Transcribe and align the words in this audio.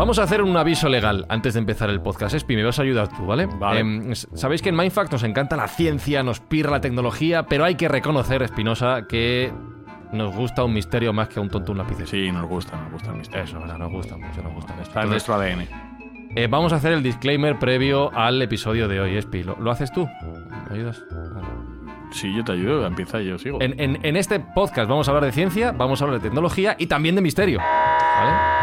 Vamos 0.00 0.18
a 0.18 0.22
hacer 0.22 0.40
un 0.40 0.56
aviso 0.56 0.88
legal 0.88 1.26
antes 1.28 1.52
de 1.52 1.60
empezar 1.60 1.90
el 1.90 2.00
podcast. 2.00 2.34
Espi, 2.34 2.56
me 2.56 2.64
vas 2.64 2.78
a 2.78 2.82
ayudar 2.82 3.08
tú, 3.14 3.26
¿vale? 3.26 3.44
Vale. 3.44 4.12
S- 4.12 4.26
Sabéis 4.32 4.62
que 4.62 4.70
en 4.70 4.76
Mindfact 4.76 5.12
nos 5.12 5.22
encanta 5.24 5.56
la 5.56 5.68
ciencia, 5.68 6.22
nos 6.22 6.40
pirra 6.40 6.70
la 6.70 6.80
tecnología, 6.80 7.42
pero 7.42 7.66
hay 7.66 7.74
que 7.74 7.86
reconocer, 7.86 8.42
Espinosa, 8.42 9.06
que 9.06 9.52
nos 10.12 10.34
gusta 10.34 10.64
un 10.64 10.72
misterio 10.72 11.12
más 11.12 11.28
que 11.28 11.38
a 11.38 11.42
un 11.42 11.50
tonto 11.50 11.72
un 11.72 11.78
lápiz. 11.78 11.98
Sí, 12.06 12.32
nos 12.32 12.46
gusta, 12.48 12.80
nos 12.80 12.92
gusta 12.92 13.10
el 13.10 13.18
misterio. 13.18 13.44
Eso, 13.44 13.60
¿verdad? 13.60 13.76
nos 13.76 13.90
gusta 13.92 14.16
mucho, 14.16 14.42
nos 14.42 14.54
gusta. 14.54 14.74
Está 14.80 15.02
en 15.02 15.10
nuestro 15.10 15.34
ADN. 15.34 15.68
eh, 16.34 16.46
vamos 16.48 16.72
a 16.72 16.76
hacer 16.76 16.92
el 16.92 17.02
disclaimer 17.02 17.58
previo 17.58 18.10
al 18.16 18.40
episodio 18.40 18.88
de 18.88 19.00
hoy, 19.00 19.16
Espi. 19.18 19.42
¿Lo, 19.42 19.56
lo 19.60 19.70
haces 19.70 19.92
tú? 19.92 20.08
¿Me 20.70 20.76
ayudas? 20.76 21.04
Sí, 22.12 22.34
yo 22.34 22.42
te 22.42 22.52
ayudo, 22.52 22.86
empieza 22.86 23.20
y 23.20 23.26
yo 23.26 23.38
sigo. 23.38 23.58
En, 23.60 23.78
en- 23.78 23.98
en 24.02 24.16
este 24.16 24.40
podcast 24.40 24.88
vamos 24.88 25.08
a 25.08 25.10
hablar 25.10 25.26
de 25.26 25.32
ciencia, 25.32 25.72
vamos 25.72 26.00
a 26.00 26.06
hablar 26.06 26.20
de 26.20 26.26
tecnología 26.26 26.74
y 26.78 26.86
también 26.86 27.14
de 27.16 27.20
misterio. 27.20 27.58
¿Vale? 27.58 28.59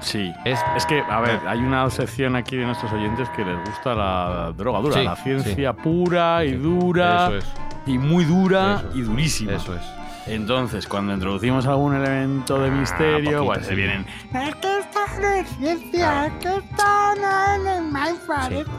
Sí. 0.00 0.32
Es- 0.44 0.60
Es, 0.76 0.86
que, 0.86 1.00
a 1.00 1.20
ver, 1.20 1.40
hay 1.46 1.58
una 1.60 1.88
sección 1.90 2.36
aquí 2.36 2.56
de 2.56 2.64
nuestros 2.66 2.92
oyentes 2.92 3.28
que 3.30 3.44
les 3.44 3.58
gusta 3.68 3.94
la 3.94 4.52
droga 4.56 4.80
dura, 4.80 4.94
Sí, 4.98 5.04
la 5.04 5.16
ciencia 5.16 5.72
pura 5.72 6.44
y 6.44 6.52
dura. 6.52 7.26
Eso 7.28 7.36
es. 7.38 7.44
Y 7.86 7.98
muy 7.98 8.24
dura 8.24 8.76
Eso 8.78 8.88
es. 8.90 8.96
y 8.96 9.00
durísima. 9.02 9.52
Eso 9.54 9.74
es. 9.74 9.82
Entonces, 10.26 10.88
cuando 10.88 11.14
introducimos 11.14 11.66
algún 11.66 11.94
elemento 11.94 12.58
de 12.60 12.70
misterio, 12.70 13.38
poquito, 13.38 13.44
pues 13.46 13.66
se 13.66 13.74
vienen. 13.76 14.04
Es 14.34 14.54
que 14.56 14.78
esto 14.80 14.98
no 15.20 15.28
es 15.28 15.48
ciencia, 15.56 16.26
es 16.26 16.32
que 16.34 16.48
esto 16.48 16.84
no 17.20 18.02
es. 18.02 18.18
Sí. 18.48 18.70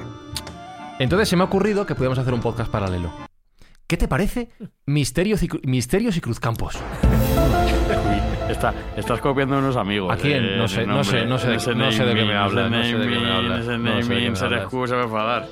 Entonces 1.00 1.30
se 1.30 1.36
me 1.36 1.44
ha 1.44 1.45
ocurrido 1.45 1.86
que 1.86 1.95
podíamos 1.95 2.20
hacer 2.20 2.34
un 2.34 2.42
podcast 2.42 2.70
paralelo. 2.72 3.12
¿Qué 3.88 3.95
te 3.95 4.08
parece 4.10 4.50
Misterios 4.86 5.42
y, 5.44 5.50
Misterios 5.64 6.18
y 6.18 6.22
Cruzcampos? 6.22 6.78
Está- 8.50 8.73
estás 8.95 9.20
copiando 9.20 9.56
a 9.56 9.59
unos 9.59 9.76
amigos. 9.76 10.12
¿A 10.12 10.17
quién? 10.17 10.44
eh, 10.45 10.58
No 10.58 10.67
sé, 10.67 10.81
de 10.81 10.88
no 10.88 11.03
sé, 11.03 11.26
no 11.26 11.38
sé 11.38 11.48
de- 11.50 11.76
no 11.76 11.92
sé 11.92 12.03
de 12.06 12.16
qué 12.16 12.23
me 12.26 12.36
hablas, 12.36 12.72
no 12.72 12.84
sé 12.84 12.98
de 12.98 13.04
qué 13.08 13.09
me 13.09 13.17
ese 13.17 13.31
hablas, 13.31 13.66
naming, 13.67 13.84
no 13.84 13.89
sé 13.92 13.98
de 13.98 14.00
ese 14.00 14.09
naming, 14.20 14.36
se 14.36 14.45
hablas. 14.45 14.62
excusa 14.64 14.95
me 14.95 15.04
enfadar. 15.04 15.48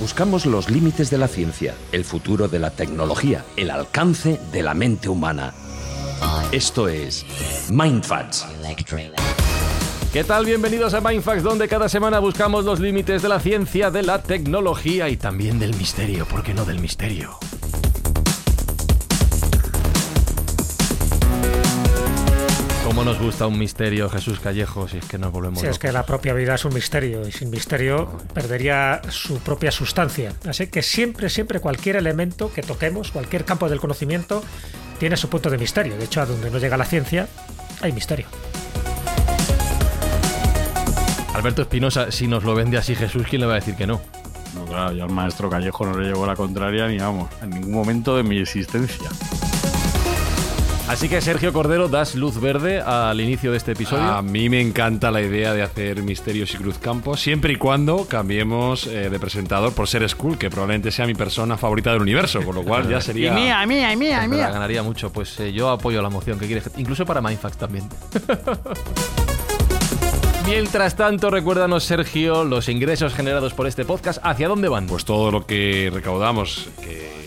Buscamos 0.00 0.46
los 0.46 0.70
límites 0.70 1.10
de 1.10 1.18
la 1.18 1.26
ciencia, 1.26 1.74
el 1.90 2.04
futuro 2.04 2.46
de 2.48 2.60
la 2.60 2.70
tecnología, 2.70 3.44
el 3.56 3.70
alcance 3.70 4.38
de 4.52 4.62
la 4.62 4.74
mente 4.74 5.08
humana. 5.08 5.52
Esto 6.52 6.88
es 6.88 7.26
Mindfacts. 7.70 8.46
¿Qué 10.12 10.24
tal? 10.24 10.46
Bienvenidos 10.46 10.94
a 10.94 11.00
Mindfax, 11.00 11.42
donde 11.42 11.68
cada 11.68 11.88
semana 11.88 12.18
buscamos 12.20 12.64
los 12.64 12.80
límites 12.80 13.20
de 13.22 13.28
la 13.28 13.40
ciencia, 13.40 13.90
de 13.90 14.02
la 14.04 14.22
tecnología 14.22 15.08
y 15.08 15.16
también 15.16 15.58
del 15.58 15.74
misterio, 15.76 16.24
¿por 16.26 16.42
qué 16.42 16.54
no 16.54 16.64
del 16.64 16.78
misterio? 16.80 17.38
¿Cómo 22.98 23.12
nos 23.12 23.20
gusta 23.20 23.46
un 23.46 23.56
misterio, 23.56 24.10
Jesús 24.10 24.40
Callejo, 24.40 24.88
si 24.88 24.98
es 24.98 25.04
que 25.04 25.18
nos 25.18 25.30
volvemos 25.30 25.60
Sí, 25.60 25.66
es 25.66 25.68
locos? 25.68 25.78
que 25.78 25.92
la 25.92 26.04
propia 26.04 26.34
vida 26.34 26.56
es 26.56 26.64
un 26.64 26.74
misterio 26.74 27.28
y 27.28 27.30
sin 27.30 27.48
misterio 27.48 28.10
perdería 28.34 29.00
su 29.08 29.38
propia 29.38 29.70
sustancia. 29.70 30.32
Así 30.48 30.66
que 30.66 30.82
siempre, 30.82 31.30
siempre 31.30 31.60
cualquier 31.60 31.94
elemento 31.94 32.52
que 32.52 32.60
toquemos, 32.60 33.12
cualquier 33.12 33.44
campo 33.44 33.68
del 33.68 33.78
conocimiento, 33.78 34.42
tiene 34.98 35.16
su 35.16 35.28
punto 35.28 35.48
de 35.48 35.58
misterio. 35.58 35.96
De 35.96 36.06
hecho, 36.06 36.22
a 36.22 36.26
donde 36.26 36.50
no 36.50 36.58
llega 36.58 36.76
la 36.76 36.86
ciencia, 36.86 37.28
hay 37.82 37.92
misterio. 37.92 38.26
Alberto 41.34 41.62
Espinosa, 41.62 42.10
si 42.10 42.26
nos 42.26 42.42
lo 42.42 42.56
vende 42.56 42.78
así 42.78 42.96
Jesús, 42.96 43.28
¿quién 43.30 43.42
le 43.42 43.46
va 43.46 43.52
a 43.52 43.60
decir 43.60 43.76
que 43.76 43.86
no? 43.86 44.00
No, 44.56 44.64
claro, 44.64 44.90
yo 44.90 45.04
al 45.04 45.10
maestro 45.10 45.48
Callejo 45.48 45.86
no 45.86 45.96
le 45.96 46.08
llevo 46.08 46.26
la 46.26 46.34
contraria 46.34 46.88
ni 46.88 46.98
vamos, 46.98 47.30
en 47.42 47.50
ningún 47.50 47.74
momento 47.74 48.16
de 48.16 48.24
mi 48.24 48.40
existencia. 48.40 49.08
Así 50.88 51.08
que 51.10 51.20
Sergio 51.20 51.52
Cordero, 51.52 51.88
das 51.88 52.14
luz 52.14 52.40
verde 52.40 52.80
al 52.80 53.20
inicio 53.20 53.50
de 53.50 53.58
este 53.58 53.72
episodio. 53.72 54.04
A 54.04 54.22
mí 54.22 54.48
me 54.48 54.58
encanta 54.60 55.10
la 55.10 55.20
idea 55.20 55.52
de 55.52 55.62
hacer 55.62 56.02
misterios 56.02 56.54
y 56.54 56.56
cruzcampos, 56.56 57.20
siempre 57.20 57.52
y 57.52 57.56
cuando 57.56 58.06
cambiemos 58.06 58.86
eh, 58.86 59.10
de 59.10 59.18
presentador 59.20 59.74
por 59.74 59.86
ser 59.86 60.08
Skull, 60.08 60.38
que 60.38 60.48
probablemente 60.48 60.90
sea 60.90 61.04
mi 61.06 61.14
persona 61.14 61.58
favorita 61.58 61.92
del 61.92 62.00
universo, 62.00 62.42
con 62.42 62.54
lo 62.54 62.64
cual 62.64 62.88
ya 62.88 63.00
sería. 63.02 63.32
Y 63.32 63.34
mía, 63.34 63.62
y 63.62 63.66
mía, 63.66 63.92
y 63.92 63.96
mía, 63.98 64.20
y 64.22 64.24
Es 64.24 64.30
verdad, 64.30 64.46
mía. 64.46 64.50
ganaría 64.50 64.82
mucho. 64.82 65.12
Pues 65.12 65.38
eh, 65.40 65.52
yo 65.52 65.68
apoyo 65.68 66.00
la 66.00 66.08
moción 66.08 66.38
que 66.38 66.46
quieres. 66.46 66.70
Incluso 66.78 67.04
para 67.04 67.20
Mindfax 67.20 67.58
también. 67.58 67.86
Mientras 70.46 70.96
tanto, 70.96 71.30
recuérdanos, 71.30 71.84
Sergio, 71.84 72.44
los 72.44 72.70
ingresos 72.70 73.12
generados 73.12 73.52
por 73.52 73.66
este 73.66 73.84
podcast, 73.84 74.18
¿hacia 74.22 74.48
dónde 74.48 74.70
van? 74.70 74.86
Pues 74.86 75.04
todo 75.04 75.30
lo 75.30 75.44
que 75.44 75.90
recaudamos, 75.92 76.70
que 76.82 77.17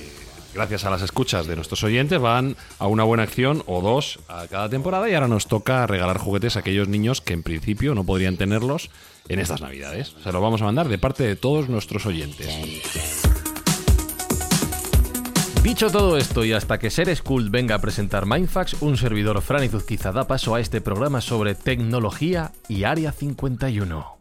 gracias 0.53 0.85
a 0.85 0.89
las 0.89 1.01
escuchas 1.01 1.47
de 1.47 1.55
nuestros 1.55 1.83
oyentes, 1.83 2.19
van 2.19 2.55
a 2.79 2.87
una 2.87 3.03
buena 3.03 3.23
acción 3.23 3.63
o 3.67 3.81
dos 3.81 4.19
a 4.27 4.47
cada 4.47 4.69
temporada 4.69 5.09
y 5.09 5.13
ahora 5.13 5.27
nos 5.27 5.47
toca 5.47 5.87
regalar 5.87 6.17
juguetes 6.17 6.55
a 6.55 6.59
aquellos 6.59 6.87
niños 6.87 7.21
que 7.21 7.33
en 7.33 7.43
principio 7.43 7.95
no 7.95 8.03
podrían 8.03 8.37
tenerlos 8.37 8.89
en 9.29 9.39
estas 9.39 9.61
navidades. 9.61 10.15
Se 10.23 10.31
los 10.31 10.41
vamos 10.41 10.61
a 10.61 10.65
mandar 10.65 10.89
de 10.89 10.97
parte 10.97 11.23
de 11.23 11.35
todos 11.35 11.69
nuestros 11.69 12.05
oyentes. 12.05 12.49
Dicho 15.63 15.91
todo 15.91 16.17
esto 16.17 16.43
y 16.43 16.53
hasta 16.53 16.79
que 16.79 16.89
Ser 16.89 17.15
School 17.15 17.51
venga 17.51 17.75
a 17.75 17.79
presentar 17.79 18.25
Mindfax, 18.25 18.81
un 18.81 18.97
servidor 18.97 19.41
Fran 19.43 19.63
Izuzquiza 19.63 20.11
da 20.11 20.25
paso 20.25 20.55
a 20.55 20.59
este 20.59 20.81
programa 20.81 21.21
sobre 21.21 21.53
tecnología 21.53 22.51
y 22.67 22.83
Área 22.83 23.11
51. 23.11 24.20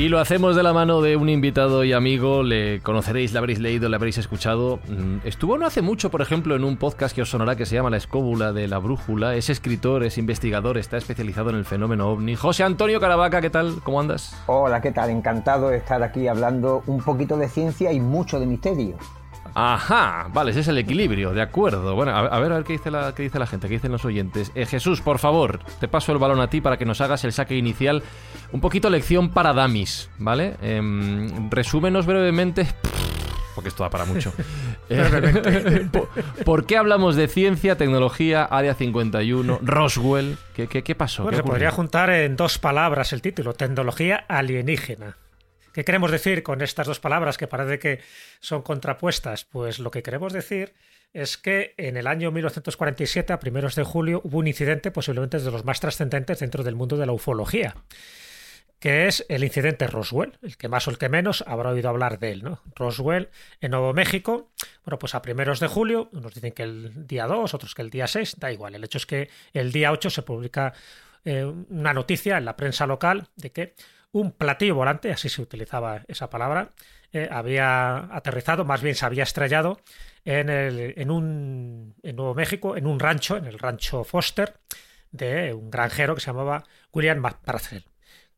Y 0.00 0.08
lo 0.08 0.18
hacemos 0.18 0.56
de 0.56 0.62
la 0.62 0.72
mano 0.72 1.02
de 1.02 1.14
un 1.14 1.28
invitado 1.28 1.84
y 1.84 1.92
amigo, 1.92 2.42
le 2.42 2.80
conoceréis, 2.80 3.34
le 3.34 3.38
habréis 3.38 3.58
leído, 3.58 3.86
le 3.90 3.96
habréis 3.96 4.16
escuchado. 4.16 4.80
Mm, 4.88 5.26
Estuvo 5.26 5.58
no 5.58 5.66
hace 5.66 5.82
mucho, 5.82 6.10
por 6.10 6.22
ejemplo, 6.22 6.56
en 6.56 6.64
un 6.64 6.78
podcast 6.78 7.14
que 7.14 7.20
os 7.20 7.28
sonará 7.28 7.54
que 7.54 7.66
se 7.66 7.74
llama 7.74 7.90
La 7.90 7.98
Escóbula 7.98 8.54
de 8.54 8.66
la 8.66 8.78
Brújula. 8.78 9.34
Es 9.34 9.50
escritor, 9.50 10.02
es 10.02 10.16
investigador, 10.16 10.78
está 10.78 10.96
especializado 10.96 11.50
en 11.50 11.56
el 11.56 11.66
fenómeno 11.66 12.08
ovni. 12.08 12.34
José 12.34 12.64
Antonio 12.64 12.98
Caravaca, 12.98 13.42
¿qué 13.42 13.50
tal? 13.50 13.74
¿Cómo 13.84 14.00
andas? 14.00 14.34
Hola, 14.46 14.80
¿qué 14.80 14.90
tal? 14.90 15.10
Encantado 15.10 15.68
de 15.68 15.76
estar 15.76 16.02
aquí 16.02 16.28
hablando 16.28 16.82
un 16.86 17.02
poquito 17.02 17.36
de 17.36 17.50
ciencia 17.50 17.92
y 17.92 18.00
mucho 18.00 18.40
de 18.40 18.46
misterio. 18.46 18.96
Ajá, 19.54 20.28
vale, 20.32 20.52
ese 20.52 20.60
es 20.60 20.68
el 20.68 20.78
equilibrio, 20.78 21.32
de 21.32 21.42
acuerdo. 21.42 21.94
Bueno, 21.94 22.12
a, 22.12 22.38
ver, 22.38 22.52
a 22.52 22.56
ver 22.56 22.64
qué 22.64 22.74
dice 22.74 22.90
la, 22.90 23.14
qué 23.14 23.24
dice 23.24 23.38
la 23.38 23.46
gente, 23.46 23.68
qué 23.68 23.74
dicen 23.74 23.92
los 23.92 24.04
oyentes. 24.04 24.52
Eh, 24.54 24.66
Jesús, 24.66 25.00
por 25.00 25.18
favor, 25.18 25.60
te 25.80 25.88
paso 25.88 26.12
el 26.12 26.18
balón 26.18 26.40
a 26.40 26.48
ti 26.48 26.60
para 26.60 26.76
que 26.76 26.84
nos 26.84 27.00
hagas 27.00 27.24
el 27.24 27.32
saque 27.32 27.56
inicial. 27.56 28.02
Un 28.52 28.60
poquito 28.60 28.90
lección 28.90 29.30
para 29.30 29.52
damis, 29.52 30.10
¿vale? 30.18 30.56
Em, 30.62 31.50
resúmenos 31.50 32.06
brevemente, 32.06 32.66
porque 33.54 33.68
esto 33.68 33.82
da 33.82 33.90
para 33.90 34.04
mucho. 34.04 34.32
Eh, 34.92 35.86
¿por, 35.92 36.08
por 36.44 36.66
qué 36.66 36.76
hablamos 36.76 37.14
de 37.14 37.28
ciencia, 37.28 37.76
tecnología, 37.76 38.42
Área 38.42 38.74
51, 38.74 39.60
Roswell? 39.62 40.36
¿Qué, 40.52 40.66
qué, 40.66 40.82
qué 40.82 40.96
pasó? 40.96 41.22
Bueno, 41.22 41.38
¿Qué 41.38 41.44
se 41.44 41.48
podría 41.48 41.70
juntar 41.70 42.10
en 42.10 42.34
dos 42.34 42.58
palabras 42.58 43.12
el 43.12 43.22
título, 43.22 43.52
tecnología 43.54 44.24
alienígena. 44.26 45.16
¿Qué 45.72 45.84
queremos 45.84 46.10
decir 46.10 46.42
con 46.42 46.62
estas 46.62 46.86
dos 46.86 47.00
palabras 47.00 47.38
que 47.38 47.46
parece 47.46 47.78
que 47.78 48.00
son 48.40 48.62
contrapuestas? 48.62 49.44
Pues 49.44 49.78
lo 49.78 49.90
que 49.90 50.02
queremos 50.02 50.32
decir 50.32 50.74
es 51.12 51.36
que 51.36 51.74
en 51.76 51.96
el 51.96 52.06
año 52.06 52.30
1947, 52.30 53.32
a 53.32 53.40
primeros 53.40 53.74
de 53.74 53.82
julio, 53.82 54.20
hubo 54.24 54.38
un 54.38 54.46
incidente 54.46 54.90
posiblemente 54.90 55.38
de 55.38 55.50
los 55.50 55.64
más 55.64 55.80
trascendentes 55.80 56.40
dentro 56.40 56.62
del 56.64 56.76
mundo 56.76 56.96
de 56.96 57.06
la 57.06 57.12
ufología 57.12 57.74
que 58.80 59.06
es 59.06 59.26
el 59.28 59.44
incidente 59.44 59.86
Roswell. 59.86 60.38
El 60.42 60.56
que 60.56 60.68
más 60.68 60.88
o 60.88 60.90
el 60.90 60.98
que 60.98 61.08
menos 61.08 61.44
habrá 61.46 61.70
oído 61.70 61.90
hablar 61.90 62.18
de 62.18 62.32
él, 62.32 62.42
¿no? 62.42 62.62
Roswell 62.74 63.28
en 63.60 63.70
Nuevo 63.72 63.92
México. 63.92 64.50
Bueno, 64.84 64.98
pues 64.98 65.14
a 65.14 65.22
primeros 65.22 65.60
de 65.60 65.68
julio, 65.68 66.08
unos 66.12 66.34
dicen 66.34 66.52
que 66.52 66.62
el 66.62 67.06
día 67.06 67.26
2, 67.26 67.52
otros 67.52 67.74
que 67.74 67.82
el 67.82 67.90
día 67.90 68.06
6, 68.06 68.36
da 68.40 68.50
igual. 68.50 68.74
El 68.74 68.82
hecho 68.82 68.96
es 68.96 69.04
que 69.04 69.28
el 69.52 69.70
día 69.70 69.92
8 69.92 70.08
se 70.08 70.22
publica 70.22 70.72
eh, 71.26 71.44
una 71.44 71.92
noticia 71.92 72.38
en 72.38 72.46
la 72.46 72.56
prensa 72.56 72.86
local 72.86 73.28
de 73.36 73.52
que 73.52 73.74
un 74.12 74.32
platillo 74.32 74.74
volante, 74.74 75.12
así 75.12 75.28
se 75.28 75.42
utilizaba 75.42 76.02
esa 76.08 76.30
palabra, 76.30 76.72
eh, 77.12 77.28
había 77.30 78.14
aterrizado, 78.14 78.64
más 78.64 78.82
bien 78.82 78.94
se 78.94 79.06
había 79.06 79.22
estrellado 79.22 79.80
en, 80.24 80.48
el, 80.48 80.94
en, 80.96 81.10
un, 81.10 81.94
en 82.02 82.16
Nuevo 82.16 82.34
México, 82.34 82.76
en 82.76 82.86
un 82.86 83.00
rancho, 83.00 83.36
en 83.36 83.46
el 83.46 83.58
rancho 83.58 84.04
Foster, 84.04 84.54
de 85.10 85.54
un 85.54 85.70
granjero 85.70 86.14
que 86.14 86.20
se 86.20 86.28
llamaba 86.28 86.64
William 86.92 87.18
McParcel. 87.18 87.84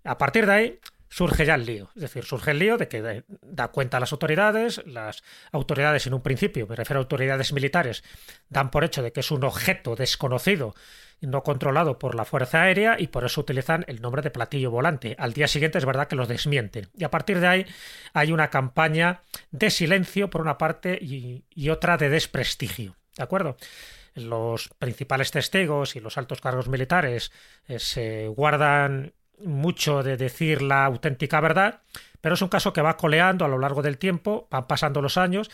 A 0.04 0.18
partir 0.18 0.46
de 0.46 0.52
ahí 0.52 0.80
surge 1.12 1.44
ya 1.44 1.56
el 1.56 1.66
lío. 1.66 1.90
Es 1.94 2.02
decir, 2.02 2.24
surge 2.24 2.52
el 2.52 2.58
lío 2.58 2.78
de 2.78 2.88
que 2.88 3.22
da 3.42 3.68
cuenta 3.68 3.98
a 3.98 4.00
las 4.00 4.12
autoridades, 4.12 4.82
las 4.86 5.22
autoridades 5.52 6.06
en 6.06 6.14
un 6.14 6.22
principio, 6.22 6.66
me 6.66 6.74
refiero 6.74 7.00
a 7.00 7.02
autoridades 7.02 7.52
militares, 7.52 8.02
dan 8.48 8.70
por 8.70 8.82
hecho 8.82 9.02
de 9.02 9.12
que 9.12 9.20
es 9.20 9.30
un 9.30 9.44
objeto 9.44 9.94
desconocido 9.94 10.74
no 11.20 11.42
controlado 11.42 11.98
por 11.98 12.14
la 12.14 12.24
Fuerza 12.24 12.62
Aérea 12.62 12.96
y 12.98 13.08
por 13.08 13.24
eso 13.24 13.42
utilizan 13.42 13.84
el 13.88 14.00
nombre 14.00 14.22
de 14.22 14.30
platillo 14.30 14.70
volante. 14.70 15.14
Al 15.18 15.34
día 15.34 15.46
siguiente 15.46 15.78
es 15.78 15.84
verdad 15.84 16.08
que 16.08 16.16
los 16.16 16.28
desmienten. 16.28 16.88
Y 16.96 17.04
a 17.04 17.10
partir 17.10 17.38
de 17.40 17.46
ahí 17.46 17.66
hay 18.12 18.32
una 18.32 18.48
campaña 18.50 19.22
de 19.50 19.70
silencio 19.70 20.30
por 20.30 20.40
una 20.40 20.58
parte 20.58 20.98
y, 21.00 21.44
otra 21.68 21.96
de 21.96 22.08
desprestigio. 22.08 22.96
¿De 23.16 23.22
acuerdo? 23.22 23.56
Los 24.14 24.70
principales 24.78 25.30
testigos 25.30 25.94
y 25.94 26.00
los 26.00 26.18
altos 26.18 26.40
cargos 26.40 26.68
militares 26.68 27.30
eh, 27.68 27.78
se 27.78 28.26
guardan 28.26 29.12
mucho 29.44 30.02
de 30.02 30.16
decir 30.16 30.62
la 30.62 30.84
auténtica 30.84 31.40
verdad, 31.40 31.82
pero 32.20 32.34
es 32.34 32.42
un 32.42 32.48
caso 32.48 32.72
que 32.72 32.82
va 32.82 32.96
coleando 32.96 33.44
a 33.44 33.48
lo 33.48 33.58
largo 33.58 33.82
del 33.82 33.98
tiempo, 33.98 34.48
van 34.50 34.66
pasando 34.66 35.02
los 35.02 35.16
años. 35.16 35.50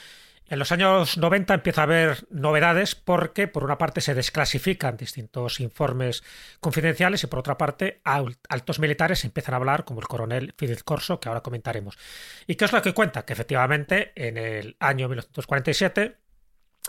En 0.51 0.59
los 0.59 0.73
años 0.73 1.19
90 1.19 1.55
empieza 1.55 1.83
a 1.83 1.85
haber 1.85 2.27
novedades 2.31 2.95
porque, 2.95 3.49
por 3.49 3.65
una 3.65 3.77
parte, 3.77 4.01
se 4.01 4.15
desclasifican 4.15 4.97
distintos 4.97 5.61
informes 5.61 6.23
confidenciales 6.61 7.23
y, 7.23 7.27
por 7.27 7.41
otra 7.41 7.59
parte, 7.59 8.01
altos 8.05 8.79
militares 8.79 9.25
empiezan 9.25 9.55
a 9.55 9.59
hablar, 9.59 9.85
como 9.85 10.01
el 10.01 10.09
coronel 10.09 10.55
Fidel 10.57 10.85
Corso, 10.85 11.21
que 11.21 11.29
ahora 11.29 11.43
comentaremos. 11.43 11.99
¿Y 12.47 12.55
qué 12.55 12.65
es 12.65 12.73
lo 12.73 12.81
que 12.81 12.95
cuenta? 12.95 13.27
Que 13.27 13.35
efectivamente, 13.35 14.13
en 14.15 14.39
el 14.39 14.77
año 14.81 15.09
1947 15.09 16.17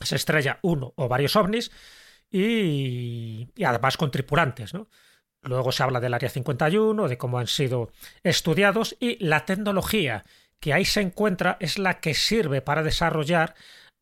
se 0.02 0.16
estrella 0.16 0.60
uno 0.62 0.94
o 0.96 1.10
varios 1.10 1.36
ovnis 1.36 1.70
y, 2.32 3.50
y 3.56 3.64
además 3.66 3.98
con 3.98 4.10
tripulantes, 4.10 4.74
¿no? 4.74 4.88
Luego 5.42 5.72
se 5.72 5.84
habla 5.84 6.00
del 6.00 6.14
Área 6.14 6.30
51, 6.30 7.08
de 7.08 7.18
cómo 7.18 7.40
han 7.40 7.48
sido 7.48 7.92
estudiados 8.24 8.98
y 9.00 9.24
la 9.24 9.46
tecnología 9.46 10.26
que 10.60 10.74
ahí 10.74 10.86
se 10.86 11.02
encuentra 11.02 11.58
es 11.60 11.80
la 11.80 12.00
que 12.00 12.14
sirve 12.14 12.62
para 12.62 12.84
desarrollar 12.84 13.56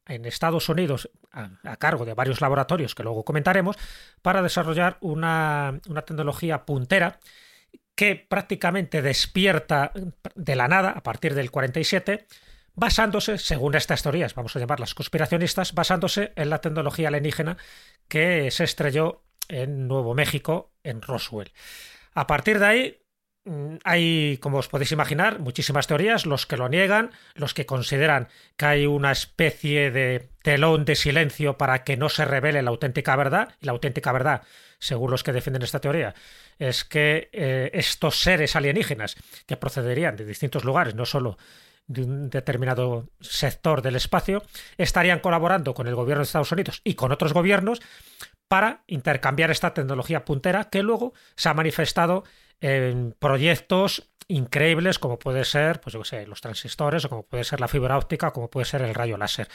en 0.08 0.26
Estados 0.26 0.70
Unidos, 0.70 1.10
a, 1.32 1.78
cargo 1.78 2.06
de 2.06 2.14
varios 2.14 2.42
laboratorios 2.42 2.96
que 2.96 3.04
luego 3.04 3.24
comentaremos, 3.24 3.76
para 4.22 4.42
desarrollar 4.42 4.98
una, 5.02 5.80
una 5.88 6.02
tecnología 6.04 6.66
puntera 6.66 7.20
que 7.96 8.16
prácticamente 8.16 9.02
despierta 9.02 9.92
de 10.36 10.56
la 10.56 10.68
nada 10.68 10.92
a 10.92 11.04
partir 11.04 11.36
del 11.36 11.52
47 11.52 12.26
basándose, 12.78 13.40
según 13.40 13.76
estas 13.76 14.04
teorías, 14.04 14.36
vamos 14.36 14.56
a 14.56 14.60
llamarlas 14.60 14.94
conspiracionistas, 14.94 15.74
basándose 15.74 16.32
en 16.36 16.52
la 16.52 16.62
tecnología 16.62 17.08
alienígena 17.08 17.58
que 18.08 18.52
se 18.52 18.64
estrelló 18.64 19.24
en 19.48 19.88
Nuevo 19.88 20.14
México, 20.14 20.72
en 20.84 21.02
Roswell. 21.02 21.52
A 22.14 22.28
partir 22.28 22.60
de 22.60 22.66
ahí, 22.66 22.98
mm, 23.46 23.76
hay, 23.84 24.38
como 24.42 24.58
os 24.58 24.68
podéis 24.68 24.92
imaginar, 24.92 25.40
muchísimas 25.40 25.88
teorías, 25.88 26.26
los 26.26 26.46
que 26.46 26.58
lo 26.58 26.70
niegan, 26.70 27.12
los 27.36 27.54
que 27.54 27.66
consideran 27.66 28.28
que 28.56 28.66
hay 28.66 28.86
una 28.86 29.12
especie 29.12 29.92
de 29.92 30.30
telón 30.42 30.86
de 30.86 30.96
silencio 30.96 31.58
para 31.58 31.84
que 31.84 31.98
no 31.98 32.10
se 32.10 32.26
revele 32.26 32.62
la 32.62 32.72
auténtica 32.72 33.16
verdad, 33.16 33.56
y 33.62 33.66
la 33.66 33.74
auténtica 33.74 34.12
verdad, 34.12 34.42
según 34.80 35.12
los 35.12 35.24
que 35.24 35.34
defienden 35.34 35.64
esta 35.64 35.80
teoría, 35.80 36.16
es 36.60 36.84
que 36.84 37.30
eh, 37.32 37.70
estos 37.74 38.22
seres 38.22 38.56
alienígenas, 38.56 39.16
que 39.46 39.58
procederían 39.58 40.16
de 40.16 40.26
distintos 40.26 40.64
lugares, 40.64 40.96
no 40.96 41.06
solo 41.06 41.38
de 41.88 42.04
un 42.04 42.30
determinado 42.30 43.10
sector 43.22 43.82
del 43.82 43.96
espacio, 43.96 44.44
estarían 44.78 45.20
colaborando 45.20 45.74
con 45.74 45.88
el 45.88 45.96
gobierno 45.96 46.22
de 46.22 46.26
Estados 46.26 46.52
Unidos 46.52 46.82
y 46.84 46.96
con 46.96 47.12
otros 47.12 47.34
gobiernos 47.34 47.80
para 48.48 48.84
intercambiar 48.88 49.52
esta 49.52 49.74
tecnología 49.74 50.26
puntera 50.26 50.66
que 50.66 50.84
luego 50.84 51.14
se 51.36 51.50
ha 51.50 51.54
manifestado 51.54 52.24
en 52.62 53.16
proyectos 53.20 54.10
increíbles 54.28 55.00
como 55.00 55.20
puede 55.20 55.46
ser, 55.46 55.80
pues 55.80 55.94
yo 55.94 56.04
sé, 56.04 56.28
los 56.28 56.42
transistores 56.42 57.06
o 57.06 57.10
como 57.10 57.24
puede 57.24 57.44
ser 57.44 57.60
la 57.62 57.68
fibra 57.68 57.98
óptica 57.98 58.30
o 58.30 58.34
como 58.34 58.50
puede 58.50 58.66
ser 58.66 58.82
el 58.82 58.94
rayo 58.94 59.18
láser. 59.18 59.48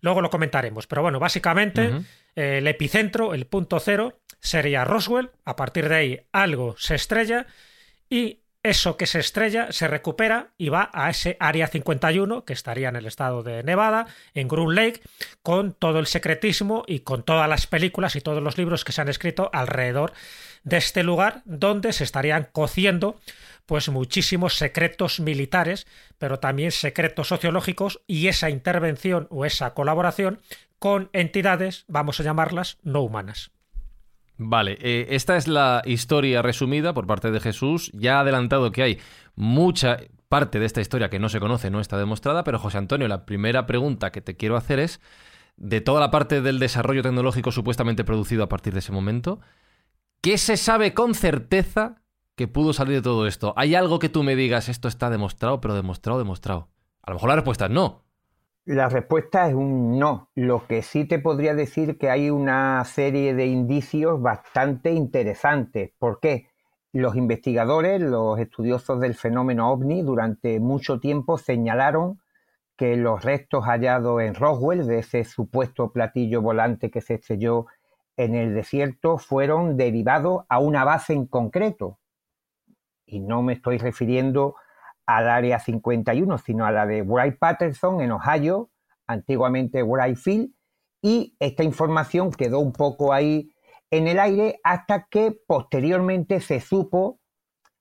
Luego 0.00 0.20
lo 0.20 0.30
comentaremos, 0.30 0.86
pero 0.86 1.02
bueno, 1.02 1.18
básicamente 1.18 1.92
eh, 2.34 2.58
el 2.58 2.66
epicentro, 2.66 3.34
el 3.34 3.46
punto 3.46 3.80
cero, 3.80 4.20
sería 4.40 4.84
Roswell, 4.84 5.30
a 5.44 5.56
partir 5.56 5.88
de 5.88 5.94
ahí 5.94 6.20
algo 6.32 6.76
se 6.78 6.94
estrella 6.94 7.46
y 8.10 8.40
eso 8.70 8.96
que 8.96 9.06
se 9.06 9.20
estrella 9.20 9.70
se 9.70 9.88
recupera 9.88 10.48
y 10.58 10.68
va 10.68 10.90
a 10.92 11.10
ese 11.10 11.36
área 11.40 11.68
51 11.68 12.44
que 12.44 12.52
estaría 12.52 12.88
en 12.88 12.96
el 12.96 13.06
estado 13.06 13.42
de 13.42 13.62
Nevada, 13.62 14.06
en 14.34 14.48
Groom 14.48 14.72
Lake, 14.72 15.00
con 15.42 15.72
todo 15.72 15.98
el 15.98 16.06
secretismo 16.06 16.84
y 16.86 17.00
con 17.00 17.22
todas 17.22 17.48
las 17.48 17.66
películas 17.66 18.16
y 18.16 18.20
todos 18.20 18.42
los 18.42 18.58
libros 18.58 18.84
que 18.84 18.92
se 18.92 19.00
han 19.00 19.08
escrito 19.08 19.50
alrededor 19.52 20.12
de 20.64 20.78
este 20.78 21.02
lugar 21.02 21.42
donde 21.44 21.92
se 21.92 22.04
estarían 22.04 22.48
cociendo 22.50 23.20
pues 23.66 23.88
muchísimos 23.88 24.56
secretos 24.56 25.20
militares, 25.20 25.86
pero 26.18 26.38
también 26.38 26.70
secretos 26.72 27.28
sociológicos 27.28 28.00
y 28.06 28.28
esa 28.28 28.50
intervención 28.50 29.26
o 29.30 29.44
esa 29.44 29.74
colaboración 29.74 30.40
con 30.78 31.10
entidades, 31.12 31.84
vamos 31.88 32.20
a 32.20 32.22
llamarlas, 32.22 32.78
no 32.82 33.02
humanas. 33.02 33.55
Vale, 34.38 34.76
eh, 34.80 35.06
esta 35.10 35.36
es 35.36 35.48
la 35.48 35.82
historia 35.86 36.42
resumida 36.42 36.92
por 36.92 37.06
parte 37.06 37.30
de 37.30 37.40
Jesús. 37.40 37.90
Ya 37.94 38.18
ha 38.18 38.20
adelantado 38.20 38.70
que 38.70 38.82
hay 38.82 38.98
mucha 39.34 39.98
parte 40.28 40.58
de 40.58 40.66
esta 40.66 40.80
historia 40.80 41.08
que 41.08 41.18
no 41.18 41.28
se 41.28 41.40
conoce, 41.40 41.70
no 41.70 41.80
está 41.80 41.98
demostrada, 41.98 42.44
pero 42.44 42.58
José 42.58 42.78
Antonio, 42.78 43.08
la 43.08 43.24
primera 43.24 43.66
pregunta 43.66 44.10
que 44.10 44.20
te 44.20 44.36
quiero 44.36 44.56
hacer 44.56 44.78
es, 44.78 45.00
de 45.56 45.80
toda 45.80 46.00
la 46.00 46.10
parte 46.10 46.42
del 46.42 46.58
desarrollo 46.58 47.02
tecnológico 47.02 47.50
supuestamente 47.50 48.04
producido 48.04 48.44
a 48.44 48.48
partir 48.48 48.72
de 48.72 48.80
ese 48.80 48.92
momento, 48.92 49.40
¿qué 50.20 50.36
se 50.36 50.56
sabe 50.56 50.92
con 50.92 51.14
certeza 51.14 52.02
que 52.34 52.48
pudo 52.48 52.72
salir 52.72 52.96
de 52.96 53.02
todo 53.02 53.26
esto? 53.26 53.54
¿Hay 53.56 53.74
algo 53.74 53.98
que 53.98 54.10
tú 54.10 54.22
me 54.22 54.36
digas, 54.36 54.68
esto 54.68 54.88
está 54.88 55.08
demostrado, 55.08 55.60
pero 55.60 55.74
demostrado, 55.74 56.18
demostrado? 56.18 56.68
A 57.02 57.12
lo 57.12 57.16
mejor 57.16 57.30
la 57.30 57.36
respuesta 57.36 57.66
es 57.66 57.70
no, 57.70 58.05
la 58.66 58.88
respuesta 58.88 59.48
es 59.48 59.54
un 59.54 59.96
no. 59.98 60.28
Lo 60.34 60.66
que 60.66 60.82
sí 60.82 61.04
te 61.04 61.20
podría 61.20 61.54
decir 61.54 61.98
que 61.98 62.10
hay 62.10 62.30
una 62.30 62.84
serie 62.84 63.32
de 63.32 63.46
indicios 63.46 64.20
bastante 64.20 64.90
interesantes. 64.90 65.92
¿Por 65.98 66.18
qué? 66.18 66.48
Los 66.92 67.14
investigadores, 67.14 68.00
los 68.00 68.38
estudiosos 68.40 68.98
del 68.98 69.14
fenómeno 69.14 69.70
ovni, 69.70 70.02
durante 70.02 70.58
mucho 70.58 70.98
tiempo 70.98 71.38
señalaron 71.38 72.20
que 72.76 72.96
los 72.96 73.24
restos 73.24 73.64
hallados 73.64 74.20
en 74.20 74.34
Roswell, 74.34 74.86
de 74.86 74.98
ese 74.98 75.22
supuesto 75.22 75.92
platillo 75.92 76.42
volante 76.42 76.90
que 76.90 77.00
se 77.00 77.14
estrelló 77.14 77.66
en 78.16 78.34
el 78.34 78.52
desierto, 78.52 79.18
fueron 79.18 79.76
derivados 79.76 80.44
a 80.48 80.58
una 80.58 80.82
base 80.82 81.12
en 81.12 81.26
concreto. 81.26 82.00
Y 83.06 83.20
no 83.20 83.42
me 83.42 83.52
estoy 83.52 83.78
refiriendo 83.78 84.56
al 85.06 85.28
área 85.28 85.58
51, 85.58 86.38
sino 86.38 86.66
a 86.66 86.72
la 86.72 86.86
de 86.86 87.02
Wright 87.02 87.38
Patterson 87.38 88.00
en 88.00 88.10
Ohio, 88.12 88.70
antiguamente 89.06 89.82
Wright 89.82 90.16
Field, 90.16 90.50
y 91.00 91.36
esta 91.38 91.62
información 91.62 92.32
quedó 92.32 92.58
un 92.58 92.72
poco 92.72 93.12
ahí 93.12 93.54
en 93.90 94.08
el 94.08 94.18
aire 94.18 94.60
hasta 94.64 95.06
que 95.08 95.32
posteriormente 95.46 96.40
se 96.40 96.60
supo, 96.60 97.20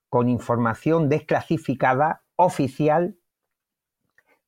con 0.09 0.29
información 0.29 1.09
desclasificada 1.09 2.23
oficial, 2.35 3.17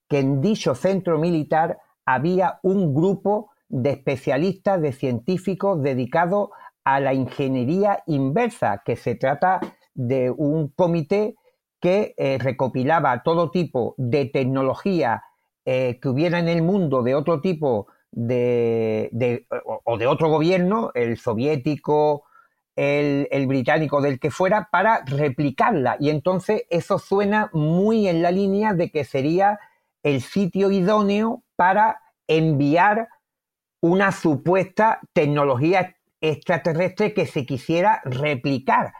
que 0.08 0.20
en 0.20 0.40
dicho 0.40 0.76
centro 0.76 1.18
militar 1.18 1.80
había 2.06 2.60
un 2.64 2.94
grupo 2.94 3.52
de 3.68 3.92
especialistas, 3.92 4.82
de 4.82 4.94
científicos 4.94 5.82
dedicados 5.82 6.52
a 6.86 7.00
la 7.00 7.14
ingeniería 7.14 8.04
inversa, 8.06 8.82
que 8.86 8.96
se 8.96 9.16
trata 9.16 9.60
de 9.94 10.32
un 10.32 10.70
comité 10.70 11.36
que 11.80 12.14
eh, 12.18 12.38
recopilaba 12.40 13.24
todo 13.24 13.52
tipo 13.52 13.94
de 13.98 14.26
tecnología 14.26 15.24
eh, 15.66 16.00
que 16.02 16.10
hubiera 16.10 16.40
en 16.40 16.48
el 16.48 16.62
mundo 16.62 17.04
de 17.04 17.16
otro 17.16 17.42
tipo 17.42 17.88
de, 18.12 19.46
o, 19.84 19.98
de 19.98 20.08
otro 20.08 20.30
gobierno, 20.30 20.92
el 20.96 21.18
soviético, 21.18 22.24
el, 22.76 23.48
británico, 23.48 24.02
del 24.02 24.20
que 24.20 24.32
fuera, 24.32 24.70
para 24.72 25.04
replicarla. 25.06 25.98
Y 26.00 26.10
entonces 26.10 26.64
eso 26.70 27.00
suena 27.00 27.50
muy 27.54 28.08
en 28.08 28.22
la 28.22 28.32
línea 28.32 28.74
de 28.74 28.92
que 28.92 29.04
sería 29.04 29.60
el 30.04 30.22
sitio 30.22 30.72
idóneo 30.72 31.44
para 31.56 32.02
enviar 32.28 33.10
una 33.82 34.12
supuesta 34.12 35.00
tecnología 35.14 35.96
extraterrestre 36.22 37.14
que 37.14 37.26
se 37.26 37.46
quisiera 37.46 38.02
replicar. 38.06 38.94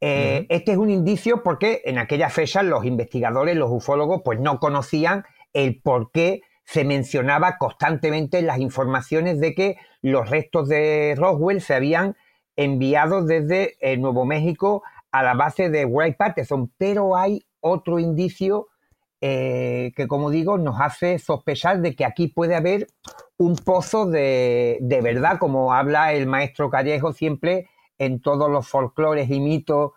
Eh, 0.00 0.46
este 0.48 0.72
es 0.72 0.78
un 0.78 0.90
indicio 0.90 1.42
porque 1.42 1.82
en 1.84 1.98
aquellas 1.98 2.32
fechas 2.32 2.64
los 2.64 2.84
investigadores, 2.84 3.56
los 3.56 3.70
ufólogos, 3.70 4.22
pues 4.24 4.40
no 4.40 4.58
conocían 4.58 5.24
el 5.52 5.80
por 5.80 6.10
qué 6.10 6.42
se 6.64 6.84
mencionaba 6.84 7.56
constantemente 7.58 8.38
en 8.38 8.46
las 8.46 8.58
informaciones 8.58 9.40
de 9.40 9.54
que 9.54 9.76
los 10.02 10.28
restos 10.28 10.68
de 10.68 11.14
Roswell 11.16 11.60
se 11.60 11.74
habían 11.74 12.16
enviado 12.56 13.24
desde 13.24 13.76
eh, 13.80 13.96
Nuevo 13.96 14.24
México 14.24 14.82
a 15.10 15.22
la 15.22 15.34
base 15.34 15.70
de 15.70 15.84
Wright 15.84 16.16
Patterson, 16.16 16.72
pero 16.76 17.16
hay 17.16 17.44
otro 17.60 17.98
indicio 17.98 18.68
eh, 19.20 19.92
que, 19.96 20.06
como 20.06 20.28
digo, 20.30 20.58
nos 20.58 20.80
hace 20.80 21.18
sospechar 21.18 21.80
de 21.80 21.94
que 21.94 22.04
aquí 22.04 22.28
puede 22.28 22.54
haber 22.54 22.88
un 23.38 23.56
pozo 23.56 24.06
de, 24.06 24.78
verdad, 25.02 25.38
como 25.38 25.72
habla 25.72 26.12
el 26.12 26.26
maestro 26.26 26.68
Callejo 26.68 27.12
siempre 27.12 27.70
en 27.98 28.20
todos 28.20 28.50
los 28.50 28.68
folclores 28.68 29.30
y 29.30 29.40
mitos 29.40 29.92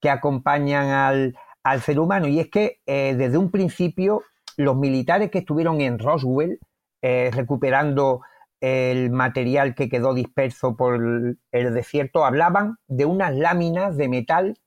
que 0.00 0.10
acompañan 0.10 1.34
al, 1.64 1.82
ser 1.82 2.00
humano. 2.00 2.26
Y 2.28 2.40
es 2.40 2.48
que 2.48 2.80
eh, 2.86 3.14
desde 3.16 3.36
un 3.36 3.50
principio 3.50 4.22
los 4.56 4.76
militares 4.76 5.30
que 5.30 5.38
estuvieron 5.38 5.80
en 5.80 5.98
Roswell 5.98 6.58
eh, 7.02 7.30
recuperando 7.32 8.22
el 8.60 9.10
material 9.10 9.74
que 9.74 9.88
quedó 9.88 10.14
disperso 10.14 10.76
por 10.76 10.96
el 10.96 11.74
desierto 11.74 12.24
hablaban 12.24 12.78
de 12.88 13.04
unas 13.04 13.34
láminas 13.34 13.96
de 13.96 14.08
metal 14.08 14.58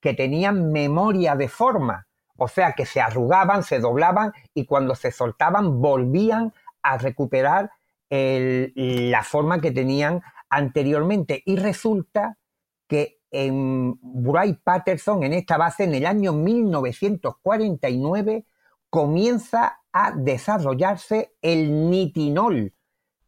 que 0.00 0.12
tenían 0.12 0.70
memoria 0.70 1.34
de 1.34 1.48
forma, 1.48 2.06
o 2.36 2.48
sea 2.48 2.72
que 2.72 2.84
se 2.84 3.00
arrugaban, 3.00 3.62
se 3.62 3.78
doblaban 3.78 4.32
y 4.52 4.66
cuando 4.66 4.94
se 4.94 5.10
soltaban 5.10 5.80
volvían 5.80 6.52
a 6.82 6.98
recuperar 6.98 7.70
la 8.10 9.22
forma 9.24 9.60
que 9.60 9.72
tenían 9.72 10.22
anteriormente. 10.54 11.42
Y 11.44 11.56
resulta 11.56 12.38
que 12.86 13.18
en 13.30 13.98
Wright 14.02 14.60
Patterson, 14.62 15.24
en 15.24 15.32
esta 15.32 15.56
base, 15.56 15.84
en 15.84 15.94
el 15.94 16.04
año 16.06 16.32
1949, 16.32 18.44
comienza 18.88 19.80
a 19.92 20.12
desarrollarse 20.12 21.32
el 21.42 21.90
nitinol. 21.90 22.72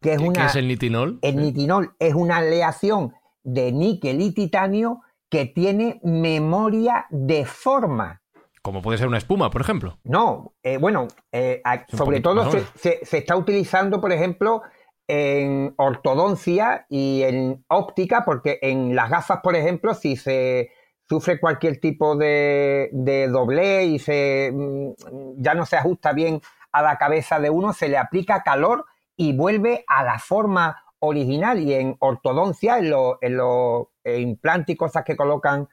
Que 0.00 0.14
es 0.14 0.20
¿Qué 0.20 0.44
es 0.44 0.56
el 0.56 0.68
nitinol? 0.68 1.18
El 1.22 1.36
nitinol 1.36 1.96
es 1.98 2.14
una 2.14 2.36
aleación 2.36 3.14
de 3.42 3.72
níquel 3.72 4.20
y 4.20 4.32
titanio 4.32 5.00
que 5.28 5.46
tiene 5.46 6.00
memoria 6.04 7.06
de 7.10 7.44
forma. 7.44 8.22
Como 8.62 8.82
puede 8.82 8.98
ser 8.98 9.08
una 9.08 9.18
espuma, 9.18 9.50
por 9.50 9.60
ejemplo. 9.60 9.98
No, 10.04 10.54
eh, 10.62 10.76
bueno, 10.76 11.08
eh, 11.32 11.60
sobre 11.88 12.20
todo 12.20 12.48
se, 12.74 13.00
está 13.00 13.36
utilizando, 13.36 14.00
por 14.00 14.12
ejemplo, 14.12 14.62
en 15.08 15.74
ortodoncia 15.76 16.86
y 16.88 17.22
en 17.22 17.64
óptica, 17.68 18.24
porque 18.24 18.58
en 18.62 18.94
las 18.96 19.10
gafas, 19.10 19.40
por 19.42 19.54
ejemplo, 19.56 19.94
si 19.94 20.16
se 20.16 20.70
sufre 21.08 21.38
cualquier 21.38 21.80
tipo 21.80 22.16
de, 22.16 22.90
doble 23.30 23.84
y 23.84 23.98
se, 23.98 24.50
mm, 24.52 24.92
ya 25.36 25.54
no 25.54 25.66
se 25.66 25.76
ajusta 25.76 26.12
bien 26.12 26.40
a 26.72 26.82
la 26.82 26.98
cabeza 26.98 27.38
de 27.38 27.50
uno, 27.50 27.72
se 27.72 27.88
le 27.88 27.96
aplica 27.96 28.42
calor 28.42 28.84
y 29.16 29.36
vuelve 29.36 29.84
a 29.88 30.04
la 30.04 30.18
forma 30.18 30.82
original. 30.98 31.60
Y 31.60 31.74
en 31.74 31.96
ortodoncia, 32.00 32.78
en 32.78 32.90
los 32.90 33.16
lo, 33.22 33.92
implantes 34.04 34.74
y 34.74 34.76
cosas 34.76 35.04
que 35.04 35.16
colocan 35.16 35.68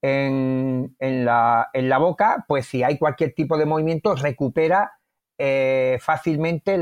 en, 0.00 0.94
la, 1.00 1.98
boca, 1.98 2.44
pues 2.46 2.66
si 2.66 2.82
hay 2.82 2.98
cualquier 2.98 3.34
tipo 3.34 3.58
de 3.58 3.66
movimiento, 3.66 4.14
recupera 4.14 4.97
eh, 5.40 5.98
fácilmente 6.00 6.74
eh, 6.74 6.78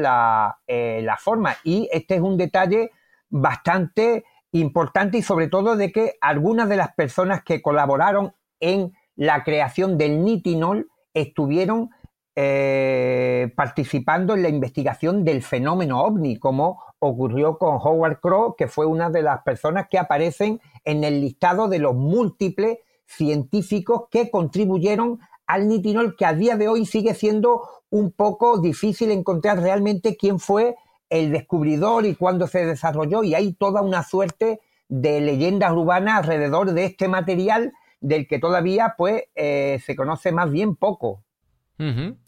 la, 1.02 1.18
forma. 1.18 1.56
Y 1.62 1.90
este 1.92 2.14
es 2.14 2.22
un 2.22 2.38
detalle 2.38 2.90
bastante 3.28 4.25
importante 4.52 5.18
y 5.18 5.22
sobre 5.22 5.48
todo 5.48 5.76
de 5.76 5.92
que 5.92 6.14
algunas 6.22 6.66
de 6.68 6.76
las 6.76 6.94
personas 6.94 7.42
que 7.42 7.60
colaboraron 7.60 8.34
en 8.60 8.94
la 9.14 9.44
creación 9.44 9.98
del 9.98 10.25
nitinol 10.25 10.88
estuvieron 11.12 11.90
eh, 12.34 13.52
participando 13.56 14.34
en 14.34 14.42
la 14.42 14.48
investigación 14.48 15.25
del 15.25 15.42
fenómeno 15.42 16.02
ovni, 16.02 16.38
como 16.38 16.82
ocurrió 16.98 17.58
con 17.58 17.76
Howard 17.76 18.20
Crow, 18.20 18.56
que 18.56 18.68
fue 18.68 18.86
una 18.86 19.10
de 19.10 19.22
las 19.22 19.42
personas 19.42 19.86
que 19.90 19.98
aparecen 19.98 20.60
en 20.84 21.04
el 21.04 21.20
listado 21.20 21.68
de 21.68 21.78
los 21.78 21.94
múltiples 21.94 22.78
científicos 23.06 24.04
que 24.10 24.30
contribuyeron 24.30 25.20
al 25.46 25.68
nitinol, 25.68 26.16
que 26.16 26.24
a 26.24 26.34
día 26.34 26.56
de 26.56 26.68
hoy 26.68 26.86
sigue 26.86 27.14
siendo 27.14 27.62
un 27.90 28.10
poco 28.12 28.58
difícil 28.58 29.10
encontrar 29.10 29.60
realmente 29.60 30.16
quién 30.16 30.38
fue 30.38 30.76
el 31.08 31.30
descubridor 31.30 32.04
y 32.04 32.14
cuándo 32.14 32.46
se 32.46 32.66
desarrolló, 32.66 33.22
y 33.22 33.34
hay 33.34 33.52
toda 33.52 33.80
una 33.80 34.02
suerte 34.02 34.60
de 34.88 35.20
leyendas 35.20 35.72
urbanas 35.72 36.18
alrededor 36.18 36.72
de 36.72 36.84
este 36.84 37.08
material 37.08 37.72
del 38.00 38.26
que 38.26 38.38
todavía 38.38 38.94
pues 38.96 39.24
eh, 39.34 39.80
se 39.84 39.96
conoce 39.96 40.32
más 40.32 40.50
bien 40.50 40.76
poco. 40.76 41.22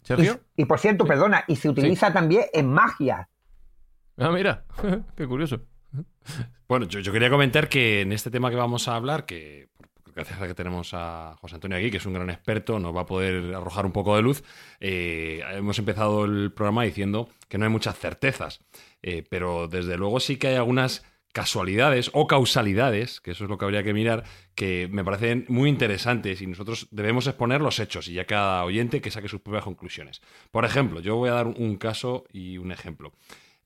¿Sergio? 0.03 0.41
Y, 0.55 0.65
por 0.65 0.79
cierto, 0.79 1.05
perdona, 1.05 1.43
y 1.47 1.55
se 1.55 1.69
utiliza 1.69 2.13
también 2.13 2.45
en 2.53 2.71
magia. 2.71 3.29
Ah, 4.17 4.29
mira, 4.31 4.65
qué 5.15 5.25
curioso. 5.25 5.61
Bueno, 6.67 6.85
yo, 6.85 6.99
yo, 6.99 7.11
quería 7.11 7.31
comentar 7.31 7.67
que 7.67 8.01
en 8.01 8.11
este 8.11 8.29
tema 8.29 8.51
que 8.51 8.55
vamos 8.55 8.87
a 8.87 8.95
hablar, 8.95 9.25
que 9.25 9.69
gracias 10.19 10.41
a 10.41 10.47
que 10.47 10.53
tenemos 10.53 10.93
a 10.93 11.35
José 11.39 11.55
Antonio 11.55 11.77
aquí, 11.77 11.89
que 11.89 11.97
es 11.97 12.05
un 12.05 12.13
gran 12.13 12.29
experto, 12.29 12.77
nos 12.77 12.93
va 12.93 13.01
a 13.01 13.05
poder 13.05 13.55
arrojar 13.55 13.85
un 13.85 13.93
poco 13.93 14.17
de 14.17 14.21
luz. 14.21 14.43
Eh, 14.81 15.41
hemos 15.53 15.79
empezado 15.79 16.25
el 16.25 16.51
programa 16.51 16.83
diciendo 16.83 17.29
que 17.47 17.57
no 17.57 17.63
hay 17.63 17.71
muchas 17.71 17.97
certezas, 17.97 18.59
eh, 19.01 19.23
pero 19.29 19.69
desde 19.69 19.95
luego 19.95 20.19
sí 20.19 20.35
que 20.35 20.47
hay 20.47 20.55
algunas 20.55 21.05
casualidades 21.31 22.09
o 22.13 22.27
causalidades, 22.27 23.21
que 23.21 23.31
eso 23.31 23.45
es 23.45 23.49
lo 23.49 23.57
que 23.57 23.63
habría 23.63 23.83
que 23.83 23.93
mirar, 23.93 24.25
que 24.55 24.89
me 24.91 25.05
parecen 25.05 25.45
muy 25.47 25.69
interesantes 25.69 26.41
y 26.41 26.47
nosotros 26.47 26.89
debemos 26.91 27.25
exponer 27.27 27.61
los 27.61 27.79
hechos 27.79 28.09
y 28.09 28.13
ya 28.13 28.25
cada 28.25 28.65
oyente 28.65 28.99
que 28.99 29.11
saque 29.11 29.29
sus 29.29 29.39
propias 29.39 29.63
conclusiones. 29.63 30.21
Por 30.51 30.65
ejemplo, 30.65 30.99
yo 30.99 31.15
voy 31.15 31.29
a 31.29 31.33
dar 31.33 31.47
un 31.47 31.77
caso 31.77 32.25
y 32.33 32.57
un 32.57 32.73
ejemplo. 32.73 33.13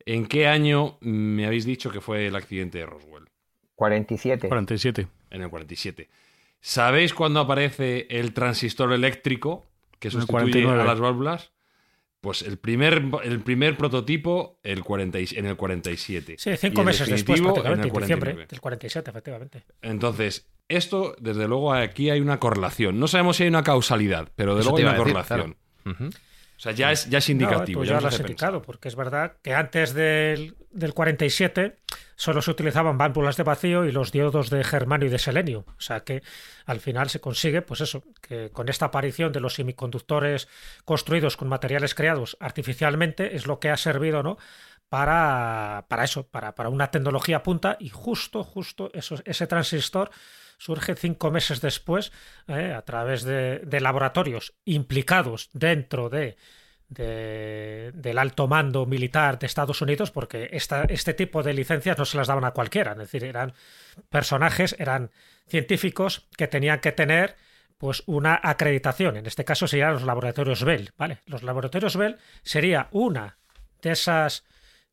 ¿En 0.05 0.27
qué 0.27 0.47
año 0.47 0.99
me 1.01 1.47
habéis 1.47 1.65
dicho 1.65 1.89
que 1.89 2.01
fue 2.01 2.27
el 2.27 2.35
accidente 2.35 2.77
de 2.77 2.85
Roswell? 2.85 3.27
47. 3.75 4.49
47. 4.49 5.07
En 5.31 5.41
el 5.41 5.49
47. 5.49 6.09
¿Sabéis 6.65 7.13
cuándo 7.13 7.41
aparece 7.41 8.07
el 8.09 8.33
transistor 8.33 8.93
eléctrico 8.93 9.65
que 9.99 10.09
sustituye 10.09 10.65
a 10.65 10.85
las 10.85 10.97
válvulas? 10.97 11.51
Pues 12.21 12.41
el 12.41 12.57
primer, 12.57 13.03
el 13.25 13.41
primer 13.41 13.75
prototipo 13.75 14.61
el 14.63 14.81
40, 14.81 15.19
en 15.19 15.45
el 15.45 15.57
47. 15.57 16.35
Sí, 16.37 16.51
cinco 16.55 16.85
meses 16.85 17.09
después, 17.09 17.41
prácticamente, 17.41 17.89
en 17.89 17.93
diciembre 17.93 18.45
del 18.47 18.61
47, 18.61 19.09
efectivamente. 19.09 19.65
Entonces, 19.81 20.47
esto, 20.69 21.17
desde 21.19 21.49
luego, 21.49 21.73
aquí 21.73 22.09
hay 22.09 22.21
una 22.21 22.39
correlación. 22.39 22.97
No 22.97 23.09
sabemos 23.09 23.35
si 23.35 23.43
hay 23.43 23.49
una 23.49 23.63
causalidad, 23.63 24.29
pero 24.37 24.55
de 24.55 24.63
luego 24.63 24.77
hay 24.77 24.83
una 24.85 24.95
correlación. 24.95 25.57
Sea, 26.63 26.71
ya 26.71 26.91
es, 26.93 27.09
ya 27.09 27.17
es 27.17 27.29
indicativo. 27.29 27.81
Pues 27.81 27.89
ya, 27.89 27.99
lo 27.99 28.07
has 28.07 28.19
indicado, 28.19 28.61
porque 28.61 28.87
es 28.87 28.95
verdad 28.95 29.33
que 29.41 29.53
antes 29.53 29.93
del, 29.93 30.55
del 30.71 30.93
47 30.93 31.77
solo 32.15 32.41
se 32.41 32.51
utilizaban 32.51 32.97
válvulas 32.97 33.35
de 33.35 33.43
vacío 33.43 33.83
y 33.83 33.91
los 33.91 34.13
diodos 34.13 34.49
de 34.49 34.63
germanio 34.63 35.07
y 35.07 35.11
de 35.11 35.19
selenio. 35.19 35.65
O 35.77 35.81
sea 35.81 36.05
que 36.05 36.23
al 36.65 36.79
final 36.79 37.09
se 37.09 37.19
consigue, 37.19 37.61
pues 37.61 37.81
eso, 37.81 38.05
que 38.21 38.49
con 38.51 38.69
esta 38.69 38.85
aparición 38.85 39.33
de 39.33 39.41
los 39.41 39.55
semiconductores 39.55 40.47
construidos 40.85 41.35
con 41.35 41.49
materiales 41.49 41.95
creados 41.95 42.37
artificialmente 42.39 43.35
es 43.35 43.45
lo 43.45 43.59
que 43.59 43.69
ha 43.69 43.75
servido, 43.75 44.23
¿no? 44.23 44.37
Para, 44.87 45.85
para 45.89 46.05
eso, 46.05 46.27
para, 46.27 46.55
para 46.55 46.69
una 46.69 46.91
tecnología 46.91 47.43
punta 47.43 47.75
y 47.77 47.89
justo, 47.89 48.45
justo 48.45 48.89
eso, 48.93 49.15
ese 49.25 49.47
transistor 49.47 50.11
surge 50.63 50.95
cinco 50.95 51.29
meses 51.29 51.59
después 51.59 52.13
eh, 52.47 52.73
a 52.73 52.81
través 52.83 53.23
de, 53.23 53.59
de 53.59 53.81
laboratorios 53.81 54.53
implicados 54.63 55.49
dentro 55.53 56.09
de 56.09 56.37
del 56.95 58.17
alto 58.19 58.47
mando 58.47 58.85
militar 58.85 59.39
de 59.39 59.47
Estados 59.47 59.81
Unidos, 59.81 60.11
porque 60.11 60.49
esta, 60.51 60.83
este 60.83 61.15
tipo 61.15 61.41
de 61.41 61.53
licencias 61.53 61.97
no 61.97 62.05
se 62.05 62.17
las 62.17 62.27
daban 62.27 62.45
a 62.45 62.51
cualquiera, 62.51 62.91
es 62.91 62.99
decir, 62.99 63.23
eran 63.23 63.53
personajes, 64.09 64.75
eran 64.77 65.09
científicos 65.47 66.27
que 66.37 66.47
tenían 66.47 66.81
que 66.81 66.91
tener 66.91 67.35
pues 67.79 68.03
una 68.05 68.39
acreditación. 68.43 69.17
En 69.17 69.25
este 69.25 69.43
caso 69.43 69.65
serían 69.65 69.93
los 69.93 70.03
laboratorios 70.03 70.63
Bell, 70.63 70.91
¿vale? 70.95 71.17
Los 71.25 71.41
laboratorios 71.41 71.97
Bell 71.97 72.17
sería 72.43 72.89
una 72.91 73.37
de 73.81 73.91
esas 73.91 74.43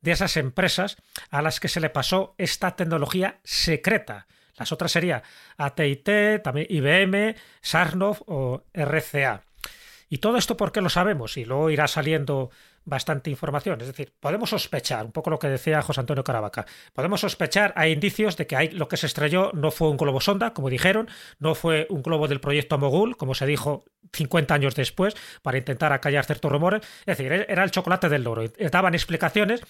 de 0.01 0.11
esas 0.11 0.35
empresas 0.37 0.97
a 1.29 1.43
las 1.43 1.59
que 1.59 1.67
se 1.67 1.79
le 1.79 1.91
pasó 1.91 2.33
esta 2.39 2.75
tecnología 2.75 3.39
secreta. 3.43 4.25
Las 4.61 4.71
otras 4.71 4.91
serían 4.91 5.23
AT&T, 5.57 6.37
también 6.43 6.67
IBM, 6.69 7.35
Sarnoff 7.61 8.21
o 8.27 8.61
RCA. 8.75 9.41
¿Y 10.07 10.19
todo 10.19 10.37
esto 10.37 10.55
por 10.55 10.71
qué 10.71 10.81
lo 10.81 10.89
sabemos? 10.89 11.35
Y 11.37 11.45
luego 11.45 11.71
irá 11.71 11.87
saliendo 11.87 12.51
bastante 12.85 13.31
información. 13.31 13.81
Es 13.81 13.87
decir, 13.87 14.13
podemos 14.19 14.51
sospechar, 14.51 15.03
un 15.03 15.11
poco 15.11 15.31
lo 15.31 15.39
que 15.39 15.47
decía 15.47 15.81
José 15.81 16.01
Antonio 16.01 16.23
Caravaca, 16.23 16.67
podemos 16.93 17.21
sospechar, 17.21 17.73
hay 17.75 17.91
indicios 17.91 18.37
de 18.37 18.45
que 18.45 18.55
hay, 18.55 18.69
lo 18.69 18.87
que 18.87 18.97
se 18.97 19.07
estrelló 19.07 19.49
no 19.55 19.71
fue 19.71 19.89
un 19.89 19.97
globo 19.97 20.21
sonda, 20.21 20.53
como 20.53 20.69
dijeron, 20.69 21.09
no 21.39 21.55
fue 21.55 21.87
un 21.89 22.03
globo 22.03 22.27
del 22.27 22.39
proyecto 22.39 22.77
Mogul, 22.77 23.17
como 23.17 23.33
se 23.33 23.47
dijo 23.47 23.83
50 24.13 24.53
años 24.53 24.75
después 24.75 25.15
para 25.41 25.57
intentar 25.57 25.93
acallar 25.93 26.25
ciertos 26.25 26.51
rumores. 26.51 26.81
Es 27.05 27.17
decir, 27.17 27.31
era 27.47 27.63
el 27.63 27.71
chocolate 27.71 28.09
del 28.09 28.23
loro. 28.23 28.43
Daban 28.71 28.93
explicaciones 28.93 29.61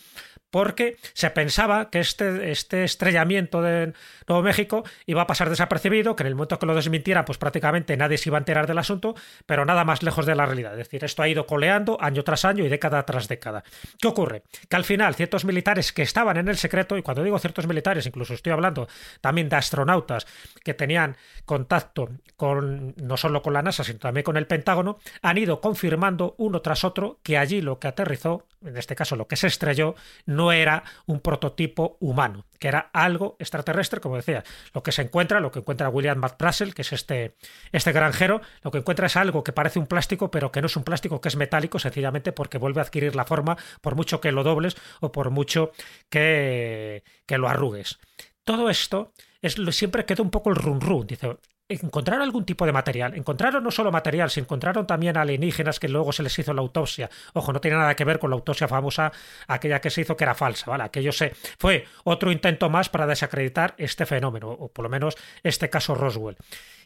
porque 0.49 0.97
se 1.13 1.29
pensaba 1.29 1.89
que 1.89 1.99
este, 1.99 2.51
este 2.51 2.83
estrellamiento 2.83 3.61
de 3.61 3.93
Nuevo 4.27 4.43
México 4.43 4.83
iba 5.05 5.21
a 5.21 5.27
pasar 5.27 5.49
desapercibido, 5.49 6.15
que 6.15 6.23
en 6.23 6.27
el 6.27 6.35
momento 6.35 6.59
que 6.59 6.65
lo 6.65 6.75
desmintiera, 6.75 7.23
pues 7.23 7.37
prácticamente 7.37 7.95
nadie 7.95 8.17
se 8.17 8.29
iba 8.29 8.37
a 8.37 8.39
enterar 8.39 8.67
del 8.67 8.77
asunto, 8.77 9.15
pero 9.45 9.65
nada 9.65 9.85
más 9.85 10.03
lejos 10.03 10.25
de 10.25 10.35
la 10.35 10.45
realidad. 10.45 10.73
Es 10.73 10.89
decir, 10.89 11.03
esto 11.05 11.23
ha 11.23 11.29
ido 11.29 11.45
coleando 11.45 11.97
año 12.01 12.23
tras 12.23 12.43
año 12.43 12.65
y 12.65 12.69
década 12.69 13.03
tras 13.05 13.27
década. 13.27 13.63
¿Qué 13.99 14.07
ocurre? 14.07 14.43
Que 14.67 14.75
al 14.75 14.83
final 14.83 15.15
ciertos 15.15 15.45
militares 15.45 15.93
que 15.93 16.01
estaban 16.01 16.37
en 16.37 16.49
el 16.49 16.57
secreto, 16.57 16.97
y 16.97 17.01
cuando 17.01 17.23
digo 17.23 17.39
ciertos 17.39 17.65
militares, 17.65 18.05
incluso 18.05 18.33
estoy 18.33 18.51
hablando 18.51 18.87
también 19.21 19.47
de 19.47 19.55
astronautas 19.55 20.27
que 20.63 20.73
tenían 20.73 21.15
contacto 21.45 22.09
con 22.35 22.93
no 22.97 23.15
solo 23.15 23.41
con 23.41 23.53
la 23.53 23.61
NASA, 23.61 23.83
sino 23.83 23.99
también 23.99 24.20
con 24.23 24.37
el 24.37 24.47
Pentágono, 24.47 24.99
han 25.21 25.37
ido 25.37 25.61
confirmando 25.61 26.35
uno 26.37 26.61
tras 26.61 26.83
otro 26.83 27.19
que 27.23 27.37
allí 27.37 27.61
lo 27.61 27.79
que 27.79 27.87
aterrizó, 27.87 28.45
en 28.65 28.77
este 28.77 28.95
caso 28.95 29.15
lo 29.15 29.27
que 29.27 29.35
se 29.35 29.47
estrelló, 29.47 29.95
no 30.25 30.51
era 30.51 30.83
un 31.05 31.19
prototipo 31.19 31.97
humano, 31.99 32.45
que 32.59 32.67
era 32.67 32.89
algo 32.93 33.35
extraterrestre, 33.39 33.99
como 33.99 34.15
decía. 34.15 34.43
Lo 34.73 34.83
que 34.83 34.91
se 34.91 35.01
encuentra, 35.01 35.39
lo 35.39 35.51
que 35.51 35.59
encuentra 35.59 35.89
William 35.89 36.19
McPrussell, 36.19 36.73
que 36.73 36.81
es 36.81 36.93
este, 36.93 37.35
este 37.71 37.91
granjero, 37.91 38.41
lo 38.61 38.71
que 38.71 38.79
encuentra 38.79 39.07
es 39.07 39.15
algo 39.15 39.43
que 39.43 39.53
parece 39.53 39.79
un 39.79 39.87
plástico, 39.87 40.31
pero 40.31 40.51
que 40.51 40.61
no 40.61 40.67
es 40.67 40.75
un 40.75 40.83
plástico, 40.83 41.21
que 41.21 41.29
es 41.29 41.35
metálico, 41.35 41.79
sencillamente 41.79 42.31
porque 42.31 42.57
vuelve 42.57 42.81
a 42.81 42.83
adquirir 42.83 43.15
la 43.15 43.25
forma 43.25 43.57
por 43.81 43.95
mucho 43.95 44.21
que 44.21 44.31
lo 44.31 44.43
dobles 44.43 44.75
o 44.99 45.11
por 45.11 45.29
mucho 45.31 45.71
que, 46.09 47.03
que 47.25 47.37
lo 47.37 47.47
arrugues. 47.47 47.99
Todo 48.43 48.69
esto 48.69 49.13
es, 49.41 49.55
siempre 49.71 50.05
queda 50.05 50.23
un 50.23 50.31
poco 50.31 50.49
el 50.49 50.55
run 50.55 50.81
run. 50.81 51.07
Dice, 51.07 51.37
encontraron 51.73 52.23
algún 52.23 52.45
tipo 52.45 52.65
de 52.65 52.71
material. 52.71 53.15
Encontraron 53.15 53.63
no 53.63 53.71
solo 53.71 53.91
material, 53.91 54.29
se 54.29 54.39
encontraron 54.39 54.87
también 54.87 55.17
alienígenas 55.17 55.79
que 55.79 55.87
luego 55.87 56.11
se 56.11 56.23
les 56.23 56.37
hizo 56.37 56.53
la 56.53 56.61
autopsia. 56.61 57.09
Ojo, 57.33 57.53
no 57.53 57.61
tiene 57.61 57.77
nada 57.77 57.95
que 57.95 58.05
ver 58.05 58.19
con 58.19 58.29
la 58.29 58.35
autopsia 58.35 58.67
famosa, 58.67 59.11
aquella 59.47 59.81
que 59.81 59.89
se 59.89 60.01
hizo 60.01 60.15
que 60.15 60.23
era 60.23 60.35
falsa, 60.35 60.69
¿vale? 60.69 60.83
Aquello 60.83 61.11
se 61.11 61.33
fue 61.57 61.85
otro 62.03 62.31
intento 62.31 62.69
más 62.69 62.89
para 62.89 63.07
desacreditar 63.07 63.75
este 63.77 64.05
fenómeno, 64.05 64.49
o 64.49 64.67
por 64.69 64.83
lo 64.83 64.89
menos 64.89 65.15
este 65.43 65.69
caso 65.69 65.95
Roswell. 65.95 66.37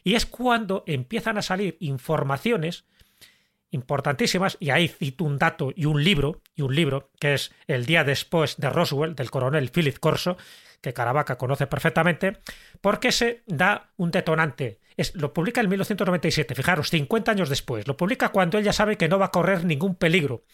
Y 0.04 0.14
es 0.14 0.26
cuando 0.26 0.84
empiezan 0.86 1.38
a 1.38 1.42
salir 1.42 1.76
informaciones 1.80 2.84
importantísimas, 3.70 4.56
y 4.60 4.70
ahí 4.70 4.88
cito 4.88 5.24
un 5.24 5.38
dato 5.38 5.72
y 5.74 5.84
un 5.86 6.02
libro, 6.02 6.40
y 6.54 6.62
un 6.62 6.74
libro, 6.74 7.10
que 7.18 7.34
es 7.34 7.52
El 7.66 7.84
día 7.86 8.04
después 8.04 8.56
de 8.56 8.70
Roswell, 8.70 9.14
del 9.14 9.30
coronel 9.30 9.70
Philip 9.70 9.98
Corso, 9.98 10.36
que 10.80 10.92
Caravaca 10.92 11.38
conoce 11.38 11.66
perfectamente, 11.66 12.38
porque 12.80 13.12
se 13.12 13.42
da 13.46 13.90
un 13.96 14.10
detonante. 14.10 14.80
Es, 14.96 15.14
lo 15.14 15.32
publica 15.32 15.60
en 15.60 15.68
1997, 15.68 16.54
fijaros, 16.54 16.90
50 16.90 17.30
años 17.30 17.48
después. 17.48 17.86
Lo 17.86 17.96
publica 17.96 18.30
cuando 18.30 18.58
él 18.58 18.64
ya 18.64 18.72
sabe 18.72 18.96
que 18.96 19.08
no 19.08 19.18
va 19.18 19.26
a 19.26 19.30
correr 19.30 19.64
ningún 19.64 19.94
peligro. 19.94 20.44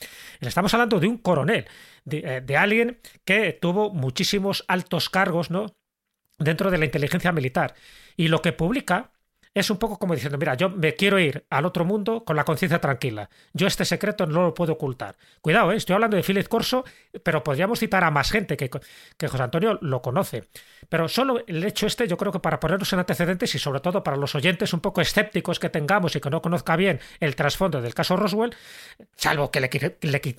estamos 0.41 0.75
hablando 0.75 0.99
de 0.99 1.07
un 1.07 1.19
coronel, 1.19 1.67
de, 2.05 2.19
eh, 2.19 2.41
de 2.41 2.57
alguien 2.57 3.01
que 3.25 3.53
tuvo 3.53 3.91
muchísimos 3.91 4.65
altos 4.67 5.11
cargos, 5.11 5.51
¿no? 5.51 5.67
dentro 6.39 6.71
de 6.71 6.79
la 6.79 6.85
inteligencia 6.85 7.33
militar. 7.33 7.75
Y 8.17 8.29
lo 8.29 8.43
que 8.43 8.53
publica 8.53 9.13
es 9.55 9.71
un 9.71 9.79
poco 9.79 9.99
como 9.99 10.15
diciendo, 10.15 10.39
mira, 10.39 10.55
yo 10.55 10.71
me 10.71 10.95
quiero 10.95 11.19
ir 11.19 11.45
al 11.51 11.67
otro 11.67 11.85
mundo 11.85 12.25
con 12.25 12.37
la 12.37 12.45
conciencia 12.45 12.81
tranquila. 12.81 13.29
Yo 13.53 13.67
este 13.67 13.85
secreto 13.85 14.27
no 14.27 14.43
lo 14.43 14.55
puedo 14.55 14.73
ocultar. 14.73 15.17
Cuidado, 15.41 15.73
¿eh? 15.73 15.77
estoy 15.77 15.95
hablando 15.95 16.17
de 16.17 16.23
Philip 16.23 16.49
Corso, 16.49 16.85
pero 17.23 17.43
podríamos 17.43 17.79
citar 17.79 18.03
a 18.05 18.11
más 18.11 18.31
gente 18.31 18.57
que, 18.57 18.71
José 19.29 19.43
Antonio 19.43 19.79
lo 19.83 20.01
conoce. 20.01 20.45
Pero 20.89 21.09
solo 21.09 21.43
el 21.47 21.63
hecho 21.65 21.87
este, 21.87 22.09
yo 22.09 22.17
creo 22.17 22.33
que 22.33 22.41
para 22.41 22.59
ponernos 22.59 22.93
en 22.93 23.01
antecedentes 23.01 23.55
y 23.55 23.59
sobre 23.59 23.81
todo 23.81 24.03
para 24.03 24.17
los 24.17 24.35
oyentes 24.35 24.73
un 24.73 24.81
poco 24.81 25.01
escépticos 25.01 25.61
que 25.61 25.69
tengamos 25.69 26.17
y 26.17 26.21
que 26.21 26.31
no 26.31 26.41
conozca 26.41 26.77
bien 26.77 27.01
el 27.21 27.37
trasfondo 27.37 27.83
del 27.83 27.95
caso 27.95 28.17
Roswell, 28.17 28.55
salvo 29.17 29.51
que 29.51 29.61
le, 29.61 29.71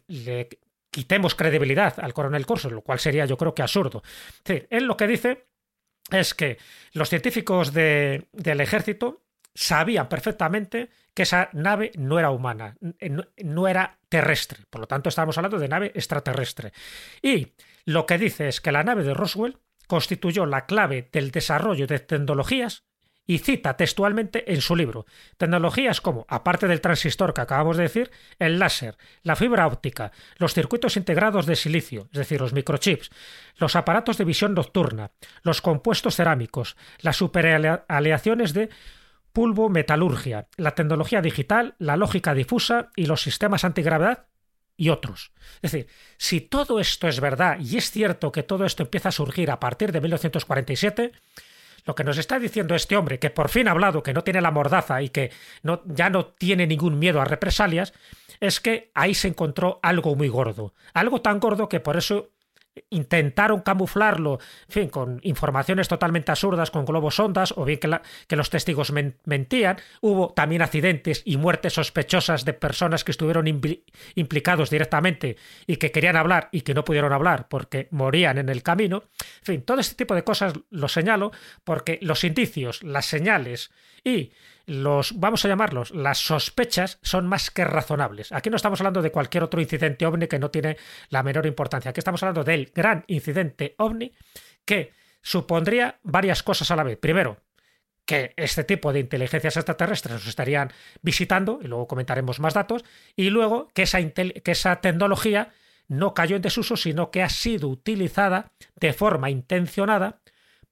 le, 0.08 0.50
quitemos 0.89 1.36
credibilidad 1.36 2.00
al 2.00 2.13
coronel 2.13 2.46
Corso, 2.46 2.70
lo 2.70 2.82
cual 2.82 3.00
sería 3.00 3.25
yo 3.25 3.38
creo 3.38 3.53
que 3.53 3.62
absurdo. 3.62 4.01
Es 4.43 4.63
él 4.70 4.86
lo 4.86 4.98
que 4.98 5.08
dice 5.08 5.46
es 6.12 6.33
que 6.33 6.57
los 6.93 7.10
científicos 7.10 7.74
del 7.74 8.25
ejército 8.62 9.24
sabían 9.55 10.09
perfectamente 10.09 10.89
que 11.13 11.24
esa 11.24 11.50
nave 11.53 11.92
no 11.96 12.18
era 12.18 12.31
humana, 12.31 12.75
no, 13.44 13.68
era 13.68 14.00
terrestre. 14.09 14.66
Por 14.70 14.81
lo 14.81 14.87
tanto, 14.87 15.09
estamos 15.09 15.37
hablando 15.37 15.59
de 15.59 15.68
nave 15.68 15.92
extraterrestre. 15.94 16.74
Y 17.22 17.53
lo 17.85 18.05
que 18.05 18.18
dice 18.18 18.48
es 18.48 18.61
que 18.61 18.72
la 18.72 18.83
nave 18.83 19.03
de 19.03 19.13
Roswell 19.13 19.57
constituyó 19.87 20.46
la 20.46 20.66
clave 20.66 21.09
del 21.11 21.31
desarrollo 21.31 21.85
de 21.87 22.00
tecnologías 22.00 22.83
y 23.25 23.40
cita 23.40 23.77
textualmente 23.77 24.51
en 24.53 24.62
su 24.62 24.75
libro 24.75 25.05
tecnologías 25.38 26.01
como, 26.01 26.25
aparte 26.27 26.68
del 26.68 26.81
transistor 26.81 27.33
que 27.33 27.42
acabamos 27.42 27.77
de 27.77 27.83
decir, 27.83 28.12
el 28.40 28.59
láser, 28.59 28.98
la 29.22 29.36
fibra 29.36 29.68
óptica, 29.68 30.12
los 30.38 30.53
circuitos 30.53 30.98
integrados 30.98 31.46
de 31.46 31.55
silicio, 31.55 32.09
es 32.12 32.20
decir, 32.20 32.42
los 32.42 32.53
microchips, 32.53 33.09
los 33.57 33.75
aparatos 33.75 34.18
de 34.18 34.25
visión 34.25 34.53
nocturna, 34.53 35.12
los 35.42 35.62
compuestos 35.62 36.16
cerámicos, 36.16 36.75
las 37.00 37.18
superaleaciones 37.18 38.53
de 38.53 38.70
pulvo-metalurgia, 39.31 40.48
la 40.57 40.75
tecnología 40.75 41.22
digital, 41.22 41.75
la 41.79 41.98
lógica 41.98 42.33
difusa 42.33 42.92
y 42.96 43.07
los 43.07 43.22
sistemas 43.22 43.64
antigravedad 43.64 44.27
y 44.77 44.90
otros. 44.90 45.31
Es 45.62 45.72
decir, 45.72 45.88
si 46.18 46.42
todo 46.42 46.79
esto 46.79 47.07
es 47.07 47.20
verdad 47.20 47.57
y 47.59 47.77
es 47.77 47.92
cierto 47.92 48.31
que 48.31 48.44
todo 48.44 48.66
esto 48.66 48.83
empieza 48.83 49.09
a 49.09 49.14
surgir 49.14 49.51
a 49.51 49.59
partir 49.59 49.92
de 49.92 50.01
1947, 50.01 51.12
lo 51.85 51.96
que 51.96 52.03
nos 52.03 52.17
está 52.17 52.39
diciendo 52.39 52.75
este 52.75 52.96
hombre, 52.96 53.19
que 53.19 53.29
por 53.29 53.50
fin 53.50 53.67
ha 53.67 53.72
hablado, 53.72 54.03
que 54.03 54.13
no 54.13 54.24
tiene 54.24 54.41
la 54.41 54.51
mordaza 54.51 55.01
y 55.01 55.09
que 55.09 55.31
ya 55.85 56.09
no 56.09 56.25
tiene 56.25 56.67
ningún 56.67 57.00
miedo 57.00 57.22
a 57.22 57.25
represalias, 57.25 57.93
es 58.39 58.59
que 58.59 58.91
ahí 58.93 59.13
se 59.13 59.27
encontró 59.27 59.79
algo 59.81 60.15
muy 60.15 60.27
gordo. 60.27 60.74
Algo 60.93 61.22
tan 61.22 61.39
gordo 61.39 61.69
que 61.69 61.79
por 61.79 61.98
eso 61.98 62.32
intentaron 62.90 63.62
camuflarlo, 63.62 64.40
fin, 64.68 64.90
con 64.90 65.20
informaciones 65.24 65.88
totalmente 65.88 66.31
absurdas, 66.31 66.72
con 66.72 66.86
globos 66.86 67.20
ondas, 67.20 67.53
o 67.57 67.66
bien 67.66 67.79
que, 67.79 68.00
que 68.27 68.36
los 68.36 68.50
testigos 68.50 68.92
mentían. 68.92 69.77
Hubo 70.01 70.33
también 70.33 70.62
accidentes 70.62 71.22
y 71.25 71.38
muertes 71.38 71.74
sospechosas 71.74 72.46
de 72.46 72.53
personas 72.53 73.03
que 73.03 73.12
estuvieron 73.12 73.48
implicados 74.16 74.70
directamente 74.70 75.38
y 75.68 75.77
que 75.77 75.92
querían 75.92 76.16
hablar 76.16 76.50
y 76.51 76.62
que 76.62 76.74
no 76.74 76.83
pudieron 76.83 77.14
hablar 77.14 77.48
porque 77.48 77.88
morían 77.92 78.38
en 78.38 78.50
el 78.50 78.64
camino. 78.64 79.03
En 79.40 79.46
fin, 79.46 79.62
todo 79.62 79.79
este 79.79 79.96
tipo 79.96 80.16
de 80.16 80.24
cosas 80.24 80.53
lo 80.70 80.88
señalo 80.88 81.31
porque 81.64 82.00
los 82.01 82.24
indicios, 82.24 82.83
las 82.83 83.05
señales 83.05 83.72
y 84.03 84.31
los, 84.66 85.20
vamos 85.20 85.44
a 85.44 85.48
llamarlos, 85.48 85.92
las 85.92 86.20
sospechas 86.20 87.00
son 87.02 87.28
más 87.28 87.52
que 87.52 87.66
razonables. 87.66 88.32
Aquí 88.32 88.50
no 88.50 88.56
estamos 88.56 88.80
hablando 88.80 89.02
de 89.02 89.12
cualquier 89.12 89.44
otro 89.44 89.62
incidente 89.62 90.06
ovni 90.06 90.28
que 90.28 90.40
no 90.40 90.52
tiene 90.52 90.78
la 91.10 91.24
menor 91.24 91.46
importancia. 91.46 91.90
Aquí 91.92 92.00
estamos 92.00 92.24
hablando 92.24 92.44
del 92.44 92.72
gran 92.74 93.04
incidente 93.08 93.76
ovni 93.78 94.14
que 94.66 94.94
supondría 95.22 96.00
varias 96.04 96.44
cosas 96.44 96.72
a 96.72 96.76
la 96.76 96.84
vez. 96.84 96.98
Primero, 96.98 97.42
que 98.06 98.34
este 98.38 98.64
tipo 98.64 98.92
de 98.94 99.00
inteligencias 99.00 99.58
extraterrestres 99.58 100.14
nos 100.14 100.28
estarían 100.28 100.72
visitando, 101.02 101.60
y 101.62 101.68
luego 101.68 101.88
comentaremos 101.88 102.40
más 102.40 102.54
datos, 102.54 102.84
y 103.16 103.30
luego 103.30 103.70
que 103.74 103.84
esa, 103.84 104.00
que 104.02 104.52
esa 104.52 104.82
tecnología 104.82 105.54
no 105.88 106.14
cayó 106.14 106.36
en 106.36 106.42
desuso, 106.42 106.78
sino 106.78 107.12
que 107.12 107.24
ha 107.24 107.30
sido 107.30 107.70
utilizada 107.70 108.52
de 108.76 108.94
forma 108.94 109.30
intencionada 109.30 110.20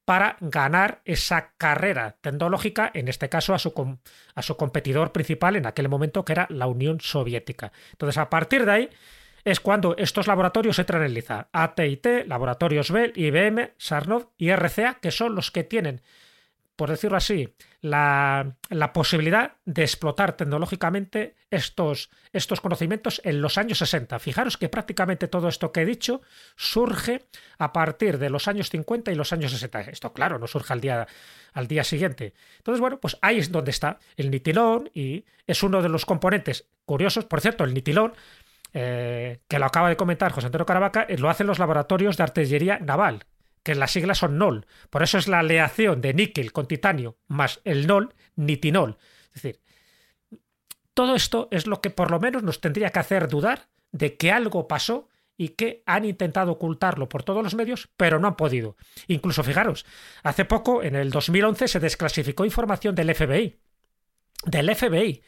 para 0.04 0.36
ganar 0.40 1.00
esa 1.04 1.52
carrera 1.56 2.16
tecnológica, 2.20 2.90
en 2.94 3.08
este 3.08 3.28
caso 3.28 3.54
a 3.54 3.58
su, 3.58 3.98
a 4.34 4.42
su 4.42 4.56
competidor 4.56 5.12
principal 5.12 5.56
en 5.56 5.66
aquel 5.66 5.88
momento 5.88 6.24
que 6.24 6.32
era 6.32 6.46
la 6.50 6.66
Unión 6.66 7.00
Soviética. 7.00 7.72
Entonces, 7.92 8.18
a 8.18 8.28
partir 8.28 8.64
de 8.64 8.72
ahí 8.72 8.90
es 9.44 9.60
cuando 9.60 9.96
estos 9.96 10.26
laboratorios 10.26 10.78
entran 10.78 11.02
en 11.02 11.14
liza. 11.14 11.48
AT&T, 11.52 12.26
Laboratorios 12.26 12.90
Bell, 12.90 13.12
IBM, 13.14 13.72
Sarnov 13.76 14.28
y 14.38 14.50
RCA, 14.50 14.98
que 15.00 15.10
son 15.10 15.34
los 15.34 15.50
que 15.50 15.64
tienen 15.64 16.02
por 16.82 16.90
decirlo 16.90 17.16
así, 17.16 17.48
la, 17.80 18.56
posibilidad 18.92 19.52
de 19.64 19.82
explotar 19.82 20.36
tecnológicamente 20.36 21.36
estos, 21.48 22.10
estos 22.32 22.60
conocimientos 22.60 23.20
en 23.22 23.40
los 23.40 23.56
años 23.56 23.78
60. 23.78 24.18
Fijaros 24.18 24.56
que 24.56 24.68
prácticamente 24.68 25.28
todo 25.28 25.46
esto 25.46 25.70
que 25.70 25.82
he 25.82 25.86
dicho 25.86 26.22
surge 26.56 27.26
a 27.58 27.72
partir 27.72 28.18
de 28.18 28.30
los 28.30 28.48
años 28.48 28.68
50 28.68 29.12
y 29.12 29.14
los 29.14 29.32
años 29.32 29.52
60. 29.52 29.82
Esto, 29.82 30.12
claro, 30.12 30.40
no 30.40 30.48
surge 30.48 30.72
al 30.72 30.80
día, 30.80 31.06
al 31.52 31.68
día 31.68 31.84
siguiente. 31.84 32.34
Entonces, 32.56 32.80
bueno, 32.80 32.98
pues 32.98 33.16
ahí 33.22 33.38
es 33.38 33.52
donde 33.52 33.70
está 33.70 34.00
el 34.16 34.32
nitilón 34.32 34.90
y 34.92 35.24
es 35.46 35.62
uno 35.62 35.82
de 35.82 35.88
los 35.88 36.04
componentes 36.04 36.66
curiosos. 36.84 37.26
Por 37.26 37.40
cierto, 37.40 37.62
el 37.62 37.74
nitilón 37.74 38.14
eh, 38.74 39.38
que 39.46 39.60
lo 39.60 39.66
acaba 39.66 39.88
de 39.88 39.96
comentar 39.96 40.32
José 40.32 40.46
Antonio 40.46 40.66
Caravaca, 40.66 41.06
lo 41.16 41.30
hacen 41.30 41.46
los 41.46 41.60
laboratorios 41.60 42.16
de 42.16 42.24
artillería 42.24 42.80
naval, 42.80 43.26
que 43.62 43.74
las 43.74 43.92
siglas 43.92 44.18
son 44.18 44.38
NOL. 44.38 44.66
Por 44.90 45.02
eso 45.02 45.18
es 45.18 45.28
la 45.28 45.40
aleación 45.40 46.00
de 46.00 46.14
níquel 46.14 46.52
con 46.52 46.66
titanio 46.66 47.16
más 47.28 47.60
el 47.64 47.86
NOL, 47.86 48.14
nitinol. 48.36 48.98
Es 49.34 49.42
decir, 49.42 49.60
todo 50.94 51.14
esto 51.14 51.48
es 51.50 51.66
lo 51.66 51.80
que 51.80 51.90
por 51.90 52.10
lo 52.10 52.20
menos 52.20 52.42
nos 52.42 52.60
tendría 52.60 52.90
que 52.90 52.98
hacer 52.98 53.28
dudar 53.28 53.68
de 53.92 54.16
que 54.16 54.32
algo 54.32 54.68
pasó 54.68 55.08
y 55.36 55.50
que 55.50 55.82
han 55.86 56.04
intentado 56.04 56.52
ocultarlo 56.52 57.08
por 57.08 57.22
todos 57.22 57.42
los 57.42 57.54
medios, 57.54 57.88
pero 57.96 58.18
no 58.18 58.28
han 58.28 58.36
podido. 58.36 58.76
Incluso, 59.06 59.42
fijaros, 59.42 59.86
hace 60.22 60.44
poco, 60.44 60.82
en 60.82 60.94
el 60.94 61.10
2011, 61.10 61.68
se 61.68 61.80
desclasificó 61.80 62.44
información 62.44 62.94
del 62.94 63.14
FBI. 63.14 63.58
Del 64.44 64.74
FBI. 64.74 65.22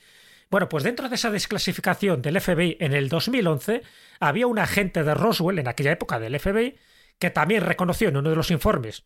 Bueno, 0.50 0.68
pues 0.68 0.84
dentro 0.84 1.08
de 1.08 1.14
esa 1.14 1.30
desclasificación 1.30 2.20
del 2.20 2.40
FBI 2.40 2.76
en 2.80 2.92
el 2.92 3.08
2011, 3.08 3.82
había 4.20 4.46
un 4.46 4.58
agente 4.58 5.02
de 5.02 5.14
Roswell 5.14 5.58
en 5.58 5.68
aquella 5.68 5.92
época 5.92 6.20
del 6.20 6.38
FBI 6.38 6.76
que 7.18 7.30
también 7.30 7.62
reconoció 7.62 8.08
en 8.08 8.16
uno 8.16 8.30
de 8.30 8.36
los 8.36 8.50
informes 8.50 9.04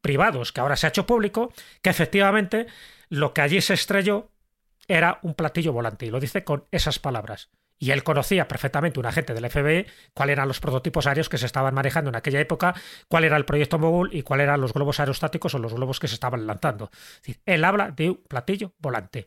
privados 0.00 0.52
que 0.52 0.60
ahora 0.60 0.76
se 0.76 0.86
ha 0.86 0.90
hecho 0.90 1.06
público 1.06 1.52
que 1.80 1.90
efectivamente 1.90 2.66
lo 3.08 3.32
que 3.32 3.40
allí 3.40 3.60
se 3.60 3.74
estrelló 3.74 4.30
era 4.88 5.18
un 5.22 5.34
platillo 5.34 5.72
volante 5.72 6.06
y 6.06 6.10
lo 6.10 6.20
dice 6.20 6.44
con 6.44 6.66
esas 6.70 6.98
palabras. 6.98 7.50
Y 7.78 7.90
él 7.90 8.04
conocía 8.04 8.46
perfectamente, 8.46 9.00
un 9.00 9.06
agente 9.06 9.34
del 9.34 9.50
FBI, 9.50 9.86
cuáles 10.14 10.34
eran 10.34 10.46
los 10.46 10.60
prototipos 10.60 11.06
aéreos 11.06 11.28
que 11.28 11.38
se 11.38 11.46
estaban 11.46 11.74
manejando 11.74 12.10
en 12.10 12.16
aquella 12.16 12.38
época, 12.38 12.74
cuál 13.08 13.24
era 13.24 13.36
el 13.36 13.44
proyecto 13.44 13.78
Mogul 13.78 14.14
y 14.14 14.22
cuáles 14.22 14.44
eran 14.44 14.60
los 14.60 14.72
globos 14.72 15.00
aerostáticos 15.00 15.54
o 15.54 15.58
los 15.58 15.74
globos 15.74 15.98
que 15.98 16.06
se 16.06 16.14
estaban 16.14 16.46
lanzando. 16.46 16.90
él 17.44 17.64
habla 17.64 17.90
de 17.90 18.10
un 18.10 18.22
platillo 18.28 18.72
volante. 18.78 19.26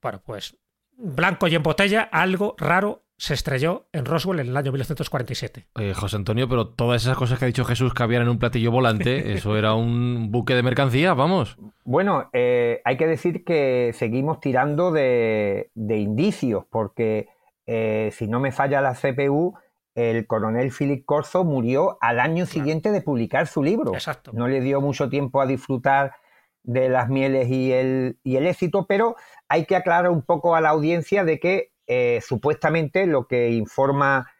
Bueno, 0.00 0.20
pues 0.24 0.56
blanco 0.96 1.46
y 1.46 1.54
en 1.54 1.62
botella, 1.62 2.02
algo 2.02 2.56
raro 2.58 3.04
se 3.22 3.34
estrelló 3.34 3.86
en 3.92 4.04
Roswell 4.04 4.40
en 4.40 4.48
el 4.48 4.56
año 4.56 4.72
1947. 4.72 5.68
José 5.94 6.16
Antonio, 6.16 6.48
pero 6.48 6.70
todas 6.70 7.02
esas 7.02 7.16
cosas 7.16 7.38
que 7.38 7.44
ha 7.44 7.46
dicho 7.46 7.64
Jesús 7.64 7.94
que 7.94 8.02
habían 8.02 8.22
en 8.22 8.28
un 8.28 8.40
platillo 8.40 8.72
volante, 8.72 9.32
eso 9.34 9.56
era 9.56 9.74
un 9.74 10.32
buque 10.32 10.56
de 10.56 10.64
mercancía, 10.64 11.14
vamos. 11.14 11.56
Bueno, 11.84 12.30
eh, 12.32 12.82
hay 12.84 12.96
que 12.96 13.06
decir 13.06 13.44
que 13.44 13.92
seguimos 13.94 14.40
tirando 14.40 14.90
de, 14.90 15.70
indicios, 15.76 16.64
porque 16.68 17.28
eh, 17.64 18.10
si 18.12 18.26
no 18.26 18.40
me 18.40 18.50
falla 18.50 18.80
la 18.80 18.94
CPU, 18.94 19.54
el 19.94 20.26
coronel 20.26 20.72
Philip 20.76 21.04
Corso 21.04 21.44
murió 21.44 21.98
al 22.00 22.18
año 22.18 22.44
siguiente 22.44 22.90
de 22.90 23.02
publicar 23.02 23.46
su 23.46 23.62
libro. 23.62 23.94
Exacto. 23.94 24.32
No 24.34 24.48
le 24.48 24.60
dio 24.60 24.80
mucho 24.80 25.08
tiempo 25.08 25.40
a 25.40 25.46
disfrutar 25.46 26.16
de 26.64 26.88
las 26.88 27.08
mieles 27.08 27.48
y 27.50 27.72
el, 27.72 28.18
y 28.24 28.34
el 28.34 28.48
éxito, 28.48 28.86
pero 28.88 29.14
hay 29.46 29.64
que 29.64 29.76
aclarar 29.76 30.10
un 30.10 30.22
poco 30.22 30.56
a 30.56 30.60
la 30.60 30.70
audiencia 30.70 31.24
de 31.24 31.38
que 31.38 31.71
eh, 31.86 32.20
supuestamente 32.26 33.06
lo 33.06 33.26
que 33.26 33.50
informa 33.50 34.30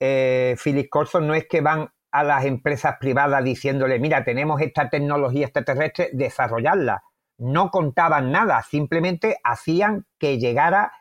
eh, 0.00 0.56
Philip 0.62 0.88
Corson 0.88 1.26
no 1.26 1.34
es 1.34 1.46
que 1.48 1.60
van 1.60 1.90
a 2.10 2.24
las 2.24 2.44
empresas 2.44 2.96
privadas 3.00 3.42
diciéndole, 3.42 3.98
mira, 3.98 4.24
tenemos 4.24 4.60
esta 4.60 4.90
tecnología 4.90 5.46
extraterrestre, 5.46 6.10
desarrollarla. 6.12 7.02
No 7.38 7.70
contaban 7.70 8.30
nada, 8.30 8.62
simplemente 8.62 9.38
hacían 9.42 10.06
que 10.18 10.38
llegara 10.38 10.92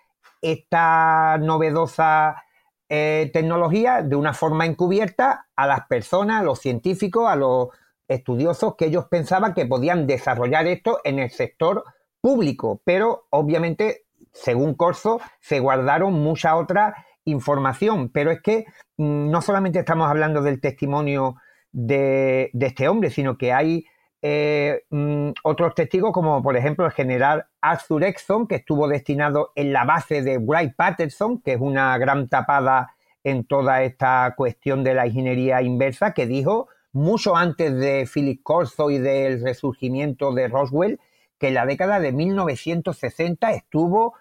esta 0.42 1.38
novedosa 1.40 2.44
eh, 2.90 3.30
tecnología 3.34 4.02
de 4.02 4.16
una 4.16 4.34
forma 4.34 4.66
encubierta 4.66 5.48
a 5.56 5.68
las 5.68 5.88
personas, 5.88 6.42
a 6.42 6.44
los 6.44 6.60
científicos, 6.60 7.30
a 7.30 7.36
los 7.36 7.70
estudiosos 8.08 8.76
que 8.76 8.86
ellos 8.86 9.06
pensaban 9.10 9.54
que 9.54 9.66
podían 9.66 10.08
desarrollar 10.08 10.68
esto 10.68 11.00
en 11.04 11.20
el 11.20 11.30
sector 11.30 11.86
público, 12.20 12.82
pero 12.84 13.28
obviamente, 13.30 14.06
según 14.32 14.76
Corso, 14.76 15.22
se 15.40 15.60
guardaron 15.60 16.14
mucha 16.14 16.56
otra 16.56 17.06
información, 17.26 18.10
pero 18.10 18.32
es 18.32 18.42
que 18.42 18.66
mm, 18.98 19.30
no 19.30 19.42
solamente 19.42 19.80
estamos 19.80 20.10
hablando 20.10 20.42
del 20.42 20.60
testimonio 20.60 21.36
de, 21.72 22.52
este 22.54 22.88
hombre, 22.88 23.10
sino 23.10 23.38
que 23.38 23.54
hay 23.54 23.86
eh, 24.22 24.84
mm, 24.90 25.32
otros 25.44 25.74
testigos, 25.76 26.12
como 26.12 26.42
por 26.44 26.58
ejemplo 26.58 26.86
el 26.86 26.92
general 26.92 27.48
Arthur 27.62 28.04
Exxon, 28.04 28.48
que 28.48 28.56
estuvo 28.56 28.88
destinado 28.88 29.52
en 29.56 29.74
la 29.74 29.86
base 29.86 30.22
de 30.22 30.38
Wright 30.38 30.76
Patterson, 30.76 31.42
que 31.42 31.54
es 31.54 31.62
una 31.62 31.98
gran 31.98 32.28
tapada 32.28 32.96
en 33.24 33.46
toda 33.46 33.84
esta 33.84 34.34
cuestión 34.36 34.84
de 34.84 34.96
la 34.96 35.08
ingeniería 35.08 35.62
inversa, 35.62 36.14
que 36.14 36.26
dijo 36.26 36.68
mucho 36.92 37.36
antes 37.36 37.74
de 37.78 38.08
Philip 38.12 38.42
Corso 38.44 38.90
y 38.90 38.98
del 38.98 39.42
resurgimiento 39.44 40.34
de 40.34 40.48
Roswell, 40.48 41.00
que 41.38 41.48
en 41.48 41.54
la 41.56 41.66
década 41.66 42.00
de 42.00 42.12
1960 42.12 43.52
estuvo 43.52 44.16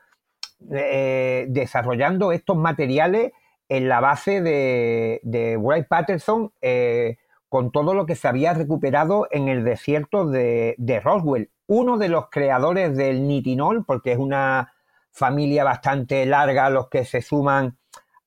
eh, 0.71 1.47
desarrollando 1.49 2.33
estos 2.33 2.57
materiales 2.57 3.33
en 3.69 3.89
la 3.89 4.01
base 4.01 4.41
de, 4.43 5.21
de 5.23 5.57
Wright 5.57 5.87
Patterson 5.89 6.53
eh, 6.61 7.19
con 7.51 7.73
todo 7.73 7.95
lo 7.95 8.07
que 8.07 8.15
se 8.15 8.29
había 8.29 8.55
recuperado 8.55 9.27
en 9.33 9.49
el 9.49 9.65
desierto 9.65 10.25
de, 10.25 10.77
Roswell. 11.03 11.51
Uno 11.67 11.99
de 11.99 12.09
los 12.09 12.31
creadores 12.31 12.97
del 12.97 13.27
nitinol, 13.27 13.85
porque 13.85 14.13
es 14.13 14.19
una 14.19 14.73
familia 15.11 15.65
bastante 15.65 16.25
larga 16.27 16.71
los 16.71 16.89
que 16.89 17.05
se 17.05 17.23
suman 17.23 17.77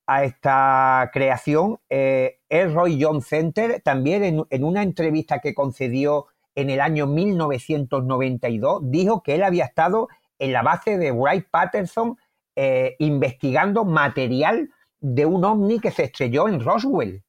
a 0.05 0.25
esta 0.25 1.09
creación, 1.13 1.79
eh, 1.89 2.41
es 2.49 2.73
Roy 2.73 3.01
John 3.01 3.21
Center, 3.21 3.81
también 3.81 4.45
en, 4.49 4.63
una 4.63 4.83
entrevista 4.83 5.39
que 5.39 5.53
concedió 5.53 6.27
en 6.53 6.69
el 6.69 6.81
año 6.81 7.07
1992, 7.07 8.81
dijo 8.91 9.23
que 9.23 9.35
él 9.35 9.43
había 9.43 9.63
estado 9.63 10.09
en 10.37 10.51
la 10.51 10.63
base 10.63 10.97
de 10.97 11.13
Wright 11.13 11.47
Patterson 11.49 12.17
eh, 12.55 12.95
investigando 12.99 13.85
material 13.85 14.69
de 14.99 15.25
un 15.25 15.43
ovni 15.43 15.79
que 15.79 15.91
se 15.91 16.03
estrelló 16.03 16.47
en 16.47 16.63
Roswell. 16.63 17.23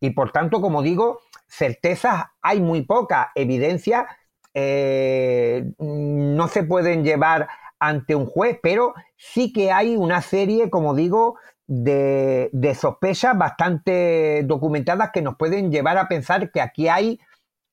Y 0.00 0.10
por 0.10 0.32
tanto, 0.32 0.60
como 0.60 0.82
digo, 0.82 1.20
certezas 1.46 2.26
hay 2.40 2.60
muy 2.60 2.82
poca, 2.82 3.32
evidencia 3.34 4.06
eh, 4.54 5.72
no 5.78 6.48
se 6.48 6.64
pueden 6.64 7.04
llevar 7.04 7.48
ante 7.78 8.14
un 8.14 8.26
juez, 8.26 8.58
pero 8.62 8.94
sí 9.16 9.52
que 9.52 9.72
hay 9.72 9.96
una 9.96 10.22
serie, 10.22 10.70
como 10.70 10.94
digo, 10.94 11.36
de, 11.66 12.50
de 12.52 12.74
sospechas 12.74 13.38
bastante 13.38 14.42
documentadas 14.44 15.10
que 15.12 15.22
nos 15.22 15.36
pueden 15.36 15.70
llevar 15.70 15.98
a 15.98 16.08
pensar 16.08 16.50
que 16.50 16.60
aquí 16.60 16.88
hay 16.88 17.20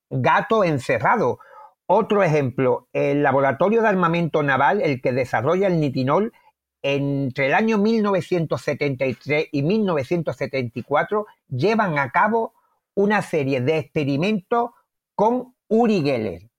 gato 0.10 0.63
encerrado. 0.63 1.39
Otro 1.88 2.21
ejemplo, 2.21 2.88
el 2.93 3.23
laboratorio 3.23 3.81
de 3.81 3.88
armamento 3.88 4.43
naval, 4.43 4.81
el 4.81 5.01
que 5.01 5.13
desarrolla 5.13 5.67
el 5.67 5.79
nitinol, 5.79 6.33
entre 6.81 7.47
el 7.47 7.53
año 7.53 7.77
1973 7.77 9.47
y 9.51 9.63
1974 9.63 11.25
llevan 11.49 11.97
a 11.97 12.11
cabo 12.11 12.53
una 12.95 13.21
serie 13.21 13.61
de 13.61 13.77
experimentos 13.77 14.71
con 15.15 15.55
Uri 15.67 16.01
Geller, 16.01 16.49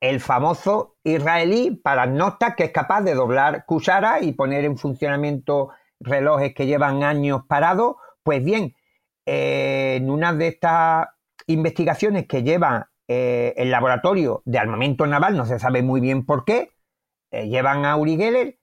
el 0.00 0.20
famoso 0.20 0.96
israelí 1.04 1.70
paragnostas 1.70 2.54
que 2.54 2.64
es 2.64 2.70
capaz 2.70 3.02
de 3.02 3.14
doblar 3.14 3.64
cuchara 3.66 4.20
y 4.20 4.32
poner 4.32 4.64
en 4.64 4.76
funcionamiento 4.76 5.70
relojes 6.00 6.54
que 6.54 6.66
llevan 6.66 7.02
años 7.02 7.42
parados. 7.48 7.96
Pues 8.22 8.44
bien, 8.44 8.74
eh, 9.24 9.96
en 9.96 10.10
una 10.10 10.32
de 10.32 10.48
estas 10.48 11.08
investigaciones 11.46 12.26
que 12.26 12.42
lleva 12.42 12.90
eh, 13.08 13.54
el 13.56 13.70
laboratorio 13.70 14.42
de 14.44 14.58
armamento 14.58 15.06
naval, 15.06 15.36
no 15.36 15.46
se 15.46 15.58
sabe 15.58 15.82
muy 15.82 16.00
bien 16.00 16.26
por 16.26 16.44
qué, 16.44 16.70
eh, 17.30 17.48
llevan 17.48 17.84
a 17.84 17.96
Uri 17.96 18.16
Geller 18.16 18.58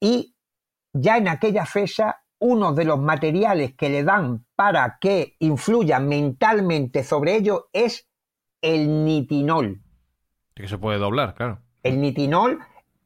y 0.00 0.36
ya 0.92 1.16
en 1.16 1.28
aquella 1.28 1.66
fecha 1.66 2.22
uno 2.40 2.72
de 2.72 2.84
los 2.84 2.98
materiales 3.00 3.74
que 3.74 3.88
le 3.88 4.04
dan 4.04 4.46
para 4.54 4.98
que 5.00 5.36
influya 5.40 5.98
mentalmente 5.98 7.02
sobre 7.02 7.36
ello 7.36 7.68
es 7.72 8.08
el 8.62 9.04
nitinol. 9.04 9.82
Que 10.54 10.68
se 10.68 10.78
puede 10.78 10.98
doblar, 10.98 11.34
claro. 11.34 11.60
El 11.82 12.00
nitinol 12.00 12.60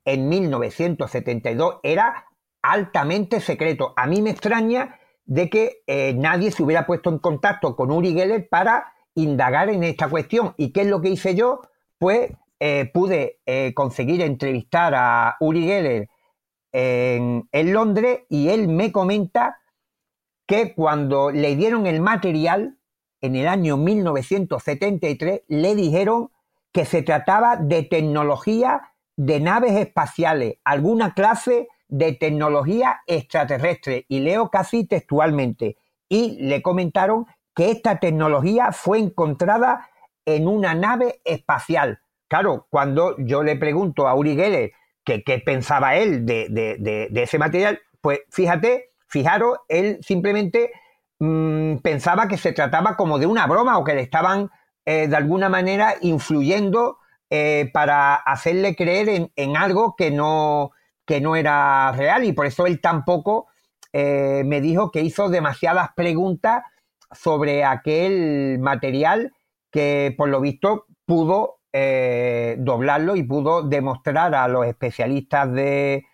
en 0.04 0.28
1972 0.28 1.80
era 1.82 2.26
altamente 2.62 3.40
secreto. 3.40 3.92
A 3.96 4.06
mí 4.06 4.22
me 4.22 4.30
extraña 4.30 4.98
de 5.24 5.48
que 5.48 5.82
eh, 5.86 6.14
nadie 6.14 6.50
se 6.50 6.62
hubiera 6.62 6.86
puesto 6.86 7.10
en 7.10 7.18
contacto 7.18 7.76
con 7.76 7.90
Uri 7.90 8.12
Geller 8.12 8.48
para 8.48 8.92
indagar 9.14 9.68
en 9.70 9.84
esta 9.84 10.08
cuestión. 10.08 10.54
¿Y 10.56 10.72
qué 10.72 10.82
es 10.82 10.86
lo 10.86 11.00
que 11.00 11.10
hice 11.10 11.34
yo? 11.34 11.60
Pues 11.98 12.32
eh, 12.60 12.90
pude 12.92 13.40
eh, 13.46 13.72
conseguir 13.74 14.22
entrevistar 14.22 14.94
a 14.94 15.36
Uri 15.40 15.64
Geller 15.64 16.08
en, 16.72 17.72
Londres 17.72 18.20
y 18.28 18.48
él 18.48 18.68
me 18.68 18.92
comenta 18.92 19.58
que 20.46 20.74
cuando 20.74 21.30
le 21.30 21.54
dieron 21.56 21.86
el 21.86 22.00
material 22.00 22.78
en 23.20 23.36
el 23.36 23.46
año 23.46 23.76
1973 23.76 25.42
le 25.48 25.74
dijeron 25.74 26.30
que 26.72 26.84
se 26.84 27.02
trataba 27.02 27.56
de 27.56 27.82
tecnología 27.82 28.92
de 29.16 29.40
naves 29.40 29.72
espaciales, 29.72 30.56
alguna 30.64 31.14
clase 31.14 31.68
de 31.88 32.12
tecnología 32.14 33.02
extraterrestre, 33.06 34.06
y 34.08 34.20
leo 34.20 34.48
casi 34.48 34.86
textualmente, 34.86 35.76
y 36.08 36.38
le 36.40 36.62
comentaron 36.62 37.26
que 37.54 37.70
esta 37.70 38.00
tecnología 38.00 38.72
fue 38.72 38.98
encontrada 38.98 39.90
en 40.24 40.48
una 40.48 40.74
nave 40.74 41.20
espacial. 41.24 42.00
Claro, 42.28 42.66
cuando 42.70 43.16
yo 43.18 43.42
le 43.42 43.56
pregunto 43.56 44.08
a 44.08 44.14
Uri 44.14 44.34
Geller 44.34 44.72
qué 45.04 45.42
pensaba 45.44 45.96
él 45.96 46.24
de, 46.26 47.08
ese 47.14 47.38
material, 47.38 47.80
pues 48.00 48.20
fíjate, 48.30 48.90
fijaros, 49.08 49.58
él 49.68 49.98
simplemente 50.02 50.72
mm, 51.18 51.76
pensaba 51.78 52.28
que 52.28 52.38
se 52.38 52.52
trataba 52.52 52.96
como 52.96 53.18
de 53.18 53.26
una 53.26 53.46
broma 53.46 53.78
o 53.78 53.84
que 53.84 53.94
le 53.94 54.02
estaban 54.02 54.50
eh, 54.84 55.06
de 55.06 55.16
alguna 55.16 55.48
manera 55.48 55.94
influyendo 56.00 56.98
eh, 57.30 57.70
para 57.72 58.14
hacerle 58.14 58.74
creer 58.74 59.30
en, 59.36 59.56
algo 59.56 59.94
que 59.96 60.10
no, 60.10 60.72
que 61.06 61.20
no 61.20 61.36
era 61.36 61.92
real. 61.92 62.24
Y 62.24 62.32
por 62.32 62.46
eso 62.46 62.66
él 62.66 62.80
tampoco 62.80 63.46
eh, 63.92 64.42
me 64.44 64.60
dijo 64.60 64.90
que 64.90 65.02
hizo 65.02 65.28
demasiadas 65.28 65.90
preguntas 65.94 66.62
sobre 67.10 67.64
aquel 67.64 68.58
material 68.58 69.32
que 69.70 70.14
por 70.16 70.28
lo 70.28 70.40
visto 70.40 70.86
pudo 71.06 71.61
eh, 71.72 72.56
doblarlo 72.58 73.16
y 73.16 73.22
pudo 73.22 73.62
demostrar 73.62 74.34
a 74.34 74.48
los 74.48 74.66
especialistas 74.66 75.52
de 75.52 76.06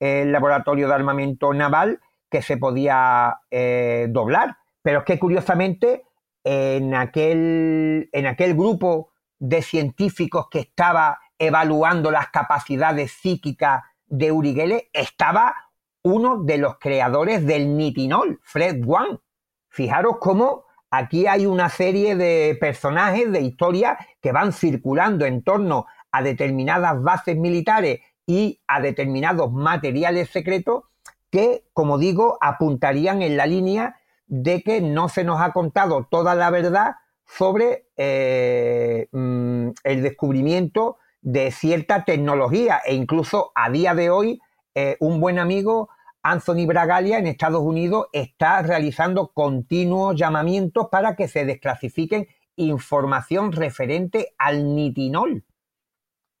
el 0.00 0.32
laboratorio 0.32 0.88
de 0.88 0.94
armamento 0.94 1.54
naval 1.54 2.00
que 2.28 2.42
se 2.42 2.56
podía 2.56 3.36
eh, 3.50 4.08
doblar. 4.10 4.56
Pero 4.82 4.98
es 5.00 5.04
que 5.04 5.18
curiosamente 5.18 6.04
en 6.42 6.94
aquel, 6.94 8.10
en 8.12 8.26
aquel 8.26 8.54
grupo 8.54 9.10
de 9.38 9.62
científicos 9.62 10.48
que 10.50 10.60
estaba 10.60 11.20
evaluando 11.38 12.10
las 12.10 12.28
capacidades 12.28 13.12
psíquicas 13.12 13.82
de 14.06 14.30
Uri 14.30 14.54
Geller 14.54 14.88
estaba 14.92 15.54
uno 16.02 16.42
de 16.42 16.58
los 16.58 16.78
creadores 16.78 17.46
del 17.46 17.76
nitinol, 17.76 18.40
Fred 18.42 18.84
Wang. 18.84 19.18
Fijaros 19.68 20.18
cómo 20.20 20.63
aquí 20.98 21.26
hay 21.26 21.46
una 21.46 21.68
serie 21.68 22.16
de 22.16 22.56
personajes, 22.60 23.30
de 23.30 23.40
historias 23.40 23.98
que 24.20 24.32
van 24.32 24.52
circulando 24.52 25.24
en 25.24 25.42
torno 25.42 25.86
a 26.12 26.22
determinadas 26.22 27.02
bases 27.02 27.36
militares 27.36 28.00
y 28.26 28.60
a 28.66 28.80
determinados 28.80 29.52
materiales 29.52 30.30
secretos 30.30 30.84
que, 31.30 31.64
como 31.72 31.98
digo, 31.98 32.38
apuntarían 32.40 33.22
en 33.22 33.36
la 33.36 33.46
línea 33.46 33.96
de 34.26 34.62
que 34.62 34.80
no 34.80 35.08
se 35.08 35.24
nos 35.24 35.40
ha 35.40 35.52
contado 35.52 36.06
toda 36.10 36.34
la 36.34 36.50
verdad 36.50 36.94
sobre 37.26 37.88
eh, 37.96 39.08
mm, 39.12 39.70
el 39.82 40.02
descubrimiento 40.02 40.98
de 41.20 41.50
cierta 41.50 42.04
tecnología. 42.04 42.80
E 42.84 42.94
incluso 42.94 43.50
a 43.54 43.70
día 43.70 43.94
de 43.94 44.10
hoy 44.10 44.40
eh, 44.74 44.96
un 45.00 45.20
buen 45.20 45.38
amigo 45.38 45.88
Anthony 46.24 46.66
Bragalia 46.66 47.18
en 47.18 47.26
Estados 47.26 47.60
Unidos 47.60 48.06
está 48.12 48.62
realizando 48.62 49.28
continuos 49.28 50.16
llamamientos 50.16 50.88
para 50.90 51.16
que 51.16 51.28
se 51.28 51.44
desclasifiquen 51.44 52.26
información 52.56 53.52
referente 53.52 54.34
al 54.38 54.74
nitinol. 54.74 55.44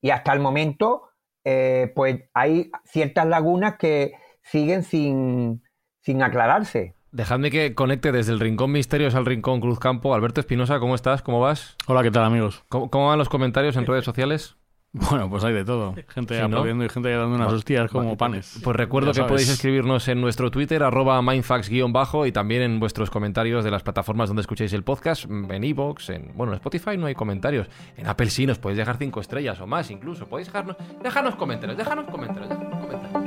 Y 0.00 0.08
hasta 0.08 0.32
el 0.32 0.40
momento, 0.40 1.10
eh, 1.44 1.92
pues 1.94 2.22
hay 2.32 2.70
ciertas 2.84 3.26
lagunas 3.26 3.76
que 3.76 4.14
siguen 4.42 4.84
sin, 4.84 5.62
sin 6.00 6.22
aclararse. 6.22 6.94
Dejadme 7.12 7.50
que 7.50 7.74
conecte 7.74 8.10
desde 8.10 8.32
el 8.32 8.40
Rincón 8.40 8.72
Misterios 8.72 9.14
al 9.14 9.26
Rincón 9.26 9.60
Cruzcampo. 9.60 10.14
Alberto 10.14 10.40
Espinosa, 10.40 10.80
¿cómo 10.80 10.94
estás? 10.94 11.20
¿Cómo 11.20 11.40
vas? 11.40 11.76
Hola, 11.86 12.02
¿qué 12.02 12.10
tal, 12.10 12.24
amigos? 12.24 12.64
¿Cómo, 12.70 12.88
cómo 12.88 13.08
van 13.08 13.18
los 13.18 13.28
comentarios 13.28 13.76
en 13.76 13.84
redes 13.84 14.04
sociales? 14.04 14.56
Bueno, 14.96 15.28
pues 15.28 15.42
hay 15.42 15.52
de 15.52 15.64
todo. 15.64 15.92
Gente 16.06 16.34
Sí, 16.34 16.40
¿no? 16.40 16.46
aplaudiendo 16.46 16.84
y 16.84 16.88
gente 16.88 17.10
dando 17.10 17.34
unas 17.34 17.52
hostias 17.52 17.90
como 17.90 18.16
panes. 18.16 18.60
Pues 18.62 18.76
recuerdo 18.76 19.10
Ya 19.10 19.22
que 19.24 19.28
podéis 19.28 19.48
escribirnos 19.48 20.06
en 20.06 20.20
nuestro 20.20 20.52
Twitter, 20.52 20.84
arroba 20.84 21.20
mindfax-bajo, 21.20 22.26
y 22.26 22.32
también 22.32 22.62
en 22.62 22.78
vuestros 22.78 23.10
comentarios 23.10 23.64
de 23.64 23.72
las 23.72 23.82
plataformas 23.82 24.28
donde 24.28 24.42
escuchéis 24.42 24.72
el 24.72 24.84
podcast, 24.84 25.24
en 25.24 25.64
iVoox, 25.64 26.10
en... 26.10 26.30
Bueno, 26.36 26.52
en 26.52 26.58
Spotify 26.58 26.96
no 26.96 27.06
hay 27.06 27.16
comentarios. 27.16 27.66
En 27.96 28.06
Apple 28.06 28.30
sí 28.30 28.46
nos 28.46 28.58
podéis 28.58 28.78
dejar 28.78 28.96
cinco 28.96 29.20
estrellas 29.20 29.60
o 29.60 29.66
más 29.66 29.90
incluso. 29.90 30.26
Podéis 30.26 30.46
dejarnos... 30.46 30.76
Dejarnos 31.02 31.34
comentarios, 31.34 31.76
dejarnos 31.76 32.08
comentarios, 32.08 32.48
dejarnos 32.50 32.86
comentarios. 32.86 33.23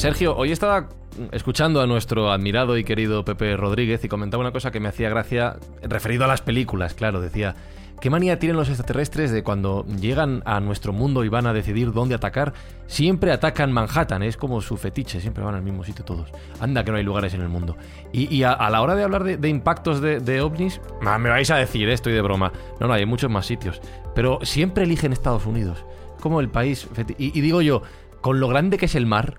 Sergio, 0.00 0.34
hoy 0.34 0.50
estaba 0.50 0.88
escuchando 1.30 1.82
a 1.82 1.86
nuestro 1.86 2.32
admirado 2.32 2.78
y 2.78 2.84
querido 2.84 3.22
Pepe 3.22 3.54
Rodríguez 3.54 4.02
y 4.02 4.08
comentaba 4.08 4.40
una 4.40 4.50
cosa 4.50 4.70
que 4.70 4.80
me 4.80 4.88
hacía 4.88 5.10
gracia, 5.10 5.58
referido 5.82 6.24
a 6.24 6.26
las 6.26 6.40
películas, 6.40 6.94
claro, 6.94 7.20
decía, 7.20 7.54
¿qué 8.00 8.08
manía 8.08 8.38
tienen 8.38 8.56
los 8.56 8.68
extraterrestres 8.68 9.30
de 9.30 9.42
cuando 9.42 9.84
llegan 9.84 10.42
a 10.46 10.58
nuestro 10.60 10.94
mundo 10.94 11.22
y 11.22 11.28
van 11.28 11.46
a 11.46 11.52
decidir 11.52 11.92
dónde 11.92 12.14
atacar? 12.14 12.54
Siempre 12.86 13.30
atacan 13.30 13.72
Manhattan, 13.72 14.22
es 14.22 14.38
como 14.38 14.62
su 14.62 14.78
fetiche, 14.78 15.20
siempre 15.20 15.44
van 15.44 15.54
al 15.54 15.62
mismo 15.62 15.84
sitio 15.84 16.02
todos. 16.02 16.30
Anda 16.60 16.82
que 16.82 16.92
no 16.92 16.96
hay 16.96 17.04
lugares 17.04 17.34
en 17.34 17.42
el 17.42 17.50
mundo. 17.50 17.76
Y, 18.10 18.42
a, 18.42 18.70
la 18.70 18.80
hora 18.80 18.94
de 18.94 19.04
hablar 19.04 19.24
de, 19.24 19.48
impactos 19.50 20.00
de, 20.00 20.40
ovnis, 20.40 20.80
ah, 21.04 21.18
me 21.18 21.28
vais 21.28 21.50
a 21.50 21.56
decir, 21.56 21.90
eh, 21.90 21.92
estoy 21.92 22.14
de 22.14 22.22
broma. 22.22 22.52
No, 22.80 22.86
no, 22.86 22.94
hay 22.94 23.04
muchos 23.04 23.30
más 23.30 23.44
sitios. 23.44 23.82
Pero 24.14 24.38
siempre 24.44 24.84
eligen 24.84 25.12
Estados 25.12 25.44
Unidos, 25.44 25.84
como 26.20 26.40
el 26.40 26.48
país... 26.48 26.88
y 27.18 27.38
digo 27.42 27.60
yo, 27.60 27.82
con 28.22 28.40
lo 28.40 28.48
grande 28.48 28.78
que 28.78 28.86
es 28.86 28.94
el 28.94 29.04
mar, 29.04 29.38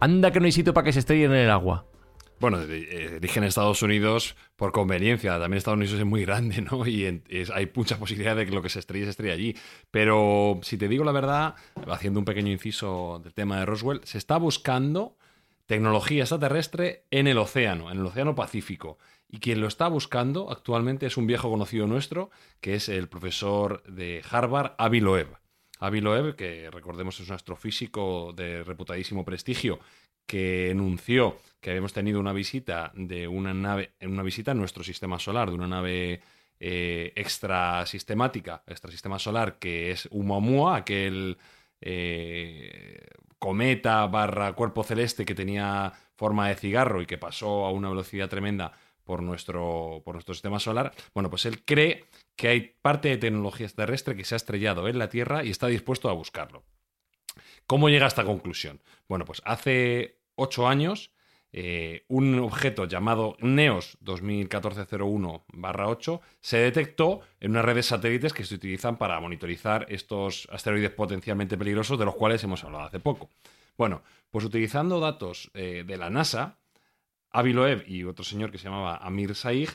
Anda 0.00 0.30
que 0.30 0.40
no 0.40 0.46
hay 0.46 0.52
sitio 0.52 0.74
para 0.74 0.84
que 0.84 0.92
se 0.92 0.98
estrellen 0.98 1.32
en 1.32 1.38
el 1.38 1.50
agua. 1.50 1.86
Bueno, 2.38 2.60
eh, 2.60 3.16
eligen 3.16 3.44
Estados 3.44 3.80
Unidos 3.80 4.36
por 4.56 4.70
conveniencia. 4.72 5.38
También 5.38 5.54
Estados 5.54 5.78
Unidos 5.78 5.98
es 5.98 6.04
muy 6.04 6.22
grande, 6.26 6.60
¿no? 6.60 6.86
Y 6.86 7.22
hay 7.52 7.72
mucha 7.74 7.98
posibilidad 7.98 8.36
de 8.36 8.44
que 8.44 8.52
lo 8.52 8.60
que 8.60 8.68
se 8.68 8.78
estrelle 8.78 9.04
se 9.04 9.10
estrelle 9.10 9.32
allí. 9.32 9.56
Pero 9.90 10.60
si 10.62 10.76
te 10.76 10.88
digo 10.88 11.04
la 11.04 11.12
verdad, 11.12 11.54
haciendo 11.90 12.20
un 12.20 12.26
pequeño 12.26 12.52
inciso 12.52 13.20
del 13.24 13.32
tema 13.32 13.58
de 13.58 13.66
Roswell, 13.66 14.00
se 14.04 14.18
está 14.18 14.36
buscando 14.36 15.16
tecnología 15.64 16.22
extraterrestre 16.22 17.04
en 17.10 17.26
el 17.26 17.38
océano, 17.38 17.90
en 17.90 17.98
el 17.98 18.06
océano 18.06 18.34
Pacífico. 18.34 18.98
Y 19.28 19.38
quien 19.38 19.60
lo 19.60 19.66
está 19.66 19.88
buscando 19.88 20.50
actualmente 20.50 21.06
es 21.06 21.16
un 21.16 21.26
viejo 21.26 21.50
conocido 21.50 21.86
nuestro, 21.86 22.30
que 22.60 22.74
es 22.74 22.90
el 22.90 23.08
profesor 23.08 23.82
de 23.84 24.22
Harvard, 24.30 24.74
Avi 24.78 25.00
Loeb. 25.00 25.45
Avi 25.78 26.00
Loeb, 26.00 26.36
que 26.36 26.70
recordemos 26.70 27.20
es 27.20 27.28
un 27.28 27.34
astrofísico 27.34 28.32
de 28.34 28.64
reputadísimo 28.64 29.24
prestigio, 29.24 29.78
que 30.26 30.70
enunció 30.70 31.38
que 31.60 31.70
habíamos 31.70 31.92
tenido 31.92 32.20
una 32.20 32.32
visita 32.32 32.92
de 32.94 33.28
una 33.28 33.54
nave, 33.54 33.92
una 34.00 34.22
visita 34.22 34.52
en 34.52 34.58
nuestro 34.58 34.82
sistema 34.82 35.18
solar, 35.18 35.50
de 35.50 35.54
una 35.54 35.68
nave 35.68 36.20
eh, 36.58 37.12
extra 37.14 37.84
sistemática, 37.86 38.62
extra 38.66 38.90
sistema 38.90 39.18
solar, 39.18 39.58
que 39.58 39.90
es 39.90 40.08
Oumuamua, 40.10 40.76
aquel 40.76 41.38
eh, 41.80 43.06
cometa 43.38 44.06
barra 44.06 44.54
cuerpo 44.54 44.82
celeste 44.82 45.24
que 45.24 45.34
tenía 45.34 45.92
forma 46.16 46.48
de 46.48 46.56
cigarro 46.56 47.02
y 47.02 47.06
que 47.06 47.18
pasó 47.18 47.66
a 47.66 47.70
una 47.70 47.90
velocidad 47.90 48.28
tremenda 48.28 48.72
por 49.04 49.22
nuestro, 49.22 50.02
por 50.04 50.14
nuestro 50.14 50.34
sistema 50.34 50.58
solar. 50.58 50.92
Bueno, 51.14 51.30
pues 51.30 51.46
él 51.46 51.64
cree 51.64 52.04
que 52.36 52.48
hay 52.48 52.76
parte 52.82 53.08
de 53.08 53.16
tecnología 53.16 53.66
terrestre 53.68 54.14
que 54.14 54.24
se 54.24 54.34
ha 54.34 54.36
estrellado 54.36 54.88
en 54.88 54.98
la 54.98 55.08
Tierra 55.08 55.44
y 55.44 55.50
está 55.50 55.66
dispuesto 55.66 56.08
a 56.08 56.12
buscarlo. 56.12 56.62
¿Cómo 57.66 57.88
llega 57.88 58.04
a 58.04 58.08
esta 58.08 58.24
conclusión? 58.24 58.80
Bueno, 59.08 59.24
pues 59.24 59.42
hace 59.44 60.20
ocho 60.36 60.68
años 60.68 61.10
eh, 61.52 62.04
un 62.08 62.38
objeto 62.38 62.84
llamado 62.84 63.36
NEOS 63.40 63.98
2014-01-8 64.04 66.20
se 66.40 66.58
detectó 66.58 67.22
en 67.40 67.52
unas 67.52 67.64
redes 67.64 67.86
satélites 67.86 68.34
que 68.34 68.44
se 68.44 68.56
utilizan 68.56 68.98
para 68.98 69.18
monitorizar 69.20 69.86
estos 69.88 70.46
asteroides 70.52 70.90
potencialmente 70.90 71.56
peligrosos 71.56 71.98
de 71.98 72.04
los 72.04 72.14
cuales 72.14 72.44
hemos 72.44 72.62
hablado 72.62 72.84
hace 72.84 73.00
poco. 73.00 73.30
Bueno, 73.78 74.02
pues 74.30 74.44
utilizando 74.44 75.00
datos 75.00 75.50
eh, 75.54 75.82
de 75.86 75.96
la 75.96 76.10
NASA, 76.10 76.58
Avi 77.30 77.54
Loeb 77.54 77.84
y 77.86 78.04
otro 78.04 78.24
señor 78.24 78.50
que 78.50 78.58
se 78.58 78.64
llamaba 78.64 78.98
Amir 78.98 79.34
Saig 79.34 79.70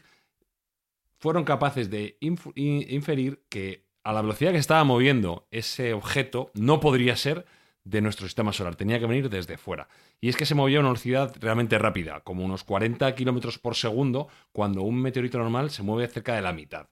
fueron 1.22 1.44
capaces 1.46 1.90
de 1.90 2.18
inf- 2.20 2.52
in- 2.56 2.86
inferir 2.90 3.46
que 3.48 3.86
a 4.04 4.12
la 4.12 4.22
velocidad 4.24 4.52
que 4.52 4.58
estaba 4.58 4.84
moviendo 4.84 5.48
ese 5.52 5.94
objeto 5.94 6.52
no 6.56 6.80
podría 6.80 7.16
ser 7.16 7.46
de 7.84 8.02
nuestro 8.02 8.26
sistema 8.28 8.52
solar, 8.54 8.76
tenía 8.76 9.00
que 9.00 9.06
venir 9.06 9.30
desde 9.30 9.58
fuera. 9.58 9.88
Y 10.20 10.30
es 10.30 10.36
que 10.36 10.46
se 10.48 10.56
movía 10.56 10.78
a 10.78 10.82
una 10.82 10.90
velocidad 10.90 11.36
realmente 11.40 11.78
rápida, 11.78 12.22
como 12.22 12.44
unos 12.44 12.64
40 12.64 13.14
kilómetros 13.16 13.60
por 13.60 13.76
segundo, 13.76 14.28
cuando 14.52 14.82
un 14.82 15.00
meteorito 15.02 15.38
normal 15.38 15.70
se 15.72 15.84
mueve 15.84 16.08
cerca 16.08 16.36
de 16.36 16.42
la 16.42 16.54
mitad. 16.54 16.90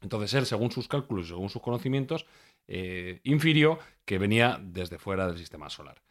Entonces 0.00 0.34
él, 0.34 0.46
según 0.46 0.70
sus 0.72 0.88
cálculos, 0.88 1.28
según 1.28 1.48
sus 1.50 1.62
conocimientos, 1.62 2.26
eh, 2.68 3.20
infirió 3.22 3.78
que 4.04 4.18
venía 4.18 4.58
desde 4.62 4.98
fuera 4.98 5.26
del 5.26 5.38
sistema 5.38 5.68
solar. 5.70 6.02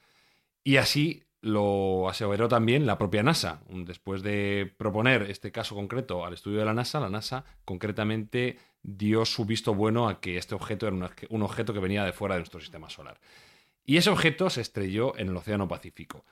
Y 0.63 0.77
así 0.77 1.23
lo 1.41 2.07
aseveró 2.07 2.47
también 2.47 2.85
la 2.85 2.97
propia 2.97 3.23
NASA. 3.23 3.61
Después 3.69 4.21
de 4.23 4.71
proponer 4.77 5.23
este 5.23 5.51
caso 5.51 5.75
concreto 5.75 6.25
al 6.25 6.33
estudio 6.33 6.59
de 6.59 6.65
la 6.65 6.73
NASA, 6.73 6.99
la 6.99 7.09
NASA 7.09 7.43
concretamente 7.65 8.57
dio 8.83 9.25
su 9.25 9.45
visto 9.45 9.73
bueno 9.73 10.07
a 10.07 10.19
que 10.19 10.37
este 10.37 10.55
objeto 10.55 10.87
era 10.87 10.95
un 10.95 11.03
obje- 11.03 11.27
un 11.29 11.41
objeto 11.43 11.73
que 11.73 11.79
venía 11.79 12.03
de 12.03 12.13
fuera 12.13 12.35
de 12.35 12.41
nuestro 12.41 12.59
sistema 12.59 12.89
solar. 12.89 13.19
Y 13.85 13.97
ese 13.97 14.09
objeto 14.11 14.49
se 14.49 14.61
estrelló 14.61 15.17
en 15.17 15.29
el 15.29 15.37
Océano 15.37 15.67
Pacífico. 15.67 16.25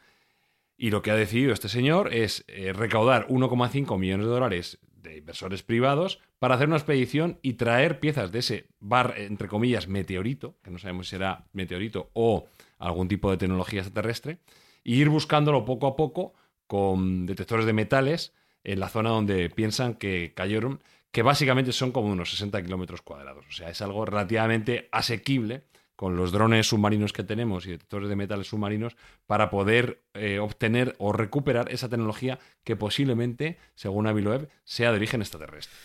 Y 0.77 0.91
lo 0.91 1.01
que 1.01 1.11
ha 1.11 1.15
decidido 1.15 1.51
este 1.53 1.67
señor 1.69 2.13
es 2.13 2.45
eh, 2.47 2.71
recaudar 2.71 3.27
1,5 3.27 3.97
millones 3.97 4.27
de 4.27 4.31
dólares 4.31 4.79
de 4.93 5.17
inversores 5.17 5.63
privados 5.63 6.19
para 6.39 6.55
hacer 6.55 6.67
una 6.67 6.77
expedición 6.77 7.39
y 7.41 7.53
traer 7.53 7.99
piezas 7.99 8.31
de 8.31 8.39
ese 8.39 8.67
bar, 8.79 9.15
entre 9.17 9.47
comillas, 9.47 9.87
meteorito, 9.87 10.55
que 10.63 10.71
no 10.71 10.77
sabemos 10.77 11.07
si 11.07 11.11
será 11.11 11.47
meteorito 11.53 12.11
o 12.13 12.47
algún 12.77 13.07
tipo 13.07 13.31
de 13.31 13.37
tecnología 13.37 13.81
extraterrestre, 13.81 14.37
e 14.85 14.91
ir 14.91 15.09
buscándolo 15.09 15.65
poco 15.65 15.87
a 15.87 15.95
poco 15.95 16.33
con 16.67 17.25
detectores 17.25 17.65
de 17.65 17.73
metales 17.73 18.33
en 18.63 18.79
la 18.79 18.89
zona 18.89 19.09
donde 19.09 19.49
piensan 19.49 19.95
que 19.95 20.33
cayeron, 20.35 20.81
que 21.11 21.23
básicamente 21.23 21.71
son 21.71 21.91
como 21.91 22.11
unos 22.11 22.31
60 22.31 22.61
kilómetros 22.61 23.01
cuadrados. 23.01 23.45
O 23.47 23.51
sea, 23.51 23.69
es 23.69 23.81
algo 23.81 24.05
relativamente 24.05 24.89
asequible 24.91 25.63
con 25.95 26.15
los 26.15 26.31
drones 26.31 26.67
submarinos 26.67 27.11
que 27.11 27.25
tenemos 27.25 27.65
y 27.65 27.71
detectores 27.71 28.07
de 28.07 28.15
metales 28.15 28.47
submarinos 28.47 28.95
para 29.25 29.49
poder 29.49 30.01
eh, 30.13 30.39
obtener 30.39 30.95
o 30.97 31.11
recuperar 31.11 31.69
esa 31.73 31.89
tecnología 31.89 32.39
que 32.63 32.77
posiblemente, 32.77 33.57
según 33.75 34.07
Aviloev, 34.07 34.47
sea 34.63 34.91
de 34.91 34.97
origen 34.97 35.21
extraterrestre. 35.21 35.75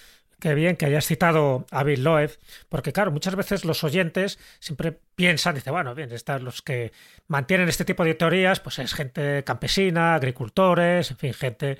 Qué 0.44 0.54
bien 0.54 0.76
que 0.76 0.85
hayas 0.85 1.07
citado 1.07 1.64
a 1.70 1.85
Bill 1.85 2.04
Loeb, 2.04 2.38
porque 2.68 2.92
claro, 2.92 3.11
muchas 3.11 3.35
veces 3.35 3.64
los 3.64 3.83
oyentes 3.83 4.38
siempre 4.61 4.92
piensan, 5.14 5.54
dice, 5.54 5.70
bueno, 5.70 5.94
bien, 5.94 6.12
están 6.12 6.44
los 6.44 6.61
que 6.61 6.92
mantienen 7.28 7.70
este 7.70 7.87
tipo 7.87 8.04
de 8.04 8.12
teorías, 8.12 8.61
pues 8.61 8.78
es 8.78 8.92
gente 8.92 9.42
campesina, 9.44 10.14
agricultores, 10.14 11.11
en 11.12 11.16
fin, 11.16 11.33
gente 11.33 11.78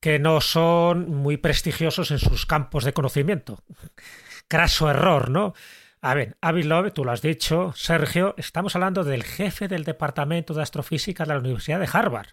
que 0.00 0.18
no 0.18 0.40
son 0.40 1.10
muy 1.10 1.36
prestigiosos 1.36 2.10
en 2.10 2.18
sus 2.18 2.46
campos 2.46 2.84
de 2.84 2.94
conocimiento. 2.94 3.62
Craso 4.48 4.88
error, 4.88 5.28
¿no? 5.28 5.52
A 6.00 6.14
ver, 6.14 6.38
Avi 6.40 6.62
Loeb, 6.62 6.94
tú 6.94 7.04
lo 7.04 7.12
has 7.12 7.20
dicho, 7.20 7.74
Sergio, 7.76 8.34
estamos 8.38 8.74
hablando 8.76 9.04
del 9.04 9.24
jefe 9.24 9.68
del 9.68 9.84
Departamento 9.84 10.54
de 10.54 10.62
Astrofísica 10.62 11.24
de 11.24 11.34
la 11.34 11.40
Universidad 11.40 11.80
de 11.80 11.88
Harvard. 11.92 12.28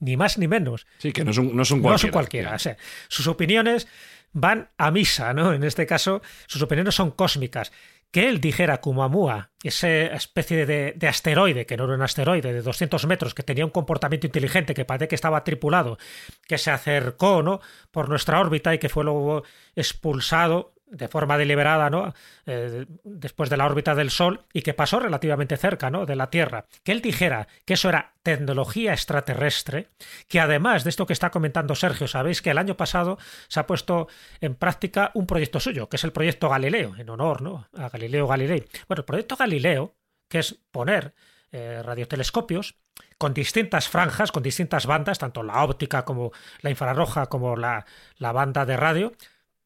Ni 0.00 0.16
más 0.16 0.38
ni 0.38 0.48
menos. 0.48 0.86
Sí, 0.98 1.12
que 1.12 1.24
no 1.24 1.30
es 1.30 1.38
un, 1.38 1.56
no 1.56 1.62
es 1.62 1.70
un 1.70 1.78
No 1.78 1.82
cualquiera. 1.84 1.98
son 1.98 2.10
cualquiera. 2.10 2.54
o 2.54 2.58
sea, 2.58 2.76
sus 3.08 3.26
opiniones 3.26 3.88
van 4.34 4.70
a 4.76 4.90
misa, 4.90 5.32
¿no? 5.32 5.54
En 5.54 5.64
este 5.64 5.86
caso, 5.86 6.20
sus 6.46 6.60
opiniones 6.60 6.94
son 6.94 7.12
cósmicas. 7.12 7.72
Que 8.10 8.28
él 8.28 8.40
dijera 8.40 8.80
Kumamua, 8.80 9.50
esa 9.64 9.88
especie 9.88 10.66
de, 10.66 10.92
de 10.92 11.08
asteroide, 11.08 11.66
que 11.66 11.76
no 11.76 11.84
era 11.84 11.94
un 11.94 12.02
asteroide, 12.02 12.52
de 12.52 12.62
200 12.62 13.06
metros, 13.06 13.34
que 13.34 13.42
tenía 13.42 13.64
un 13.64 13.72
comportamiento 13.72 14.28
inteligente, 14.28 14.74
que 14.74 14.84
parece 14.84 15.08
que 15.08 15.16
estaba 15.16 15.42
tripulado, 15.42 15.98
que 16.46 16.58
se 16.58 16.70
acercó, 16.70 17.42
¿no? 17.42 17.60
Por 17.90 18.08
nuestra 18.08 18.38
órbita 18.38 18.72
y 18.72 18.78
que 18.78 18.88
fue 18.88 19.02
luego 19.02 19.42
expulsado 19.74 20.73
de 20.94 21.08
forma 21.08 21.36
deliberada, 21.36 21.90
¿no? 21.90 22.14
Eh, 22.46 22.86
después 23.02 23.50
de 23.50 23.56
la 23.56 23.66
órbita 23.66 23.94
del 23.94 24.10
Sol 24.10 24.44
y 24.52 24.62
que 24.62 24.74
pasó 24.74 25.00
relativamente 25.00 25.56
cerca, 25.56 25.90
¿no? 25.90 26.06
De 26.06 26.16
la 26.16 26.30
Tierra. 26.30 26.66
Que 26.82 26.92
él 26.92 27.02
dijera 27.02 27.48
que 27.64 27.74
eso 27.74 27.88
era 27.88 28.12
tecnología 28.22 28.92
extraterrestre, 28.92 29.88
que 30.28 30.40
además 30.40 30.84
de 30.84 30.90
esto 30.90 31.06
que 31.06 31.12
está 31.12 31.30
comentando 31.30 31.74
Sergio, 31.74 32.06
sabéis 32.06 32.42
que 32.42 32.50
el 32.50 32.58
año 32.58 32.76
pasado 32.76 33.18
se 33.48 33.60
ha 33.60 33.66
puesto 33.66 34.08
en 34.40 34.54
práctica 34.54 35.10
un 35.14 35.26
proyecto 35.26 35.60
suyo, 35.60 35.88
que 35.88 35.96
es 35.96 36.04
el 36.04 36.12
proyecto 36.12 36.48
Galileo, 36.48 36.94
en 36.96 37.10
honor, 37.10 37.42
¿no? 37.42 37.68
A 37.76 37.88
Galileo 37.88 38.26
Galilei. 38.26 38.64
Bueno, 38.88 39.00
el 39.00 39.04
proyecto 39.04 39.36
Galileo, 39.36 39.94
que 40.28 40.38
es 40.38 40.58
poner 40.70 41.14
eh, 41.50 41.82
radiotelescopios 41.84 42.76
con 43.18 43.34
distintas 43.34 43.88
franjas, 43.88 44.32
con 44.32 44.42
distintas 44.42 44.86
bandas, 44.86 45.18
tanto 45.18 45.42
la 45.42 45.62
óptica 45.64 46.04
como 46.04 46.32
la 46.60 46.70
infrarroja, 46.70 47.26
como 47.26 47.56
la, 47.56 47.84
la 48.18 48.32
banda 48.32 48.64
de 48.64 48.76
radio, 48.76 49.12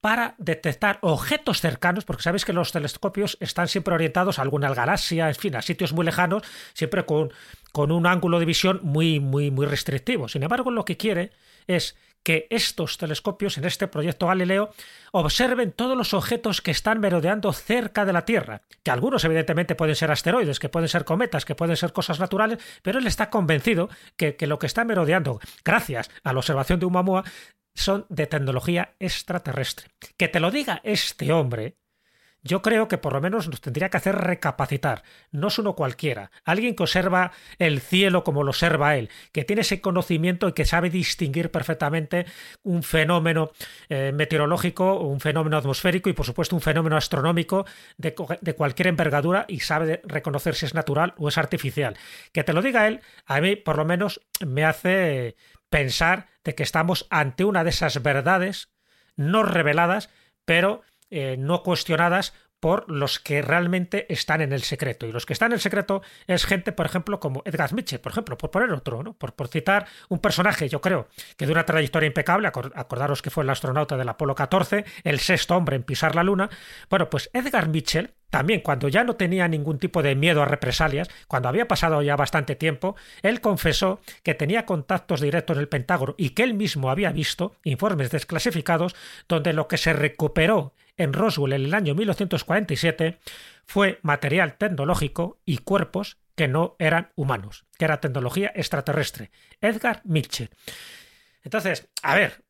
para 0.01 0.35
detectar 0.39 0.99
objetos 1.03 1.61
cercanos, 1.61 2.05
porque 2.05 2.23
sabéis 2.23 2.45
que 2.45 2.53
los 2.53 2.73
telescopios 2.73 3.37
están 3.41 3.69
siempre 3.69 3.95
orientados 3.95 4.39
a 4.39 4.43
alguna 4.43 4.73
galaxia, 4.73 5.29
en 5.29 5.35
fin, 5.35 5.57
a 5.57 5.63
sitios 5.63 5.93
muy 5.93 6.05
lejanos, 6.05 6.43
siempre 6.73 7.05
con, 7.05 7.33
con 7.73 7.91
un 7.91 8.07
ángulo 8.07 8.39
de 8.39 8.47
visión 8.47 8.81
muy, 8.83 9.19
muy, 9.21 9.51
muy 9.51 9.67
restrictivo. 9.67 10.29
Sin 10.29 10.43
embargo, 10.43 10.71
lo 10.71 10.85
que 10.85 10.97
quiere 10.97 11.33
es 11.67 11.97
que 12.23 12.47
estos 12.51 12.99
telescopios 12.99 13.59
en 13.59 13.65
este 13.65 13.89
proyecto 13.89 14.27
Galileo 14.27 14.71
observen 15.13 15.73
todos 15.73 15.97
los 15.97 16.15
objetos 16.15 16.61
que 16.61 16.71
están 16.71 17.01
merodeando 17.01 17.53
cerca 17.53 18.05
de 18.05 18.13
la 18.13 18.25
Tierra, 18.25 18.63
que 18.83 18.91
algunos 18.91 19.25
evidentemente 19.25 19.75
pueden 19.75 19.95
ser 19.95 20.11
asteroides, 20.11 20.59
que 20.59 20.69
pueden 20.69 20.89
ser 20.89 21.05
cometas, 21.05 21.45
que 21.45 21.55
pueden 21.55 21.77
ser 21.77 21.93
cosas 21.93 22.21
naturales, 22.21 22.59
pero 22.83 22.99
él 22.99 23.07
está 23.07 23.31
convencido 23.31 23.89
que, 24.17 24.37
que 24.37 24.47
lo 24.47 24.59
que 24.59 24.67
está 24.67 24.85
merodeando, 24.85 25.41
gracias 25.65 26.11
a 26.23 26.33
la 26.33 26.41
observación 26.41 26.81
de 26.81 26.87
Oumuamua, 26.87 27.25
son 27.79 28.07
de 28.09 28.27
tecnología 28.27 28.95
extraterrestre. 28.99 29.89
Que 30.17 30.29
te 30.29 30.41
lo 30.41 30.51
diga 30.51 30.81
este 30.85 31.33
hombre, 31.33 31.77
yo 32.43 32.63
creo 32.63 32.89
que 32.89 32.99
por 32.99 33.13
lo 33.13 33.21
menos 33.21 33.49
nos 33.49 33.61
tendría 33.61 33.89
que 33.89 33.97
hacer 33.97 34.15
recapacitar. 34.15 35.03
No 35.33 35.49
es 35.49 35.59
uno 35.59 35.75
cualquiera. 35.75 36.31
Alguien 36.45 36.75
que 36.75 36.85
observa 36.85 37.33
el 37.59 37.81
cielo 37.81 38.23
como 38.23 38.45
lo 38.45 38.51
observa 38.51 38.97
él, 38.97 39.11
que 39.33 39.45
tiene 39.45 39.63
ese 39.63 39.81
conocimiento 39.81 40.49
y 40.49 40.53
que 40.53 40.65
sabe 40.65 40.89
distinguir 40.89 41.51
perfectamente 41.51 42.27
un 42.63 42.83
fenómeno 42.83 43.51
eh, 43.89 44.13
meteorológico, 44.15 45.01
un 45.01 45.21
fenómeno 45.21 45.57
atmosférico 45.57 46.09
y 46.09 46.13
por 46.13 46.27
supuesto 46.27 46.55
un 46.55 46.63
fenómeno 46.63 46.97
astronómico 46.97 47.67
de, 47.97 48.15
de, 48.41 48.55
cualquier 48.55 48.89
envergadura 48.89 49.45
y 49.49 49.61
sabe 49.61 50.01
reconocer 50.05 50.55
si 50.55 50.67
es 50.67 50.75
natural 50.75 51.15
o 51.19 51.29
es 51.29 51.39
artificial. 51.39 51.97
Que 52.33 52.45
te 52.45 52.53
lo 52.53 52.63
diga 52.63 52.87
él, 52.87 53.01
a 53.27 53.41
mí 53.41 53.57
por 53.57 53.77
lo 53.77 53.85
menos 53.85 54.21
me 54.47 54.65
hace 54.65 55.37
pensar 55.71 56.27
de 56.45 56.55
que 56.55 56.63
estamos 56.63 57.07
ante 57.11 57.45
una 57.45 57.65
de 57.65 57.71
esas 57.71 58.03
verdades 58.03 58.71
no 59.17 59.43
reveladas, 59.43 60.11
pero 60.45 60.83
eh, 61.11 61.37
no 61.39 61.63
cuestionadas 61.63 62.33
por 62.61 62.91
los 62.91 63.21
que 63.21 63.43
realmente 63.43 64.13
están 64.13 64.41
en 64.41 64.53
el 64.53 64.63
secreto. 64.63 65.07
Y 65.07 65.13
los 65.13 65.27
que 65.27 65.33
están 65.33 65.53
en 65.53 65.55
el 65.55 65.61
secreto 65.61 66.03
es 66.27 66.45
gente, 66.45 66.73
por 66.73 66.87
ejemplo, 66.87 67.21
como 67.21 67.43
Edgar 67.45 67.73
Mitchell, 67.73 68.01
por 68.01 68.13
ejemplo, 68.13 68.37
por 68.37 68.51
poner 68.51 68.73
otro, 68.73 69.03
¿no? 69.03 69.13
por, 69.15 69.35
por 69.35 69.49
citar 69.49 69.87
un 70.09 70.19
personaje, 70.19 70.69
yo 70.69 70.81
creo, 70.81 71.09
que 71.37 71.47
de 71.47 71.53
una 71.53 71.65
trayectoria 71.65 72.09
impecable, 72.09 72.49
acordaros 72.49 73.23
que 73.23 73.31
fue 73.31 73.45
el 73.45 73.51
astronauta 73.51 73.97
del 73.97 74.09
Apolo 74.09 74.35
14, 74.35 74.85
el 75.05 75.21
sexto 75.21 75.57
hombre 75.57 75.77
en 75.77 75.85
pisar 75.85 76.17
la 76.17 76.25
Luna. 76.25 76.51
Bueno, 76.91 77.09
pues 77.09 77.31
Edgar 77.33 77.69
Mitchell, 77.69 78.15
también 78.31 78.61
cuando 78.61 78.89
ya 78.89 79.05
no 79.05 79.17
tenía 79.17 79.49
ningún 79.49 79.79
tipo 79.79 80.03
de 80.03 80.15
miedo 80.15 80.43
a 80.43 80.47
represalias, 80.47 81.09
cuando 81.27 81.49
había 81.49 81.69
pasado 81.69 82.03
ya 82.03 82.17
bastante 82.17 82.57
tiempo, 82.57 82.97
él 83.23 83.41
confesó 83.41 84.01
que 84.23 84.35
tenía 84.35 84.67
contactos 84.67 85.21
directos 85.21 85.57
en 85.57 85.63
el 85.63 85.69
Pentágono 85.69 86.15
y 86.19 86.31
que 86.31 86.43
él 86.43 86.55
mismo 86.55 86.91
había 86.91 87.13
visto 87.13 87.57
informes 87.65 88.11
desclasificados 88.11 88.95
donde 89.29 89.53
lo 89.53 89.69
que 89.69 89.79
se 89.79 89.93
recuperó 89.93 90.75
en 90.97 91.13
Roswell 91.13 91.53
en 91.53 91.65
el 91.65 91.75
año 91.75 91.95
1947 91.95 93.19
fue 93.65 93.99
material 94.03 94.57
tecnológico 94.57 95.39
y 95.45 95.59
cuerpos 95.59 96.19
que 96.35 96.49
no 96.49 96.77
eran 96.79 97.11
humanos, 97.17 97.67
que 97.79 97.85
era 97.85 98.01
tecnología 98.01 98.53
extraterrestre. 98.55 99.31
Edgar 99.61 100.03
Mitchell. 100.05 100.51
Entonces, 101.43 101.89
a 102.03 102.15
ver, 102.15 102.45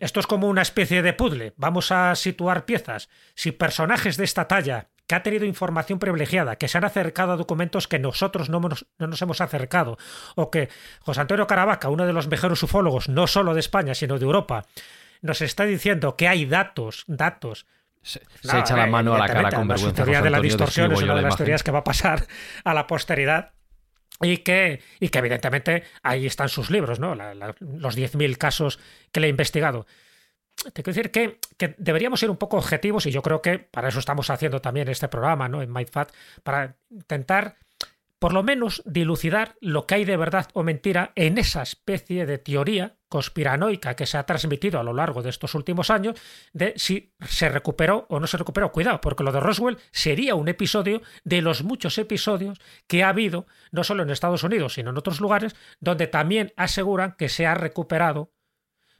esto 0.00 0.20
es 0.20 0.26
como 0.26 0.48
una 0.48 0.62
especie 0.62 1.02
de 1.02 1.12
puzzle. 1.12 1.52
Vamos 1.56 1.90
a 1.90 2.14
situar 2.14 2.64
piezas. 2.64 3.08
Si 3.34 3.50
personajes 3.52 4.16
de 4.16 4.24
esta 4.24 4.46
talla, 4.46 4.88
que 5.10 5.16
ha 5.16 5.24
tenido 5.24 5.44
información 5.44 5.98
privilegiada, 5.98 6.54
que 6.54 6.68
se 6.68 6.78
han 6.78 6.84
acercado 6.84 7.32
a 7.32 7.36
documentos 7.36 7.88
que 7.88 7.98
nosotros 7.98 8.48
no 8.48 8.60
nos, 8.60 8.86
no 8.96 9.08
nos 9.08 9.20
hemos 9.20 9.40
acercado, 9.40 9.98
o 10.36 10.52
que 10.52 10.68
José 11.00 11.22
Antonio 11.22 11.48
Caravaca, 11.48 11.88
uno 11.88 12.06
de 12.06 12.12
los 12.12 12.28
mejores 12.28 12.62
ufólogos, 12.62 13.08
no 13.08 13.26
solo 13.26 13.52
de 13.52 13.58
España, 13.58 13.92
sino 13.96 14.20
de 14.20 14.24
Europa, 14.24 14.66
nos 15.20 15.42
está 15.42 15.64
diciendo 15.64 16.14
que 16.14 16.28
hay 16.28 16.46
datos, 16.46 17.02
datos. 17.08 17.66
Se, 18.02 18.20
no, 18.44 18.52
se 18.52 18.58
echa 18.60 18.76
la 18.76 18.86
mano 18.86 19.16
a 19.16 19.18
la 19.18 19.26
cara 19.26 19.50
con 19.50 19.66
vergüenza. 19.66 19.98
La 19.98 20.04
teoría 20.04 20.22
de 20.22 20.30
la 20.30 20.40
distorsión 20.40 20.92
es 20.92 21.02
una 21.02 21.16
de 21.16 21.22
las 21.22 21.36
teorías 21.36 21.64
que 21.64 21.72
va 21.72 21.80
a 21.80 21.84
pasar 21.84 22.28
a 22.62 22.72
la 22.72 22.86
posteridad. 22.86 23.50
Y 24.22 24.38
que, 24.38 24.80
y 25.00 25.08
que 25.08 25.18
evidentemente 25.18 25.82
ahí 26.04 26.26
están 26.26 26.48
sus 26.50 26.70
libros, 26.70 27.00
¿no? 27.00 27.16
La, 27.16 27.34
la, 27.34 27.56
los 27.58 27.98
10.000 27.98 28.36
casos 28.36 28.78
que 29.10 29.18
le 29.18 29.26
he 29.26 29.30
investigado. 29.30 29.86
Te 30.72 30.82
quiero 30.82 30.94
decir 30.94 31.10
que, 31.10 31.38
deberíamos 31.78 32.20
ser 32.20 32.30
un 32.30 32.36
poco 32.36 32.58
objetivos 32.58 33.06
y 33.06 33.10
yo 33.10 33.22
creo 33.22 33.40
que 33.40 33.58
para 33.58 33.88
eso 33.88 33.98
estamos 33.98 34.28
haciendo 34.28 34.60
también 34.60 34.88
este 34.88 35.08
programa, 35.08 35.48
¿no? 35.48 35.62
En 35.62 35.72
MindFat, 35.72 36.12
para 36.42 36.76
intentar 36.90 37.56
por 38.18 38.34
lo 38.34 38.42
menos 38.42 38.82
dilucidar 38.84 39.56
lo 39.62 39.86
que 39.86 39.94
hay 39.94 40.04
de 40.04 40.18
verdad 40.18 40.48
o 40.52 40.62
mentira 40.62 41.12
en 41.14 41.38
esa 41.38 41.62
especie 41.62 42.26
de 42.26 42.36
teoría 42.36 42.96
conspiranoica 43.08 43.96
que 43.96 44.04
se 44.04 44.18
ha 44.18 44.26
transmitido 44.26 44.78
a 44.78 44.82
lo 44.82 44.92
largo 44.92 45.22
de 45.22 45.30
estos 45.30 45.54
últimos 45.54 45.88
años 45.88 46.20
de 46.52 46.74
si 46.76 47.14
se 47.26 47.48
recuperó 47.48 48.04
o 48.10 48.20
no 48.20 48.26
se 48.26 48.36
recuperó. 48.36 48.70
Cuidado, 48.70 49.00
porque 49.00 49.24
lo 49.24 49.32
de 49.32 49.40
Roswell 49.40 49.78
sería 49.90 50.34
un 50.34 50.48
episodio 50.48 51.00
de 51.24 51.40
los 51.40 51.64
muchos 51.64 51.96
episodios 51.96 52.60
que 52.86 53.02
ha 53.02 53.08
habido, 53.08 53.46
no 53.72 53.84
solo 53.84 54.02
en 54.02 54.10
Estados 54.10 54.44
Unidos, 54.44 54.74
sino 54.74 54.90
en 54.90 54.98
otros 54.98 55.22
lugares, 55.22 55.56
donde 55.80 56.06
también 56.06 56.52
aseguran 56.56 57.16
que 57.18 57.30
se 57.30 57.46
ha 57.46 57.54
recuperado 57.54 58.34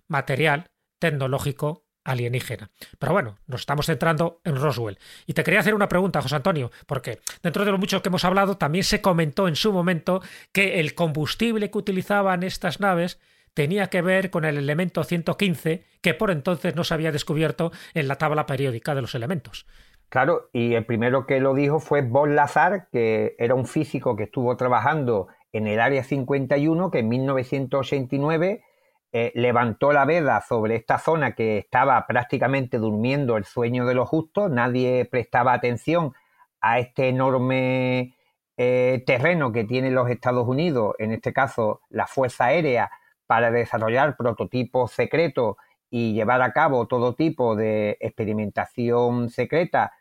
material 0.08 0.70
tecnológico 1.00 1.84
alienígena. 2.04 2.70
Pero 2.98 3.12
bueno, 3.12 3.38
nos 3.46 3.60
estamos 3.60 3.86
centrando 3.86 4.40
en 4.44 4.56
Roswell. 4.56 4.98
Y 5.26 5.34
te 5.34 5.44
quería 5.44 5.60
hacer 5.60 5.74
una 5.74 5.88
pregunta, 5.88 6.22
José 6.22 6.36
Antonio, 6.36 6.70
porque 6.86 7.18
dentro 7.42 7.64
de 7.64 7.72
lo 7.72 7.78
mucho 7.78 8.02
que 8.02 8.08
hemos 8.08 8.24
hablado, 8.24 8.56
también 8.56 8.84
se 8.84 9.02
comentó 9.02 9.48
en 9.48 9.56
su 9.56 9.72
momento 9.72 10.22
que 10.52 10.80
el 10.80 10.94
combustible 10.94 11.70
que 11.70 11.78
utilizaban 11.78 12.42
estas 12.42 12.80
naves 12.80 13.20
tenía 13.54 13.88
que 13.88 14.02
ver 14.02 14.30
con 14.30 14.44
el 14.44 14.56
elemento 14.56 15.02
115 15.02 15.84
que 16.00 16.14
por 16.14 16.30
entonces 16.30 16.76
no 16.76 16.84
se 16.84 16.94
había 16.94 17.12
descubierto 17.12 17.72
en 17.94 18.08
la 18.08 18.16
tabla 18.16 18.46
periódica 18.46 18.94
de 18.94 19.02
los 19.02 19.14
elementos. 19.14 19.66
Claro, 20.08 20.50
y 20.52 20.74
el 20.74 20.84
primero 20.84 21.26
que 21.26 21.40
lo 21.40 21.54
dijo 21.54 21.78
fue 21.78 22.02
Von 22.02 22.34
Lazar, 22.34 22.88
que 22.90 23.36
era 23.38 23.54
un 23.54 23.66
físico 23.66 24.16
que 24.16 24.24
estuvo 24.24 24.56
trabajando 24.56 25.28
en 25.52 25.66
el 25.66 25.80
Área 25.80 26.02
51, 26.02 26.90
que 26.90 26.98
en 26.98 27.08
1989 27.08 28.62
eh, 29.12 29.32
levantó 29.34 29.92
la 29.92 30.04
veda 30.04 30.40
sobre 30.40 30.76
esta 30.76 30.98
zona 30.98 31.34
que 31.34 31.58
estaba 31.58 32.06
prácticamente 32.06 32.78
durmiendo 32.78 33.36
el 33.36 33.44
sueño 33.44 33.84
de 33.84 33.94
los 33.94 34.08
justos, 34.08 34.50
nadie 34.50 35.04
prestaba 35.04 35.52
atención 35.52 36.12
a 36.60 36.78
este 36.78 37.08
enorme 37.08 38.14
eh, 38.56 39.02
terreno 39.06 39.50
que 39.52 39.64
tienen 39.64 39.94
los 39.94 40.08
Estados 40.10 40.46
Unidos, 40.46 40.94
en 40.98 41.12
este 41.12 41.32
caso 41.32 41.80
la 41.88 42.06
Fuerza 42.06 42.46
Aérea, 42.46 42.90
para 43.26 43.50
desarrollar 43.50 44.16
prototipos 44.16 44.92
secretos 44.92 45.56
y 45.90 46.12
llevar 46.12 46.42
a 46.42 46.52
cabo 46.52 46.86
todo 46.86 47.14
tipo 47.14 47.56
de 47.56 47.96
experimentación 48.00 49.28
secreta 49.28 49.92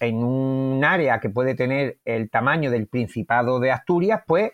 en 0.00 0.24
un 0.24 0.84
área 0.84 1.20
que 1.20 1.30
puede 1.30 1.54
tener 1.54 1.98
el 2.04 2.30
tamaño 2.30 2.70
del 2.70 2.88
Principado 2.88 3.60
de 3.60 3.70
Asturias, 3.70 4.22
pues 4.26 4.50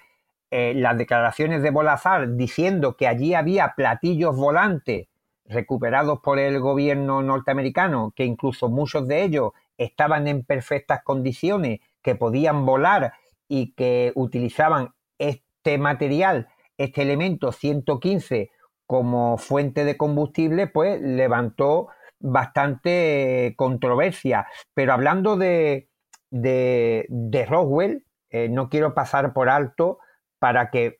eh, 0.54 0.74
las 0.74 0.98
declaraciones 0.98 1.62
de 1.62 1.70
Bolazar 1.70 2.36
diciendo 2.36 2.94
que 2.94 3.08
allí 3.08 3.32
había 3.32 3.72
platillos 3.74 4.36
volantes 4.36 5.08
recuperados 5.46 6.20
por 6.20 6.38
el 6.38 6.60
gobierno 6.60 7.22
norteamericano, 7.22 8.12
que 8.14 8.26
incluso 8.26 8.68
muchos 8.68 9.08
de 9.08 9.22
ellos 9.22 9.52
estaban 9.78 10.28
en 10.28 10.44
perfectas 10.44 11.02
condiciones, 11.04 11.80
que 12.02 12.16
podían 12.16 12.66
volar 12.66 13.14
y 13.48 13.72
que 13.72 14.12
utilizaban 14.14 14.90
este 15.16 15.78
material, 15.78 16.48
este 16.76 17.00
elemento 17.00 17.50
115 17.52 18.50
como 18.84 19.38
fuente 19.38 19.86
de 19.86 19.96
combustible, 19.96 20.66
pues 20.66 21.00
levantó 21.00 21.88
bastante 22.20 23.54
controversia. 23.56 24.48
Pero 24.74 24.92
hablando 24.92 25.38
de, 25.38 25.88
de, 26.28 27.46
Roswell, 27.48 28.04
eh, 28.28 28.50
no 28.50 28.68
quiero 28.68 28.92
pasar 28.92 29.32
por 29.32 29.48
alto 29.48 29.98
para 30.42 30.70
que 30.70 30.98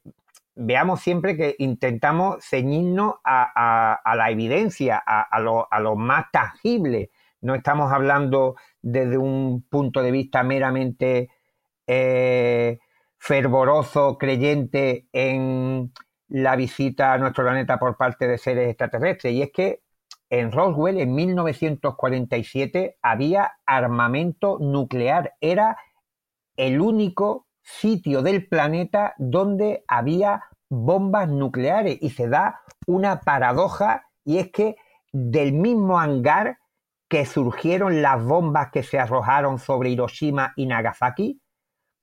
veamos 0.55 1.01
siempre 1.01 1.37
que 1.37 1.57
intentamos 1.59 2.45
ceñirnos 2.45 3.15
a, 3.25 4.01
la 4.15 4.31
evidencia, 4.31 5.03
a, 5.05 5.41
lo, 5.41 5.97
más 5.97 6.27
tangible. 6.31 7.11
No 7.41 7.57
estamos 7.57 7.91
hablando 7.91 8.55
desde 8.83 9.19
un 9.19 9.67
punto 9.69 10.01
de 10.01 10.13
vista 10.13 10.45
meramente 10.45 11.29
eh, 11.89 12.79
fervoroso, 13.19 14.17
creyente 14.17 15.09
en 15.13 15.93
la 16.29 16.55
visita 16.55 17.15
a 17.15 17.19
nuestro 17.19 17.43
planeta 17.43 17.81
por 17.81 17.97
parte 17.97 18.29
de 18.29 18.39
seres 18.39 18.69
extraterrestres. 18.69 19.33
Y 19.35 19.43
es 19.43 19.51
que 19.51 19.81
en 20.31 20.53
Roswell, 20.53 21.01
en 21.01 21.17
1947, 21.17 22.97
había 23.03 23.55
armamento 23.67 24.59
nuclear. 24.61 25.35
Era 25.41 25.79
el 26.57 26.81
único 26.81 27.49
sitio 27.63 28.23
del 28.23 28.49
planeta 28.49 29.15
donde 29.19 29.85
había 29.89 30.45
bombas 30.69 31.29
nucleares. 31.29 31.99
Y 32.01 32.11
se 32.11 32.29
da 32.29 32.61
una 32.87 33.21
paradoja, 33.21 34.07
y 34.25 34.39
es 34.39 34.51
que 34.51 34.77
del 35.13 35.53
mismo 35.53 35.99
hangar 35.99 36.59
que 37.09 37.27
surgieron 37.27 38.01
las 38.01 38.25
bombas 38.25 38.71
que 38.71 38.83
se 38.83 38.99
arrojaron 38.99 39.59
sobre 39.59 39.91
Hiroshima 39.91 40.55
y 40.57 40.67
Nagasaki, 40.67 41.43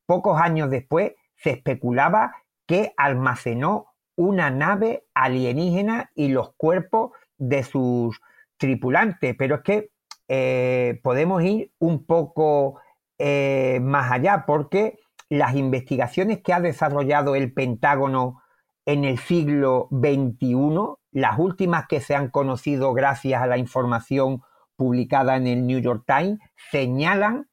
pocos 0.06 0.40
años 0.40 0.70
después 0.70 1.14
se 1.36 1.52
especulaba 1.52 2.36
que 2.68 2.94
almacenó 2.98 3.88
una 4.16 4.52
nave 4.52 5.06
alienígena 5.14 6.12
y 6.14 6.28
los 6.28 6.54
cuerpos 6.56 7.12
de 7.38 7.64
sus 7.64 8.22
tripulantes. 8.58 9.36
Pero 9.38 9.56
es 9.56 9.62
que 9.62 9.92
eh, 10.28 11.00
podemos 11.02 11.42
ir 11.44 11.72
un 11.80 12.06
poco 12.06 12.80
eh, 13.18 13.80
más 13.82 14.12
allá 14.12 14.44
porque 14.46 15.00
las 15.30 15.56
investigaciones 15.56 16.42
que 16.44 16.54
ha 16.54 16.60
desarrollado 16.60 17.36
el 17.36 17.54
Pentágono 17.54 18.42
en 18.86 19.06
el 19.06 19.20
siglo 19.20 19.88
XXI, 19.92 20.96
las 21.12 21.38
últimas 21.38 21.86
que 21.88 22.02
se 22.02 22.16
han 22.16 22.30
conocido 22.30 22.94
gracias 22.94 23.42
a 23.42 23.48
la 23.48 23.58
información 23.58 24.42
publicada 24.76 25.36
en 25.36 25.46
el 25.46 25.68
New 25.68 25.80
York 25.80 26.04
Times, 26.08 26.40
señalan 26.72 27.48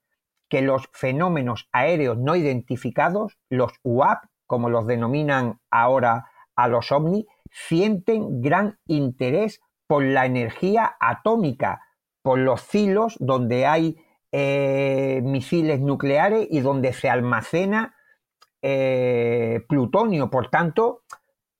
que 0.48 0.62
los 0.62 0.88
fenómenos 0.92 1.68
aéreos 1.72 2.16
no 2.16 2.36
identificados, 2.36 3.36
los 3.50 3.72
UAP, 3.82 4.24
como 4.46 4.70
los 4.70 4.86
denominan 4.86 5.60
ahora 5.70 6.26
a 6.54 6.68
los 6.68 6.90
ovnis, 6.92 7.26
sienten 7.50 8.40
gran 8.40 8.78
interés 8.86 9.60
por 9.86 10.04
la 10.04 10.24
energía 10.24 10.96
atómica, 11.00 11.82
por 12.22 12.38
los 12.38 12.60
silos 12.60 13.16
donde 13.20 13.66
hay 13.66 13.96
eh, 14.38 15.22
misiles 15.24 15.80
nucleares 15.80 16.46
y 16.50 16.60
donde 16.60 16.92
se 16.92 17.08
almacena 17.08 17.96
eh, 18.60 19.64
plutonio. 19.66 20.28
Por 20.28 20.50
tanto, 20.50 21.04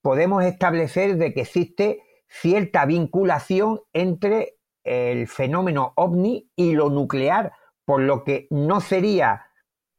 podemos 0.03 0.43
establecer 0.43 1.17
de 1.17 1.33
que 1.33 1.41
existe 1.41 2.03
cierta 2.27 2.85
vinculación 2.85 3.81
entre 3.93 4.59
el 4.83 5.27
fenómeno 5.27 5.93
ovni 5.95 6.51
y 6.55 6.73
lo 6.73 6.91
nuclear, 6.91 7.51
por 7.83 8.01
lo 8.01 8.23
que 8.23 8.45
no 8.51 8.79
sería 8.79 9.47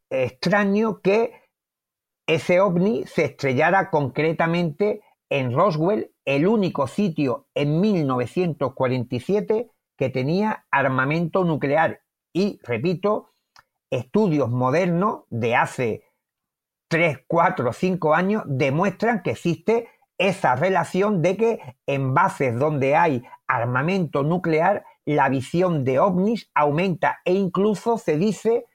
extraño 0.08 1.00
que 1.00 1.32
ese 2.28 2.60
ovni 2.60 3.06
se 3.06 3.24
estrellara 3.24 3.90
concretamente 3.90 5.02
en 5.30 5.52
Roswell, 5.52 6.12
el 6.24 6.46
único 6.46 6.86
sitio 6.86 7.48
en 7.54 7.80
1947 7.80 9.68
que 9.96 10.10
tenía 10.10 10.64
armamento 10.70 11.42
nuclear. 11.42 12.02
Y, 12.38 12.60
repito, 12.62 13.32
estudios 13.90 14.48
modernos 14.48 15.24
de 15.28 15.56
hace 15.56 16.04
3, 16.86 17.24
4, 17.26 17.72
5 17.72 18.14
años 18.14 18.44
demuestran 18.46 19.24
que 19.24 19.32
existe 19.32 19.88
esa 20.18 20.54
relación 20.54 21.20
de 21.20 21.36
que 21.36 21.76
en 21.84 22.14
bases 22.14 22.56
donde 22.56 22.94
hay 22.94 23.24
armamento 23.48 24.22
nuclear, 24.22 24.84
la 25.04 25.28
visión 25.28 25.82
de 25.82 25.98
ovnis 25.98 26.48
aumenta 26.54 27.18
e 27.24 27.34
incluso 27.34 27.98
se 27.98 28.16
dice 28.16 28.66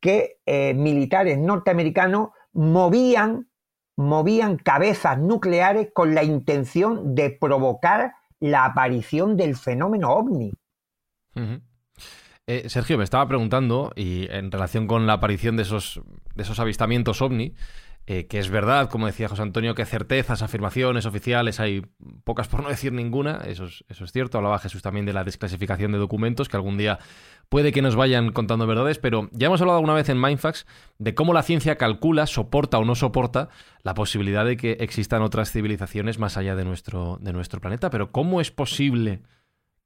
que 0.00 0.40
eh, 0.44 0.74
militares 0.74 1.38
norteamericanos 1.38 2.30
movían, 2.52 3.48
movían 3.96 4.56
cabezas 4.56 5.20
nucleares 5.20 5.90
con 5.94 6.16
la 6.16 6.24
intención 6.24 7.14
de 7.14 7.30
provocar 7.30 8.14
la 8.40 8.64
aparición 8.64 9.36
del 9.36 9.54
fenómeno 9.54 10.10
ovni. 10.10 10.52
Eh, 12.46 12.68
Sergio, 12.68 12.98
me 12.98 13.04
estaba 13.04 13.26
preguntando, 13.26 13.92
y 13.96 14.26
en 14.30 14.52
relación 14.52 14.86
con 14.86 15.06
la 15.06 15.14
aparición 15.14 15.56
de 15.56 15.62
esos, 15.62 16.02
de 16.34 16.42
esos 16.42 16.58
avistamientos 16.58 17.22
ovni, 17.22 17.54
eh, 18.06 18.26
que 18.26 18.38
es 18.38 18.50
verdad, 18.50 18.90
como 18.90 19.06
decía 19.06 19.30
José 19.30 19.40
Antonio, 19.40 19.74
que 19.74 19.86
certezas, 19.86 20.42
afirmaciones 20.42 21.06
oficiales 21.06 21.58
hay 21.58 21.86
pocas 22.24 22.48
por 22.48 22.62
no 22.62 22.68
decir 22.68 22.92
ninguna, 22.92 23.38
eso 23.46 23.64
es, 23.64 23.82
eso 23.88 24.04
es 24.04 24.12
cierto. 24.12 24.36
Hablaba 24.36 24.58
Jesús 24.58 24.82
también 24.82 25.06
de 25.06 25.14
la 25.14 25.24
desclasificación 25.24 25.90
de 25.92 25.96
documentos, 25.96 26.50
que 26.50 26.58
algún 26.58 26.76
día 26.76 26.98
puede 27.48 27.72
que 27.72 27.80
nos 27.80 27.96
vayan 27.96 28.32
contando 28.32 28.66
verdades, 28.66 28.98
pero 28.98 29.30
ya 29.32 29.46
hemos 29.46 29.62
hablado 29.62 29.78
alguna 29.78 29.94
vez 29.94 30.10
en 30.10 30.20
Mindfax 30.20 30.66
de 30.98 31.14
cómo 31.14 31.32
la 31.32 31.42
ciencia 31.42 31.76
calcula, 31.76 32.26
soporta 32.26 32.76
o 32.76 32.84
no 32.84 32.94
soporta 32.94 33.48
la 33.82 33.94
posibilidad 33.94 34.44
de 34.44 34.58
que 34.58 34.72
existan 34.80 35.22
otras 35.22 35.50
civilizaciones 35.50 36.18
más 36.18 36.36
allá 36.36 36.56
de 36.56 36.66
nuestro, 36.66 37.16
de 37.22 37.32
nuestro 37.32 37.62
planeta. 37.62 37.88
Pero 37.88 38.12
¿cómo 38.12 38.42
es 38.42 38.50
posible 38.50 39.22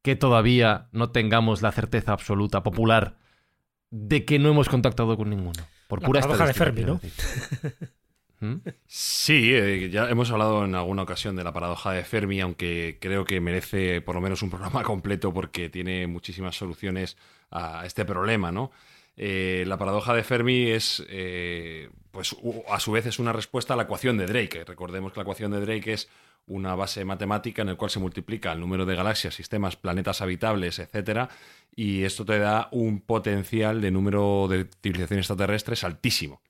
que 0.02 0.16
todavía 0.16 0.88
no 0.92 1.10
tengamos 1.10 1.62
la 1.62 1.72
certeza 1.72 2.12
absoluta, 2.12 2.62
popular, 2.62 3.16
de 3.90 4.24
que 4.24 4.38
no 4.38 4.50
hemos 4.50 4.68
contactado 4.68 5.16
con 5.16 5.30
ninguno? 5.30 5.62
Por 5.88 6.00
pura 6.00 6.20
estadística. 6.20 6.46
de 6.46 6.54
Fermi, 6.54 6.84
¿no? 6.84 7.00
¿Mm? 8.40 8.56
Sí, 8.86 9.52
eh, 9.52 9.90
ya 9.90 10.08
hemos 10.08 10.30
hablado 10.30 10.64
en 10.64 10.74
alguna 10.74 11.02
ocasión 11.02 11.34
de 11.34 11.42
la 11.42 11.52
paradoja 11.52 11.92
de 11.92 12.04
Fermi, 12.04 12.40
aunque 12.40 12.98
creo 13.00 13.24
que 13.24 13.40
merece 13.40 14.00
por 14.00 14.14
lo 14.14 14.20
menos 14.20 14.42
un 14.42 14.50
programa 14.50 14.82
completo 14.84 15.32
porque 15.32 15.68
tiene 15.68 16.06
muchísimas 16.06 16.56
soluciones 16.56 17.16
a 17.50 17.84
este 17.84 18.04
problema, 18.04 18.52
¿no? 18.52 18.70
Eh, 19.20 19.64
la 19.66 19.76
paradoja 19.76 20.14
de 20.14 20.22
Fermi 20.22 20.70
es, 20.70 21.04
eh, 21.08 21.90
pues, 22.12 22.36
a 22.68 22.78
su 22.78 22.92
vez 22.92 23.06
es 23.06 23.18
una 23.18 23.32
respuesta 23.32 23.74
a 23.74 23.76
la 23.76 23.82
ecuación 23.82 24.16
de 24.16 24.26
Drake. 24.26 24.64
Recordemos 24.64 25.12
que 25.12 25.18
la 25.18 25.22
ecuación 25.22 25.50
de 25.50 25.60
Drake 25.60 25.92
es 25.92 26.08
una 26.48 26.74
base 26.74 27.04
matemática 27.04 27.62
en 27.62 27.68
la 27.68 27.74
cual 27.76 27.90
se 27.90 28.00
multiplica 28.00 28.52
el 28.52 28.60
número 28.60 28.84
de 28.86 28.96
galaxias, 28.96 29.34
sistemas, 29.34 29.76
planetas 29.76 30.20
habitables, 30.20 30.78
etcétera, 30.78 31.28
y 31.74 32.02
esto 32.02 32.24
te 32.24 32.38
da 32.38 32.68
un 32.72 33.00
potencial 33.00 33.80
de 33.80 33.90
número 33.90 34.48
de 34.48 34.68
civilizaciones 34.82 35.24
extraterrestres 35.24 35.84
altísimo. 35.84 36.42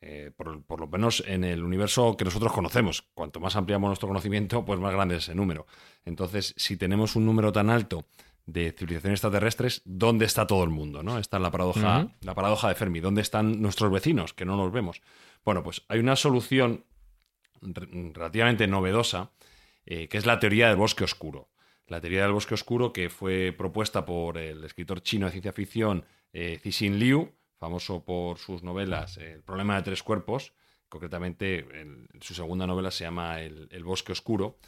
Eh, 0.00 0.30
por, 0.36 0.80
lo 0.80 0.86
menos 0.86 1.24
en 1.26 1.42
el 1.42 1.64
universo 1.64 2.16
que 2.16 2.24
nosotros 2.24 2.52
conocemos. 2.52 3.02
Cuanto 3.14 3.40
más 3.40 3.56
ampliamos 3.56 3.88
nuestro 3.88 4.08
conocimiento, 4.08 4.64
pues 4.64 4.78
más 4.78 4.92
grande 4.92 5.16
es 5.16 5.24
ese 5.24 5.34
número. 5.34 5.66
Entonces, 6.04 6.54
si 6.56 6.76
tenemos 6.76 7.16
un 7.16 7.26
número 7.26 7.52
tan 7.52 7.68
alto 7.68 8.06
de 8.46 8.72
civilizaciones 8.72 9.18
extraterrestres, 9.18 9.82
¿dónde 9.84 10.24
está 10.24 10.46
todo 10.46 10.62
el 10.62 10.70
mundo? 10.70 11.02
¿no? 11.02 11.18
Está 11.18 11.38
la 11.38 11.50
paradoja, 11.50 12.08
la 12.20 12.34
paradoja 12.34 12.68
de 12.68 12.76
Fermi. 12.76 13.00
¿Dónde 13.00 13.22
están 13.22 13.60
nuestros 13.60 13.90
vecinos 13.90 14.34
que 14.34 14.44
no 14.44 14.56
nos 14.56 14.72
vemos? 14.72 15.02
Bueno, 15.44 15.62
pues 15.62 15.84
hay 15.88 15.98
una 15.98 16.14
solución 16.14 16.84
relativamente 17.60 18.66
novedosa, 18.66 19.30
eh, 19.90 20.08
que 20.08 20.18
es 20.18 20.26
la 20.26 20.38
teoría 20.38 20.68
del 20.68 20.76
bosque 20.76 21.04
oscuro. 21.04 21.48
La 21.86 22.00
teoría 22.00 22.22
del 22.22 22.32
bosque 22.32 22.54
oscuro 22.54 22.92
que 22.92 23.08
fue 23.08 23.54
propuesta 23.56 24.04
por 24.04 24.36
el 24.36 24.62
escritor 24.64 25.02
chino 25.02 25.26
de 25.26 25.32
ciencia 25.32 25.52
ficción 25.52 26.04
eh, 26.34 26.58
Cixin 26.62 26.98
Liu, 26.98 27.32
famoso 27.58 28.04
por 28.04 28.38
sus 28.38 28.62
novelas 28.62 29.16
El 29.16 29.42
problema 29.42 29.76
de 29.76 29.82
tres 29.82 30.02
cuerpos, 30.02 30.52
concretamente 30.88 31.66
su 32.20 32.34
segunda 32.34 32.66
novela 32.66 32.90
se 32.90 33.04
llama 33.04 33.40
El, 33.40 33.82
bosque 33.82 34.12
oscuro, 34.12 34.58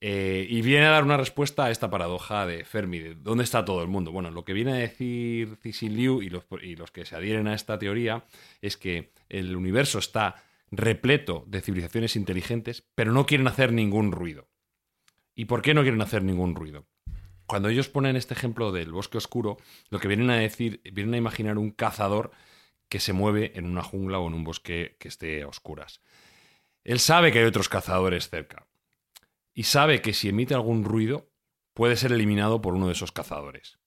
eh, 0.00 0.46
y 0.48 0.60
viene 0.62 0.86
a 0.86 0.90
dar 0.90 1.04
una 1.04 1.16
respuesta 1.16 1.66
a 1.66 1.70
esta 1.70 1.90
paradoja 1.90 2.44
de 2.44 2.64
Fermi, 2.64 2.98
de 2.98 3.14
dónde 3.14 3.44
está 3.44 3.64
todo 3.64 3.82
el 3.82 3.88
mundo. 3.88 4.10
Bueno, 4.10 4.30
lo 4.32 4.44
que 4.44 4.52
viene 4.52 4.72
a 4.72 4.76
decir 4.76 5.56
Cixin 5.62 5.96
Liu 5.96 6.22
y 6.22 6.30
los 6.30 6.90
que 6.90 7.04
se 7.04 7.14
adhieren 7.16 7.46
a 7.46 7.54
esta 7.54 7.78
teoría 7.78 8.24
es 8.60 8.76
que 8.76 9.12
el 9.28 9.54
universo 9.56 10.00
está 10.00 10.42
repleto 10.70 11.44
de 11.46 11.60
civilizaciones 11.60 12.16
inteligentes, 12.16 12.86
pero 12.94 13.12
no 13.12 13.26
quieren 13.26 13.48
hacer 13.48 13.72
ningún 13.72 14.12
ruido. 14.12 14.48
¿Y 15.34 15.46
por 15.46 15.62
qué 15.62 15.74
no 15.74 15.82
quieren 15.82 16.02
hacer 16.02 16.22
ningún 16.22 16.54
ruido? 16.54 16.86
Cuando 17.46 17.68
ellos 17.68 17.88
ponen 17.88 18.16
este 18.16 18.34
ejemplo 18.34 18.72
del 18.72 18.92
bosque 18.92 19.18
oscuro, 19.18 19.56
lo 19.88 20.00
que 20.00 20.08
vienen 20.08 20.30
a 20.30 20.36
decir, 20.36 20.82
vienen 20.92 21.14
a 21.14 21.18
imaginar 21.18 21.56
un 21.56 21.70
cazador 21.70 22.30
que 22.88 23.00
se 23.00 23.12
mueve 23.12 23.52
en 23.54 23.66
una 23.66 23.82
jungla 23.82 24.18
o 24.18 24.28
en 24.28 24.34
un 24.34 24.44
bosque 24.44 24.96
que 24.98 25.08
esté 25.08 25.42
a 25.42 25.48
oscuras. 25.48 26.02
Él 26.84 27.00
sabe 27.00 27.32
que 27.32 27.38
hay 27.38 27.44
otros 27.44 27.68
cazadores 27.68 28.28
cerca 28.28 28.66
y 29.54 29.64
sabe 29.64 30.02
que 30.02 30.12
si 30.12 30.28
emite 30.28 30.54
algún 30.54 30.84
ruido 30.84 31.30
puede 31.74 31.96
ser 31.96 32.12
eliminado 32.12 32.60
por 32.60 32.74
uno 32.74 32.86
de 32.86 32.92
esos 32.92 33.12
cazadores. 33.12 33.78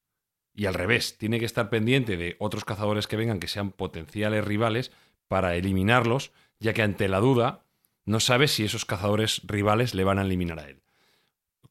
Y 0.53 0.65
al 0.65 0.73
revés, 0.73 1.17
tiene 1.17 1.39
que 1.39 1.45
estar 1.45 1.69
pendiente 1.69 2.17
de 2.17 2.35
otros 2.39 2.65
cazadores 2.65 3.07
que 3.07 3.15
vengan 3.15 3.39
que 3.39 3.47
sean 3.47 3.71
potenciales 3.71 4.43
rivales 4.43 4.91
para 5.27 5.55
eliminarlos, 5.55 6.31
ya 6.61 6.73
que 6.73 6.83
ante 6.83 7.09
la 7.09 7.19
duda 7.19 7.65
no 8.05 8.19
sabe 8.19 8.47
si 8.47 8.63
esos 8.63 8.85
cazadores 8.85 9.41
rivales 9.43 9.93
le 9.93 10.05
van 10.05 10.19
a 10.19 10.21
eliminar 10.21 10.59
a 10.59 10.69
él. 10.69 10.81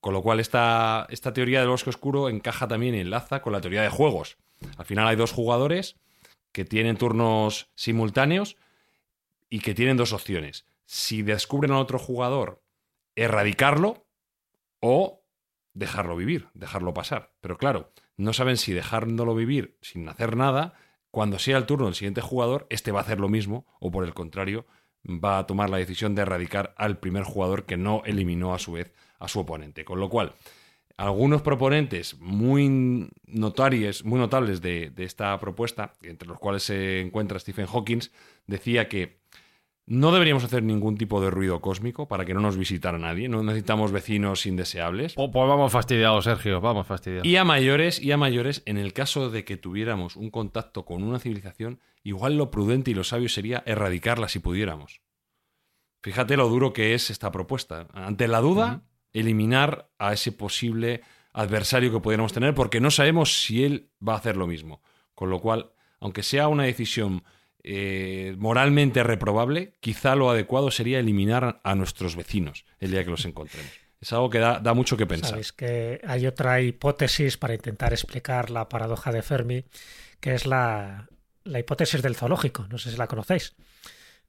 Con 0.01 0.13
lo 0.13 0.23
cual 0.23 0.41
esta, 0.41 1.07
esta 1.11 1.33
teoría 1.33 1.61
del 1.61 1.69
bosque 1.69 1.91
oscuro 1.91 2.29
encaja 2.29 2.69
también 2.69 2.95
y 2.95 3.01
enlaza 3.01 3.41
con 3.41 3.53
la 3.53 3.61
teoría 3.61 3.83
de 3.83 3.89
juegos. 3.89 4.37
Al 4.77 4.85
final 4.85 5.07
hay 5.07 5.17
dos 5.17 5.33
jugadores 5.33 5.97
que 6.53 6.65
tienen 6.65 6.97
turnos 6.97 7.71
simultáneos 7.75 8.57
y 9.49 9.61
que 9.61 9.75
tienen 9.75 9.97
dos 9.97 10.13
opciones. 10.13 10.67
Si 10.87 11.23
descubren 11.23 11.73
a 11.73 11.79
otro 11.79 11.99
jugador, 11.99 12.63
erradicarlo 13.15 14.05
o 14.81 15.23
dejarlo 15.73 16.17
vivir, 16.17 16.49
dejarlo 16.55 16.95
pasar. 16.95 17.33
Pero 17.41 17.59
claro, 17.59 17.93
no 18.17 18.33
saben 18.33 18.57
si 18.57 18.73
dejándolo 18.73 19.35
vivir 19.35 19.79
sin 19.83 20.09
hacer 20.09 20.37
nada, 20.37 20.75
cuando 21.11 21.39
sea 21.39 21.59
el 21.59 21.67
turno 21.67 21.87
del 21.87 21.95
siguiente 21.95 22.21
jugador, 22.21 22.67
este 22.71 22.93
va 22.93 23.01
a 23.01 23.03
hacer 23.03 23.21
lo 23.21 23.29
mismo 23.29 23.67
o 23.81 23.91
por 23.91 24.05
el 24.05 24.15
contrario, 24.15 24.67
va 25.07 25.39
a 25.39 25.47
tomar 25.47 25.71
la 25.71 25.79
decisión 25.79 26.15
de 26.15 26.23
erradicar 26.23 26.75
al 26.77 26.99
primer 26.99 27.25
jugador 27.25 27.65
que 27.65 27.77
no 27.77 28.03
eliminó 28.05 28.55
a 28.55 28.59
su 28.59 28.73
vez 28.73 28.93
a 29.19 29.29
su 29.29 29.41
oponente. 29.41 29.85
Con 29.85 30.01
lo 30.01 30.09
cual, 30.09 30.35
algunos 30.97 31.41
proponentes 31.43 32.19
muy 32.19 33.09
notarios, 33.27 34.05
muy 34.05 34.19
notables 34.19 34.61
de, 34.61 34.93
esta 34.99 35.39
propuesta, 35.41 35.95
entre 36.03 36.29
los 36.29 36.39
cuales 36.39 36.65
se 36.65 37.01
encuentra 37.01 37.39
Stephen 37.39 37.67
Hawking, 37.67 38.01
decía 38.47 38.89
que 38.89 39.21
no 39.87 40.13
deberíamos 40.13 40.45
hacer 40.45 40.63
ningún 40.63 40.97
tipo 40.97 41.21
de 41.21 41.31
ruido 41.31 41.61
cósmico 41.61 42.07
para 42.07 42.25
que 42.25 42.33
no 42.35 42.41
nos 42.41 42.57
visitara 42.57 42.99
nadie. 42.99 43.29
No 43.29 43.43
necesitamos 43.43 43.91
vecinos 43.91 44.47
indeseables. 44.47 45.15
Pues, 45.15 45.31
pues 45.33 45.49
vamos 45.49 45.73
fastidiados, 45.73 46.25
Sergio, 46.25 46.61
vamos 46.61 46.87
fastidiados. 46.87 47.27
Y 47.27 47.37
a 47.37 47.45
mayores, 47.45 48.01
y 48.01 48.13
a 48.13 48.17
mayores, 48.17 48.63
en 48.67 48.79
el 48.79 48.93
caso 48.93 49.31
de 49.31 49.45
que 49.45 49.57
tuviéramos 49.57 50.17
un 50.17 50.31
contacto 50.31 50.85
con 50.85 51.03
una 51.03 51.19
civilización, 51.19 51.81
igual 52.05 52.37
lo 52.37 52.51
prudente 52.51 52.93
y 52.93 52.95
lo 52.95 53.05
sabio 53.05 53.29
sería 53.29 53.63
erradicarla 53.67 54.29
si 54.29 54.39
pudiéramos. 54.39 55.01
Fíjate 56.03 56.37
lo 56.37 56.49
duro 56.49 56.73
que 56.73 56.95
es 56.95 57.11
esta 57.11 57.31
propuesta. 57.33 57.89
Ante 57.93 58.29
la 58.29 58.41
duda, 58.41 58.85
eliminar 59.13 59.91
a 59.99 60.13
ese 60.13 60.33
posible 60.33 61.03
adversario 61.33 61.93
que 61.93 62.01
pudiéramos 62.01 62.33
tener, 62.33 62.55
porque 62.55 62.81
no 62.81 62.91
sabemos 62.91 63.43
si 63.43 63.65
él 63.65 63.91
va 64.07 64.15
a 64.15 64.19
hacer 64.19 64.37
lo 64.37 64.47
mismo. 64.47 64.83
Con 65.15 65.31
lo 65.31 65.41
cual, 65.41 65.73
aunque 66.01 66.23
sea 66.23 66.49
una 66.49 66.65
decisión 66.65 67.23
eh, 67.63 68.35
moralmente 68.39 69.03
reprobable, 69.03 69.75
quizá 69.81 70.15
lo 70.15 70.31
adecuado 70.31 70.71
sería 70.71 70.99
eliminar 70.99 71.61
a 71.63 71.75
nuestros 71.75 72.17
vecinos 72.17 72.65
el 72.79 72.91
día 72.91 73.05
que 73.05 73.11
los 73.11 73.25
encontremos. 73.25 73.71
Es 74.01 74.13
algo 74.13 74.31
que 74.31 74.39
da, 74.39 74.61
da 74.61 74.73
mucho 74.73 74.97
que 74.97 75.07
pensar. 75.07 75.31
Sabéis 75.31 75.53
que 75.53 76.01
hay 76.07 76.27
otra 76.27 76.61
hipótesis 76.63 77.37
para 77.37 77.55
intentar 77.55 77.93
explicar 77.93 78.49
la 78.51 78.69
paradoja 78.69 79.13
de 79.13 79.21
Fermi, 79.21 79.65
que 80.21 80.35
es 80.35 80.47
la, 80.47 81.09
la 81.45 81.59
hipótesis 81.59 82.01
del 82.01 82.17
zoológico. 82.17 82.67
No 82.71 82.79
sé 82.79 82.91
si 82.91 82.97
la 82.97 83.07
conocéis. 83.07 83.55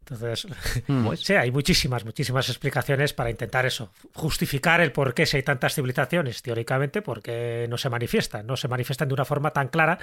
Entonces, 0.01 0.47
mm. 0.87 1.13
sí, 1.15 1.33
hay 1.33 1.51
muchísimas, 1.51 2.05
muchísimas 2.05 2.49
explicaciones 2.49 3.13
para 3.13 3.29
intentar 3.29 3.65
eso, 3.65 3.91
justificar 4.13 4.81
el 4.81 4.91
por 4.91 5.13
qué 5.13 5.25
si 5.25 5.37
hay 5.37 5.43
tantas 5.43 5.75
civilizaciones, 5.75 6.41
teóricamente, 6.41 7.01
porque 7.01 7.67
no 7.69 7.77
se 7.77 7.89
manifiestan, 7.89 8.45
no 8.47 8.57
se 8.57 8.67
manifiestan 8.67 9.07
de 9.07 9.13
una 9.13 9.25
forma 9.25 9.51
tan 9.51 9.67
clara 9.67 9.99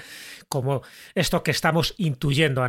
como 0.47 0.81
esto 1.15 1.43
que 1.43 1.51
estamos 1.51 1.95
intuyendo. 1.97 2.67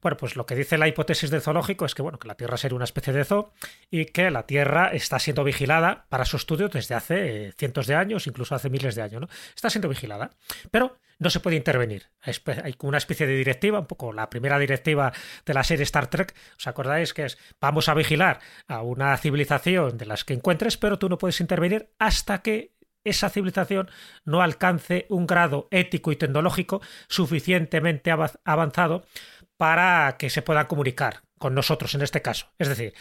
Bueno, 0.00 0.16
pues 0.16 0.36
lo 0.36 0.46
que 0.46 0.54
dice 0.54 0.78
la 0.78 0.88
hipótesis 0.88 1.30
del 1.30 1.40
zoológico 1.40 1.84
es 1.84 1.94
que, 1.94 2.02
bueno, 2.02 2.18
que 2.18 2.28
la 2.28 2.34
Tierra 2.34 2.56
sería 2.56 2.76
una 2.76 2.84
especie 2.84 3.12
de 3.12 3.24
zoo 3.24 3.52
y 3.90 4.06
que 4.06 4.30
la 4.30 4.44
Tierra 4.44 4.90
está 4.92 5.18
siendo 5.18 5.44
vigilada 5.44 6.06
para 6.08 6.24
su 6.24 6.36
estudio 6.36 6.68
desde 6.68 6.94
hace 6.94 7.46
eh, 7.46 7.52
cientos 7.56 7.86
de 7.86 7.94
años, 7.94 8.26
incluso 8.26 8.54
hace 8.54 8.70
miles 8.70 8.94
de 8.94 9.02
años, 9.02 9.20
¿no? 9.20 9.28
Está 9.54 9.70
siendo 9.70 9.88
vigilada, 9.88 10.30
pero 10.70 10.96
no 11.22 11.30
se 11.30 11.40
puede 11.40 11.56
intervenir. 11.56 12.08
Hay 12.20 12.74
una 12.80 12.98
especie 12.98 13.26
de 13.26 13.36
directiva, 13.36 13.80
un 13.80 13.86
poco 13.86 14.12
la 14.12 14.28
primera 14.28 14.58
directiva 14.58 15.12
de 15.46 15.54
la 15.54 15.64
serie 15.64 15.84
Star 15.84 16.08
Trek. 16.08 16.34
¿Os 16.58 16.66
acordáis 16.66 17.14
que 17.14 17.24
es 17.24 17.38
vamos 17.60 17.88
a 17.88 17.94
vigilar 17.94 18.40
a 18.66 18.82
una 18.82 19.16
civilización 19.16 19.96
de 19.96 20.06
las 20.06 20.24
que 20.24 20.34
encuentres, 20.34 20.76
pero 20.76 20.98
tú 20.98 21.08
no 21.08 21.18
puedes 21.18 21.40
intervenir 21.40 21.90
hasta 21.98 22.42
que 22.42 22.74
esa 23.04 23.30
civilización 23.30 23.90
no 24.24 24.42
alcance 24.42 25.06
un 25.08 25.26
grado 25.26 25.68
ético 25.70 26.12
y 26.12 26.16
tecnológico 26.16 26.80
suficientemente 27.08 28.12
avanzado 28.44 29.04
para 29.56 30.16
que 30.18 30.30
se 30.30 30.42
puedan 30.42 30.66
comunicar 30.66 31.22
con 31.38 31.54
nosotros 31.54 31.94
en 31.94 32.02
este 32.02 32.22
caso. 32.22 32.46
Es 32.58 32.68
decir, 32.68 32.94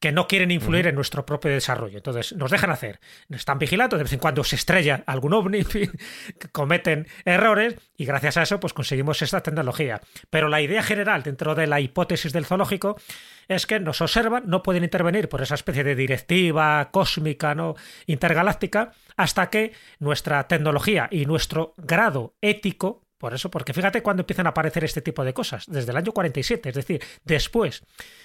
que 0.00 0.12
no 0.12 0.28
quieren 0.28 0.50
influir 0.50 0.86
en 0.86 0.94
nuestro 0.94 1.26
propio 1.26 1.50
desarrollo. 1.50 1.96
Entonces, 1.96 2.34
nos 2.34 2.50
dejan 2.50 2.70
hacer. 2.70 3.00
Nos 3.28 3.40
están 3.40 3.58
vigilando, 3.58 3.96
de 3.96 4.04
vez 4.04 4.12
en 4.12 4.20
cuando 4.20 4.44
se 4.44 4.56
estrella 4.56 5.02
algún 5.06 5.32
ovni, 5.32 5.64
cometen 6.52 7.06
errores 7.24 7.76
y 7.96 8.04
gracias 8.04 8.36
a 8.36 8.42
eso 8.42 8.60
pues 8.60 8.72
conseguimos 8.72 9.22
esta 9.22 9.42
tecnología. 9.42 10.00
Pero 10.30 10.48
la 10.48 10.60
idea 10.60 10.82
general 10.82 11.22
dentro 11.22 11.54
de 11.54 11.66
la 11.66 11.80
hipótesis 11.80 12.32
del 12.32 12.46
zoológico 12.46 12.96
es 13.48 13.66
que 13.66 13.80
nos 13.80 14.00
observan, 14.00 14.44
no 14.46 14.62
pueden 14.62 14.84
intervenir 14.84 15.28
por 15.28 15.42
esa 15.42 15.54
especie 15.54 15.82
de 15.82 15.96
directiva 15.96 16.90
cósmica, 16.92 17.54
no 17.54 17.74
intergaláctica, 18.06 18.92
hasta 19.16 19.50
que 19.50 19.72
nuestra 19.98 20.46
tecnología 20.46 21.08
y 21.10 21.26
nuestro 21.26 21.74
grado 21.76 22.34
ético 22.40 23.07
por 23.18 23.34
eso, 23.34 23.50
porque 23.50 23.74
fíjate 23.74 24.02
cuando 24.02 24.22
empiezan 24.22 24.46
a 24.46 24.50
aparecer 24.50 24.84
este 24.84 25.02
tipo 25.02 25.24
de 25.24 25.34
cosas, 25.34 25.64
desde 25.66 25.90
el 25.90 25.96
año 25.96 26.12
47, 26.12 26.68
es 26.68 26.74
decir, 26.74 27.02
después 27.24 27.82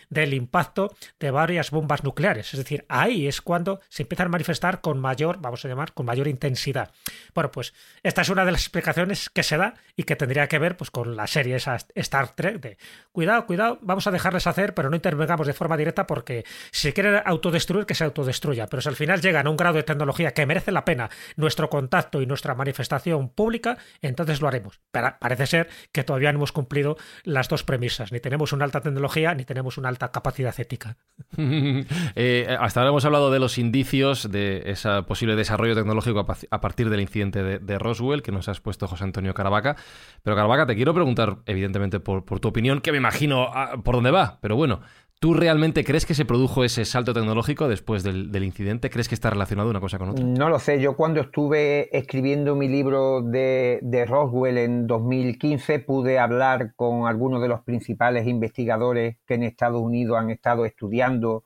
del 0.10 0.34
impacto 0.34 0.96
de 1.20 1.32
varias 1.32 1.72
bombas 1.72 2.04
nucleares. 2.04 2.54
Es 2.54 2.60
decir, 2.60 2.86
ahí 2.88 3.28
es 3.28 3.42
cuando 3.42 3.82
se 3.90 4.04
empiezan 4.04 4.28
a 4.28 4.30
manifestar 4.30 4.82
con 4.82 5.00
mayor, 5.00 5.40
vamos 5.40 5.66
a 5.66 5.68
llamar, 5.68 5.94
con 5.94 6.06
mayor 6.06 6.28
intensidad. 6.28 6.92
Bueno, 7.34 7.52
pues 7.52 7.74
esta 8.04 8.22
es 8.22 8.30
una 8.30 8.46
de 8.46 8.52
las 8.52 8.62
explicaciones 8.62 9.30
que 9.30 9.44
se 9.44 9.58
da 9.58 9.74
y 9.96 10.04
que 10.04 10.16
tendría 10.16 10.48
que 10.48 10.60
ver 10.60 10.78
pues, 10.78 10.92
con 10.92 11.16
la 11.16 11.28
serie 11.28 11.56
esa 11.56 11.78
Star 11.96 12.36
Trek 12.36 12.60
de 12.60 12.78
cuidado, 13.12 13.46
cuidado, 13.46 13.80
vamos 13.82 14.06
a 14.08 14.12
dejarles 14.12 14.48
hacer, 14.48 14.74
pero 14.74 14.90
no 14.90 14.96
intervengamos 14.96 15.48
de 15.48 15.54
forma 15.54 15.78
directa 15.78 16.06
porque 16.06 16.46
si 16.72 16.94
quieren 16.94 17.22
autodestruir, 17.26 17.86
que 17.86 17.96
se 17.96 18.04
autodestruya. 18.04 18.68
Pero 18.68 18.82
si 18.82 18.90
al 18.90 18.96
final 18.96 19.22
llegan 19.22 19.48
a 19.48 19.50
un 19.50 19.58
grado 19.58 19.76
de 19.76 19.84
tecnología 19.84 20.34
que 20.34 20.46
merece 20.46 20.72
la 20.72 20.86
pena 20.86 21.10
nuestro 21.36 21.70
contacto 21.70 22.22
y 22.22 22.26
nuestra 22.26 22.56
manifestación 22.56 23.30
pública, 23.30 23.78
entonces 24.02 24.42
lo 24.42 24.48
haremos. 24.48 24.83
Parece 24.94 25.48
ser 25.48 25.70
que 25.92 26.04
todavía 26.04 26.32
no 26.32 26.38
hemos 26.38 26.52
cumplido 26.52 26.98
las 27.24 27.50
dos 27.50 27.64
premisas. 27.64 28.12
Ni 28.12 28.20
tenemos 28.20 28.54
una 28.54 28.64
alta 28.66 28.80
tecnología, 28.80 29.34
ni 29.34 29.44
tenemos 29.44 29.80
una 29.80 29.90
alta 29.90 30.12
capacidad 30.12 30.54
ética. 30.58 30.98
Eh, 32.16 32.56
hasta 32.60 32.80
ahora 32.80 32.90
hemos 32.90 33.06
hablado 33.06 33.32
de 33.32 33.40
los 33.40 33.58
indicios 33.58 34.32
de 34.32 34.64
ese 34.66 35.04
posible 35.04 35.36
desarrollo 35.36 35.76
tecnológico 35.76 36.26
a 36.50 36.62
partir 36.62 36.90
del 36.90 37.02
incidente 37.02 37.60
de, 37.60 37.80
Roswell 37.80 38.22
que 38.22 38.32
nos 38.32 38.48
ha 38.48 38.52
expuesto 38.52 38.88
José 38.88 39.04
Antonio 39.04 39.34
Caravaca. 39.34 39.76
Pero 40.22 40.36
Caravaca, 40.36 40.68
te 40.68 40.76
quiero 40.76 40.94
preguntar, 40.94 41.40
evidentemente, 41.46 42.00
por, 42.00 42.24
por 42.26 42.40
tu 42.40 42.50
opinión, 42.50 42.82
que 42.82 42.92
me 42.92 42.98
imagino 42.98 43.50
ah, 43.54 43.78
por 43.84 43.96
dónde 43.96 44.12
va. 44.12 44.38
Pero 44.42 44.56
bueno, 44.56 44.82
¿Tú 45.24 45.34
realmente 45.34 45.86
crees 45.86 46.06
que 46.06 46.16
se 46.16 46.26
produjo 46.26 46.66
ese 46.66 46.84
salto 46.84 47.14
tecnológico 47.14 47.70
después 47.70 48.04
del, 48.04 48.44
incidente? 48.44 48.90
¿Crees 48.90 49.08
que 49.08 49.16
está 49.16 49.30
relacionado 49.30 49.70
una 49.70 49.80
cosa 49.80 49.98
con 49.98 50.10
otra? 50.10 50.26
No 50.26 50.50
lo 50.50 50.60
sé. 50.60 50.82
Yo 50.82 50.98
cuando 50.98 51.22
estuve 51.22 51.98
escribiendo 51.98 52.58
mi 52.58 52.68
libro 52.68 53.22
de, 53.22 54.06
Roswell 54.06 54.58
en 54.58 54.86
2015 54.86 55.80
pude 55.80 56.20
hablar 56.20 56.76
con 56.76 57.08
algunos 57.08 57.42
de 57.42 57.48
los 57.48 57.62
principales 57.62 58.28
investigadores 58.28 59.16
que 59.26 59.36
en 59.36 59.44
Estados 59.44 59.82
Unidos 59.82 60.18
han 60.18 60.30
estado 60.30 60.66
estudiando 60.66 61.46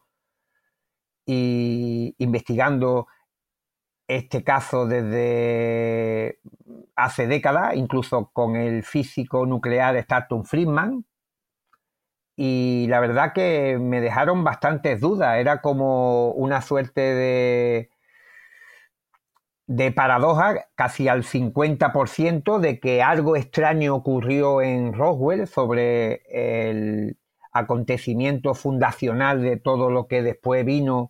y 1.27 2.15
investigando 2.17 3.05
este 4.07 4.43
caso 4.43 4.87
desde 4.87 6.39
hace 6.95 7.27
décadas, 7.27 7.75
incluso 7.75 8.31
con 8.33 8.55
el 8.55 8.81
físico 8.81 9.45
nuclear 9.45 9.95
Stanton 9.97 10.45
Friedman, 10.45 11.05
y 12.39 12.85
la 12.87 12.99
verdad 12.99 13.33
que 13.33 13.79
me 13.81 13.99
dejaron 13.99 14.43
bastantes 14.43 15.01
dudas. 15.01 15.37
Era 15.39 15.59
como 15.59 16.29
una 16.33 16.61
suerte 16.61 17.01
de, 17.01 17.89
de 19.65 19.91
paradoja, 19.91 20.67
casi 20.75 21.07
al 21.07 21.23
50%, 21.23 22.59
de 22.59 22.79
que 22.79 23.01
algo 23.01 23.35
extraño 23.35 23.95
ocurrió 23.95 24.61
en 24.61 24.93
Roswell 24.93 25.47
sobre 25.47 26.21
el 26.29 27.17
acontecimiento 27.51 28.53
fundacional 28.53 29.41
de 29.41 29.57
todo 29.57 29.89
lo 29.89 30.07
que 30.07 30.21
después 30.21 30.63
vino 30.63 31.09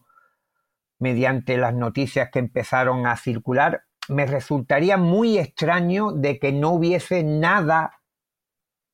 mediante 0.97 1.57
las 1.57 1.73
noticias 1.73 2.30
que 2.32 2.39
empezaron 2.39 3.05
a 3.05 3.17
circular. 3.17 3.84
Me 4.07 4.25
resultaría 4.25 4.95
muy 4.95 5.38
extraño 5.38 6.13
de 6.13 6.39
que 6.39 6.53
no 6.53 6.69
hubiese 6.71 7.23
nada 7.23 7.99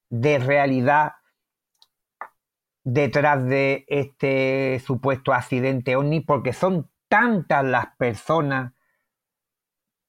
de 0.10 0.40
realidad 0.40 1.12
detrás 2.84 3.46
de 3.46 3.86
este 3.88 4.82
supuesto 4.86 5.34
accidente 5.34 5.96
ovni 5.96 6.20
porque 6.20 6.54
son 6.54 6.90
tantas 7.08 7.64
las 7.64 7.88
personas, 7.98 8.74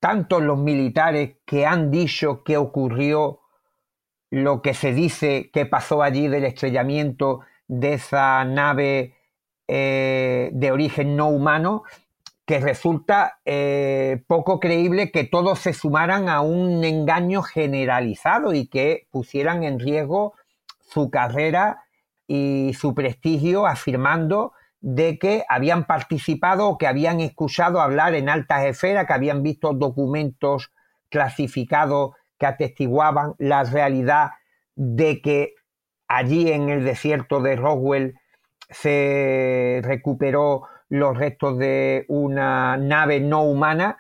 tantos 0.01 0.43
los 0.43 0.59
militares 0.59 1.37
que 1.45 1.67
han 1.67 1.91
dicho 1.91 2.43
que 2.43 2.57
ocurrió 2.57 3.41
lo 4.31 4.63
que 4.63 4.75
se 4.75 4.93
dice 4.93 5.51
que 5.53 5.67
pasó 5.67 6.03
allí 6.03 6.27
del 6.29 6.45
estrellamiento 6.45 7.41
de 7.69 7.95
esa 7.95 8.45
nave 8.45 9.15
eh, 9.69 10.51
de 10.53 10.73
origen 10.73 11.17
no 11.17 11.29
humano, 11.29 11.85
que 12.45 12.59
resulta 12.59 13.39
eh, 13.45 14.23
poco 14.27 14.61
creíble 14.61 15.11
que 15.11 15.25
todos 15.25 15.61
se 15.61 15.73
sumaran 15.73 16.29
a 16.29 16.43
un 16.43 16.85
engaño 16.85 17.43
generalizado 17.43 18.53
y 18.53 18.67
que 18.67 19.07
pusieran 19.11 19.63
en 19.63 19.79
riesgo 19.79 20.35
su 20.81 21.11
carrera 21.11 21.84
y 22.27 22.73
su 22.75 22.95
prestigio 22.95 23.67
afirmando 23.67 24.53
de 24.81 25.19
que 25.19 25.45
habían 25.49 25.87
participado 25.87 26.77
que 26.77 26.87
habían 26.87 27.21
escuchado 27.21 27.81
hablar 27.81 28.15
en 28.15 28.29
altas 28.29 28.65
esferas, 28.65 29.07
que 29.07 29.15
habían 29.15 29.43
visto 29.43 29.73
documentos 29.73 30.73
clasificados 31.09 32.11
que 32.39 32.47
atestiguaban 32.47 33.35
la 33.39 33.65
realidad 33.65 34.33
de 34.75 35.23
que 35.23 35.55
allí 36.09 36.51
en 36.51 36.69
el 36.69 36.85
desierto 36.85 37.41
de 37.41 37.57
Roswell 37.57 38.15
se 38.69 39.81
recuperó 39.83 40.65
los 40.89 41.17
restos 41.17 41.59
de 41.59 42.05
una 42.09 42.77
nave 42.77 43.21
no 43.21 43.43
humana 43.43 43.97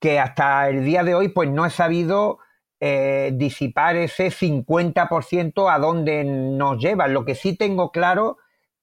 que 0.00 0.18
hasta 0.18 0.68
el 0.68 0.84
día 0.84 1.04
de 1.04 1.14
hoy 1.14 1.28
pues 1.28 1.48
no 1.50 1.66
he 1.66 1.70
sabido 1.70 2.38
eh, 2.80 3.32
disipar 3.34 3.96
ese 3.96 4.30
50% 4.30 5.72
a 5.72 5.78
donde 5.78 6.24
nos 6.24 6.82
lleva. 6.82 7.08
Lo 7.08 7.24
que 7.24 7.34
sí 7.34 7.56
tengo 7.56 7.92
claro 7.92 8.38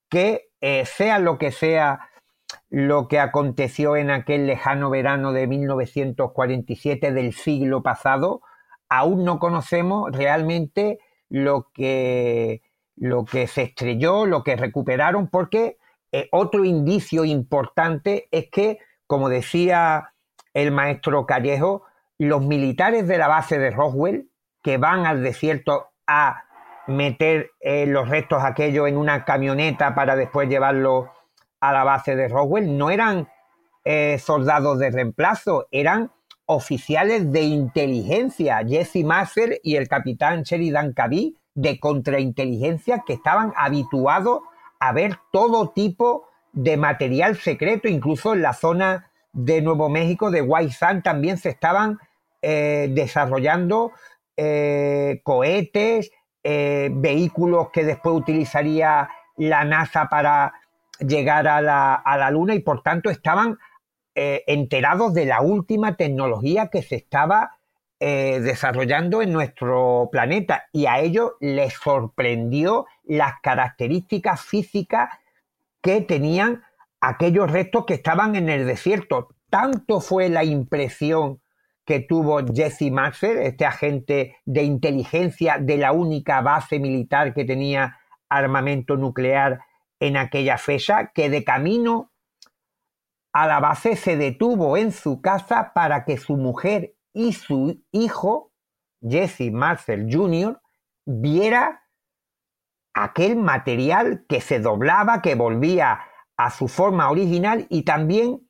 que 0.09 0.49
eh, 0.61 0.85
sea 0.85 1.19
lo 1.19 1.37
que 1.37 1.51
sea 1.51 2.09
lo 2.69 3.07
que 3.07 3.19
aconteció 3.19 3.95
en 3.95 4.09
aquel 4.09 4.47
lejano 4.47 4.89
verano 4.89 5.33
de 5.33 5.47
1947 5.47 7.11
del 7.11 7.33
siglo 7.33 7.83
pasado, 7.83 8.41
aún 8.89 9.23
no 9.25 9.39
conocemos 9.39 10.11
realmente 10.11 10.99
lo 11.29 11.69
que, 11.73 12.61
lo 12.95 13.25
que 13.25 13.47
se 13.47 13.63
estrelló, 13.63 14.25
lo 14.25 14.43
que 14.43 14.55
recuperaron, 14.55 15.27
porque 15.29 15.77
eh, 16.11 16.29
otro 16.31 16.65
indicio 16.65 17.25
importante 17.25 18.27
es 18.31 18.49
que, 18.49 18.79
como 19.07 19.29
decía 19.29 20.13
el 20.53 20.71
maestro 20.71 21.25
Callejo, 21.25 21.83
los 22.17 22.41
militares 22.45 23.07
de 23.07 23.17
la 23.17 23.27
base 23.27 23.59
de 23.59 23.71
Roswell, 23.71 24.29
que 24.63 24.77
van 24.77 25.05
al 25.05 25.23
desierto 25.23 25.89
a 26.07 26.43
meter 26.87 27.51
eh, 27.59 27.85
los 27.85 28.09
restos 28.09 28.43
aquellos 28.43 28.87
en 28.87 28.97
una 28.97 29.25
camioneta 29.25 29.93
para 29.93 30.15
después 30.15 30.49
llevarlo 30.49 31.11
a 31.59 31.73
la 31.73 31.83
base 31.83 32.15
de 32.15 32.27
Roswell, 32.27 32.77
no 32.77 32.89
eran 32.89 33.27
eh, 33.83 34.19
soldados 34.19 34.79
de 34.79 34.91
reemplazo, 34.91 35.67
eran 35.71 36.11
oficiales 36.45 37.31
de 37.31 37.41
inteligencia, 37.41 38.61
Jesse 38.65 39.03
Masser 39.03 39.59
y 39.63 39.75
el 39.75 39.87
capitán 39.87 40.43
Sheridan 40.43 40.93
Caby, 40.93 41.37
de 41.55 41.79
contrainteligencia, 41.79 43.03
que 43.05 43.13
estaban 43.13 43.53
habituados 43.57 44.41
a 44.79 44.93
ver 44.93 45.17
todo 45.31 45.69
tipo 45.71 46.29
de 46.53 46.77
material 46.77 47.35
secreto, 47.37 47.87
incluso 47.87 48.33
en 48.33 48.41
la 48.41 48.53
zona 48.53 49.11
de 49.33 49.61
Nuevo 49.61 49.89
México, 49.89 50.31
de 50.31 50.71
Sand, 50.71 51.03
también 51.03 51.37
se 51.37 51.49
estaban 51.49 51.99
eh, 52.41 52.87
desarrollando 52.91 53.91
eh, 54.35 55.21
cohetes, 55.23 56.11
eh, 56.43 56.89
vehículos 56.93 57.69
que 57.71 57.83
después 57.83 58.15
utilizaría 58.15 59.09
la 59.37 59.63
NASA 59.65 60.07
para 60.07 60.53
llegar 60.99 61.47
a 61.47 61.61
la, 61.61 61.95
a 61.95 62.17
la 62.17 62.29
Luna 62.31 62.53
y 62.55 62.59
por 62.59 62.81
tanto 62.83 63.09
estaban 63.09 63.57
enterados 64.19 65.13
de 65.13 65.25
la 65.25 65.41
última 65.41 65.95
tecnología 65.95 66.69
que 66.69 66.81
se 66.81 66.95
estaba 66.95 67.59
desarrollando 67.99 69.21
en 69.21 69.31
nuestro 69.31 70.09
planeta 70.11 70.65
y 70.73 70.87
a 70.87 70.99
ellos 71.01 71.33
les 71.39 71.75
sorprendió 71.75 72.87
las 73.03 73.33
características 73.43 74.41
físicas 74.41 75.09
que 75.83 76.01
tenían 76.01 76.63
aquellos 76.99 77.51
restos 77.51 77.85
que 77.85 77.93
estaban 77.93 78.35
en 78.35 78.49
el 78.49 78.65
desierto. 78.65 79.35
Tanto 79.51 80.01
fue 80.01 80.29
la 80.29 80.43
impresión 80.43 81.39
que 81.87 82.01
tuvo 82.01 82.45
Jesse 82.45 82.91
Maxwell, 82.91 83.37
este 83.37 83.65
agente 83.65 84.35
de 84.45 84.63
inteligencia 84.63 85.57
de 85.57 85.77
la 85.77 85.93
única 85.93 86.41
base 86.41 86.79
militar 86.79 87.33
que 87.33 87.45
tenía 87.45 87.97
armamento 88.27 88.97
nuclear 88.97 89.61
en 90.01 90.17
aquella 90.17 90.57
fecha, 90.57 91.11
que 91.13 91.29
de 91.29 91.45
camino 91.45 92.11
a 93.33 93.47
la 93.47 93.61
base 93.61 93.95
se 93.95 94.17
detuvo 94.17 94.75
en 94.75 94.91
su 94.91 95.21
casa 95.21 95.71
para 95.73 96.03
que 96.03 96.17
su 96.17 96.35
mujer 96.35 96.93
y 97.13 97.31
su 97.31 97.81
hijo, 97.93 98.51
Jesse 99.01 99.49
Marcel 99.53 100.07
Jr., 100.11 100.59
viera 101.05 101.87
aquel 102.93 103.37
material 103.37 104.25
que 104.27 104.41
se 104.41 104.59
doblaba, 104.59 105.21
que 105.21 105.35
volvía 105.35 106.01
a 106.35 106.51
su 106.51 106.67
forma 106.67 107.09
original 107.09 107.65
y 107.69 107.83
también 107.83 108.46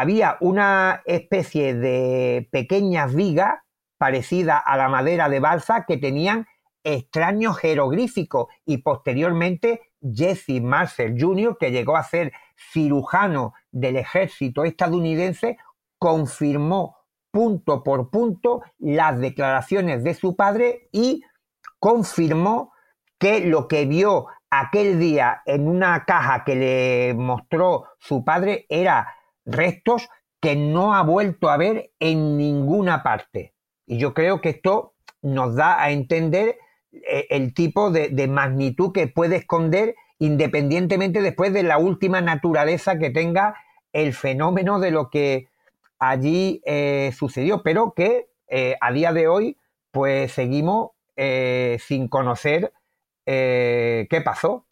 había 0.00 0.36
una 0.40 1.02
especie 1.06 1.74
de 1.74 2.48
pequeñas 2.50 3.14
vigas 3.14 3.60
parecida 3.98 4.58
a 4.58 4.76
la 4.76 4.88
madera 4.88 5.28
de 5.28 5.40
balsa 5.40 5.84
que 5.86 5.96
tenían 5.96 6.46
extraños 6.84 7.58
jeroglíficos 7.58 8.46
y 8.64 8.78
posteriormente 8.78 9.80
Jesse 10.00 10.60
Marcel 10.62 11.16
Jr., 11.18 11.56
que 11.58 11.72
llegó 11.72 11.96
a 11.96 12.02
ser 12.02 12.32
cirujano 12.72 13.54
del 13.72 13.96
ejército 13.96 14.64
estadounidense, 14.64 15.56
confirmó 15.98 16.96
punto 17.30 17.82
por 17.82 18.10
punto 18.10 18.62
las 18.78 19.18
declaraciones 19.18 20.04
de 20.04 20.14
su 20.14 20.36
padre 20.36 20.88
y 20.92 21.22
confirmó 21.78 22.72
que 23.18 23.40
lo 23.40 23.66
que 23.66 23.86
vio 23.86 24.26
aquel 24.50 24.98
día 24.98 25.42
en 25.44 25.68
una 25.68 26.04
caja 26.04 26.44
que 26.44 26.54
le 26.54 27.14
mostró 27.14 27.86
su 27.98 28.24
padre 28.24 28.66
era 28.68 29.16
restos 29.46 30.08
que 30.40 30.56
no 30.56 30.94
ha 30.94 31.02
vuelto 31.02 31.48
a 31.48 31.56
ver 31.56 31.92
en 31.98 32.36
ninguna 32.36 33.02
parte. 33.02 33.54
Y 33.86 33.98
yo 33.98 34.12
creo 34.12 34.40
que 34.40 34.50
esto 34.50 34.94
nos 35.22 35.54
da 35.54 35.82
a 35.82 35.90
entender 35.90 36.58
eh, 36.92 37.26
el 37.30 37.54
tipo 37.54 37.90
de, 37.90 38.28
magnitud 38.28 38.92
que 38.92 39.06
puede 39.06 39.36
esconder 39.36 39.94
independientemente 40.18 41.20
después 41.20 41.52
de 41.52 41.62
la 41.62 41.78
última 41.78 42.20
naturaleza 42.20 42.98
que 42.98 43.10
tenga 43.10 43.54
el 43.92 44.14
fenómeno 44.14 44.78
de 44.80 44.90
lo 44.90 45.10
que 45.10 45.48
allí 45.98 46.62
eh, 46.64 47.12
sucedió, 47.16 47.62
pero 47.62 47.92
que 47.94 48.28
eh, 48.48 48.76
a 48.80 48.92
día 48.92 49.12
de 49.12 49.28
hoy 49.28 49.56
pues 49.90 50.32
seguimos 50.32 50.90
sin 51.16 52.08
conocer 52.08 52.74
qué 53.24 54.22
pasó. 54.22 54.66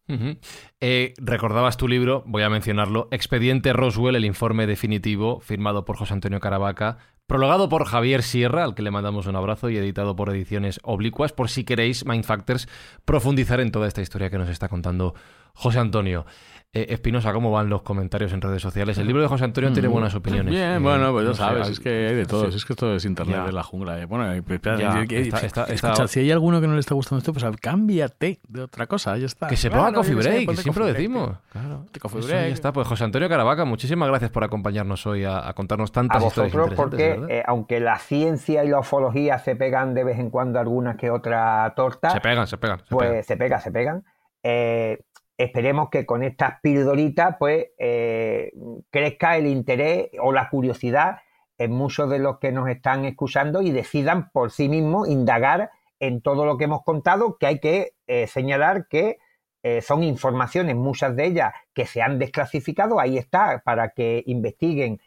Recordabas 1.18 1.76
tu 1.76 1.88
libro, 1.88 2.22
voy 2.26 2.42
a 2.42 2.50
mencionarlo, 2.50 3.08
Expediente 3.10 3.72
Roswell, 3.72 4.16
el 4.16 4.24
informe 4.24 4.66
definitivo, 4.66 5.40
firmado 5.40 5.84
por 5.84 5.96
José 5.96 6.12
Antonio 6.12 6.40
Caravaca, 6.40 6.98
prologado 7.26 7.68
por 7.68 7.86
Javier 7.86 8.22
Sierra, 8.22 8.64
al 8.64 8.74
que 8.74 8.82
le 8.82 8.90
mandamos 8.90 9.26
un 9.26 9.36
abrazo, 9.36 9.70
y 9.70 9.78
editado 9.78 10.14
por 10.14 10.28
Ediciones 10.28 10.80
Oblicuas, 10.82 11.32
por 11.32 11.48
si 11.48 11.64
queréis, 11.64 12.04
Mindfactors, 12.04 12.68
profundizar 13.04 13.60
en 13.60 13.72
toda 13.72 13.88
esta 13.88 14.02
historia 14.02 14.28
que 14.28 14.36
nos 14.36 14.50
está 14.50 14.68
contando 14.68 15.14
José 15.54 15.78
Antonio. 15.78 16.26
Eh, 16.74 16.92
Espinosa, 16.92 17.32
¿cómo 17.32 17.52
van 17.52 17.70
los 17.70 17.82
comentarios 17.82 18.32
en 18.32 18.40
redes 18.40 18.60
sociales? 18.60 18.98
El 18.98 19.06
libro 19.06 19.22
de 19.22 19.28
José 19.28 19.44
Antonio 19.44 19.72
tiene 19.72 19.88
mm. 19.88 19.92
buenas 19.92 20.12
opiniones. 20.16 20.52
Bien, 20.52 20.72
eh, 20.72 20.78
bueno, 20.80 21.12
pues 21.12 21.28
ya 21.28 21.34
sabes, 21.34 21.68
es 21.68 21.78
que 21.78 22.08
hay 22.08 22.16
de 22.16 22.26
todo. 22.26 22.48
Es 22.48 22.64
que 22.64 22.72
esto 22.72 22.96
es 22.96 23.04
internet 23.04 23.46
de 23.46 23.52
la 23.52 23.62
jungla. 23.62 24.00
Eh. 24.00 24.06
Bueno, 24.06 24.32
escucha, 24.32 26.08
si 26.08 26.18
hay 26.18 26.32
alguno 26.32 26.60
que 26.60 26.66
no 26.66 26.74
le 26.74 26.80
está 26.80 26.96
gustando 26.96 27.18
esto, 27.18 27.32
pues 27.32 27.44
cámbiate 27.60 28.40
de 28.48 28.62
otra 28.62 28.88
cosa, 28.88 29.16
ya 29.16 29.26
está. 29.26 29.46
Que 29.46 29.56
se 29.56 29.70
ponga 29.70 29.92
Coffee 29.92 30.16
Break, 30.16 30.52
siempre 30.56 30.82
lo 30.82 30.92
decimos. 30.92 31.36
Claro. 31.52 31.86
Coffee 32.00 32.22
Break. 32.22 32.48
ya 32.48 32.54
está, 32.54 32.72
pues 32.72 32.88
José 32.88 33.04
Antonio 33.04 33.28
Caravaca, 33.28 33.64
muchísimas 33.64 34.08
gracias 34.08 34.32
por 34.32 34.42
acompañarnos 34.42 35.06
hoy 35.06 35.24
a, 35.24 35.52
contarnos 35.54 35.92
tantas 35.92 36.20
a 36.20 36.24
vosotros 36.24 36.48
historias 36.48 36.74
porque 36.74 37.44
aunque 37.46 37.78
la 37.78 38.00
ciencia 38.00 38.64
y 38.64 38.68
la 38.68 38.80
ufología 38.80 39.38
se 39.38 39.54
pegan 39.54 39.94
de 39.94 40.02
vez 40.02 40.18
en 40.18 40.30
cuando 40.30 40.58
algunas 40.58 40.96
que 40.96 41.10
otra 41.10 41.72
torta, 41.76 42.10
se 42.10 42.20
pegan, 42.20 42.48
se 42.48 42.58
pegan, 42.58 42.80
pues 42.90 43.24
se 43.24 43.36
pegan, 43.36 43.60
se 43.60 43.70
pegan. 43.70 44.04
Eh, 44.42 44.98
esperemos 45.36 45.88
que 45.90 46.06
con 46.06 46.22
estas 46.22 46.60
pildoritas 46.60 47.36
pues 47.38 47.68
eh, 47.78 48.52
crezca 48.90 49.36
el 49.36 49.46
interés 49.46 50.10
o 50.20 50.32
la 50.32 50.48
curiosidad 50.48 51.18
en 51.58 51.72
muchos 51.72 52.10
de 52.10 52.18
los 52.18 52.38
que 52.38 52.52
nos 52.52 52.68
están 52.68 53.04
escuchando 53.04 53.62
y 53.62 53.70
decidan 53.70 54.30
por 54.30 54.50
sí 54.50 54.68
mismos 54.68 55.08
indagar 55.08 55.70
en 56.00 56.20
todo 56.20 56.44
lo 56.44 56.56
que 56.56 56.64
hemos 56.64 56.82
contado, 56.82 57.36
que 57.38 57.46
hay 57.46 57.60
que 57.60 57.94
eh, 58.06 58.26
señalar 58.26 58.88
que 58.88 59.18
eh, 59.62 59.80
son 59.80 60.02
informaciones, 60.02 60.76
muchas 60.76 61.16
de 61.16 61.26
ellas 61.26 61.54
que 61.72 61.86
se 61.86 62.02
han 62.02 62.18
desclasificado, 62.18 63.00
ahí 63.00 63.16
está, 63.16 63.62
para 63.64 63.90
que 63.90 64.22
investiguen 64.26 65.00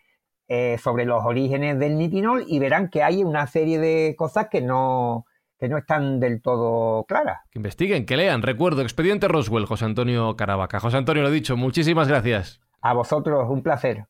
sobre 0.79 1.03
los 1.03 1.25
orígenes 1.25 1.77
del 1.77 1.97
nitinol 1.97 2.45
y 2.47 2.59
verán 2.59 2.89
que 2.89 3.03
hay 3.03 3.21
una 3.21 3.47
serie 3.47 3.79
de 3.79 4.15
cosas 4.17 4.47
que 4.49 4.61
no, 4.61 5.25
que 5.59 5.67
no 5.67 5.77
están 5.77 6.19
del 6.19 6.41
todo 6.41 7.03
claras. 7.05 7.41
Que 7.51 7.59
investiguen, 7.59 8.05
que 8.05 8.17
lean. 8.17 8.41
Recuerdo, 8.41 8.81
expediente 8.81 9.27
Roswell, 9.27 9.65
José 9.65 9.85
Antonio 9.85 10.35
Caravaca. 10.35 10.79
José 10.79 10.97
Antonio, 10.97 11.23
lo 11.23 11.31
dicho, 11.31 11.57
muchísimas 11.57 12.07
gracias. 12.07 12.61
A 12.81 12.93
vosotros, 12.93 13.49
un 13.49 13.63
placer. 13.63 14.05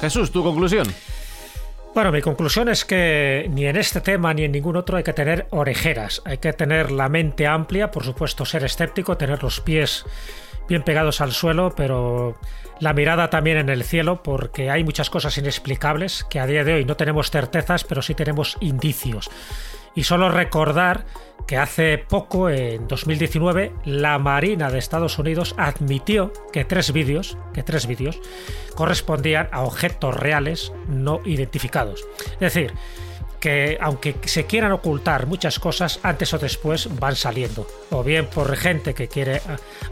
Jesús, 0.00 0.32
tu 0.32 0.42
conclusión. 0.42 0.86
Bueno, 2.00 2.12
mi 2.12 2.22
conclusión 2.22 2.70
es 2.70 2.86
que 2.86 3.46
ni 3.50 3.66
en 3.66 3.76
este 3.76 4.00
tema 4.00 4.32
ni 4.32 4.44
en 4.44 4.52
ningún 4.52 4.74
otro 4.76 4.96
hay 4.96 5.02
que 5.02 5.12
tener 5.12 5.46
orejeras, 5.50 6.22
hay 6.24 6.38
que 6.38 6.54
tener 6.54 6.90
la 6.90 7.10
mente 7.10 7.46
amplia, 7.46 7.90
por 7.90 8.04
supuesto 8.04 8.46
ser 8.46 8.64
escéptico, 8.64 9.18
tener 9.18 9.42
los 9.42 9.60
pies 9.60 10.06
bien 10.66 10.82
pegados 10.82 11.20
al 11.20 11.32
suelo, 11.32 11.74
pero 11.76 12.38
la 12.78 12.94
mirada 12.94 13.28
también 13.28 13.58
en 13.58 13.68
el 13.68 13.84
cielo, 13.84 14.22
porque 14.22 14.70
hay 14.70 14.82
muchas 14.82 15.10
cosas 15.10 15.36
inexplicables 15.36 16.24
que 16.24 16.40
a 16.40 16.46
día 16.46 16.64
de 16.64 16.72
hoy 16.72 16.84
no 16.86 16.96
tenemos 16.96 17.30
certezas, 17.30 17.84
pero 17.84 18.00
sí 18.00 18.14
tenemos 18.14 18.56
indicios. 18.62 19.28
Y 19.94 20.04
solo 20.04 20.28
recordar 20.28 21.04
que 21.46 21.56
hace 21.56 21.98
poco, 21.98 22.48
en 22.48 22.86
2019, 22.86 23.72
la 23.84 24.18
Marina 24.18 24.70
de 24.70 24.78
Estados 24.78 25.18
Unidos 25.18 25.54
admitió 25.58 26.32
que 26.52 26.64
tres 26.64 26.92
vídeos, 26.92 27.36
que 27.52 27.62
tres 27.62 27.86
vídeos, 27.86 28.20
correspondían 28.74 29.48
a 29.50 29.62
objetos 29.62 30.14
reales 30.14 30.72
no 30.88 31.20
identificados. 31.24 32.04
Es 32.34 32.40
decir, 32.40 32.72
que 33.40 33.78
aunque 33.80 34.14
se 34.26 34.44
quieran 34.44 34.70
ocultar 34.72 35.26
muchas 35.26 35.58
cosas, 35.58 35.98
antes 36.02 36.32
o 36.34 36.38
después 36.38 36.88
van 37.00 37.16
saliendo. 37.16 37.66
O 37.90 38.04
bien 38.04 38.26
por 38.26 38.54
gente 38.56 38.94
que 38.94 39.08
quiere 39.08 39.36
eh, 39.36 39.40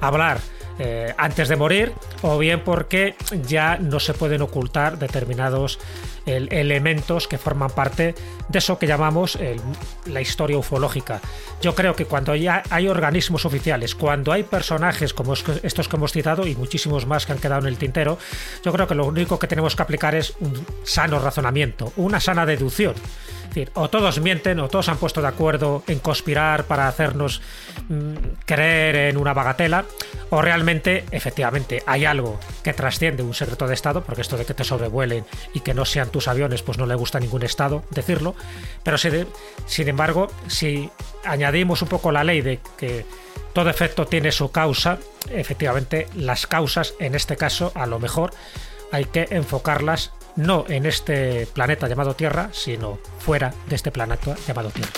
hablar 0.01 0.39
eh, 0.79 1.13
antes 1.17 1.49
de 1.49 1.57
morir, 1.57 1.93
o 2.23 2.39
bien 2.39 2.63
porque 2.63 3.17
ya 3.49 3.79
no 3.79 3.99
se 3.99 4.15
pueden 4.15 4.43
ocultar 4.43 4.99
determinados 4.99 5.81
elementos 6.29 7.27
que 7.27 7.39
forman 7.39 7.71
parte 7.71 8.15
de 8.49 8.59
eso 8.59 8.79
que 8.79 8.87
llamamos 8.87 9.39
la 10.07 10.21
historia 10.21 10.59
ufológica. 10.59 11.21
Yo 11.61 11.75
creo 11.75 11.95
que 11.95 12.05
cuando 12.05 12.35
ya 12.35 12.63
hay 12.71 12.89
organismos 12.89 13.45
oficiales, 13.45 13.95
cuando 13.95 14.33
hay 14.33 14.43
personajes 14.43 15.15
como 15.15 15.35
estos 15.35 15.89
que 15.89 15.97
hemos 15.97 16.13
citado 16.13 16.47
y 16.47 16.55
muchísimos 16.55 17.07
más 17.07 17.27
que 17.27 17.33
han 17.33 17.39
quedado 17.39 17.63
en 17.63 17.69
el 17.69 17.79
tintero, 17.79 18.19
yo 18.65 18.73
creo 18.73 18.87
que 18.87 18.95
lo 18.95 19.07
único 19.07 19.39
que 19.39 19.47
tenemos 19.47 19.75
que 19.75 19.83
aplicar 19.83 20.15
es 20.15 20.35
un 20.41 20.65
sano 20.85 21.19
razonamiento, 21.19 21.93
una 21.97 22.21
sana 22.21 22.47
deducción 22.47 22.95
o 23.75 23.89
todos 23.89 24.21
mienten 24.21 24.61
o 24.61 24.69
todos 24.69 24.89
han 24.89 24.99
puesto 24.99 25.21
de 25.21 25.29
acuerdo 25.29 25.83
en 25.87 25.99
conspirar 25.99 26.65
para 26.65 26.89
hacernos 26.89 27.41
mm, 27.89 28.15
creer 28.45 28.97
en 28.97 29.17
una 29.17 29.33
bagatela, 29.33 29.85
o 30.31 30.43
realmente, 30.43 31.05
efectivamente, 31.11 31.83
hay 31.87 32.05
algo 32.05 32.39
que 32.63 32.73
trasciende 32.73 33.23
un 33.23 33.35
secreto 33.35 33.67
de 33.67 33.75
Estado, 33.75 34.03
porque 34.03 34.21
esto 34.21 34.37
de 34.37 34.45
que 34.45 34.55
te 34.55 34.65
sobrevuelen 34.65 35.25
y 35.55 35.61
que 35.61 35.75
no 35.75 35.85
sean 35.85 36.11
tus 36.11 36.18
aviones, 36.27 36.63
pues 36.63 36.79
no 36.79 36.87
le 36.87 36.95
gusta 36.97 37.19
a 37.19 37.21
ningún 37.21 37.43
Estado 37.43 37.85
decirlo, 37.91 38.35
pero 38.83 38.99
sin 38.99 39.89
embargo, 39.89 40.29
si 40.49 40.91
añadimos 41.25 41.83
un 41.83 41.89
poco 41.89 42.11
la 42.11 42.25
ley 42.25 42.41
de 42.41 42.59
que 42.77 43.05
todo 43.53 43.71
efecto 43.71 44.07
tiene 44.07 44.33
su 44.33 44.51
causa, 44.51 44.99
efectivamente 45.31 46.09
las 46.15 46.47
causas, 46.47 46.95
en 46.99 47.15
este 47.15 47.37
caso, 47.37 47.71
a 47.75 47.87
lo 47.87 48.01
mejor 48.01 48.33
hay 48.91 49.05
que 49.05 49.29
enfocarlas 49.31 50.13
no 50.37 50.65
en 50.69 50.87
este 50.87 51.47
planeta 51.47 51.89
llamado 51.89 52.15
Tierra, 52.15 52.51
sino 52.53 52.99
fuera 53.19 53.53
de 53.69 53.77
este 53.77 53.91
planeta 53.91 54.37
llamado 54.47 54.71
Tierra. 54.71 54.93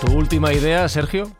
¿Tu 0.00 0.12
última 0.12 0.52
idea, 0.52 0.88
Sergio? 0.88 1.30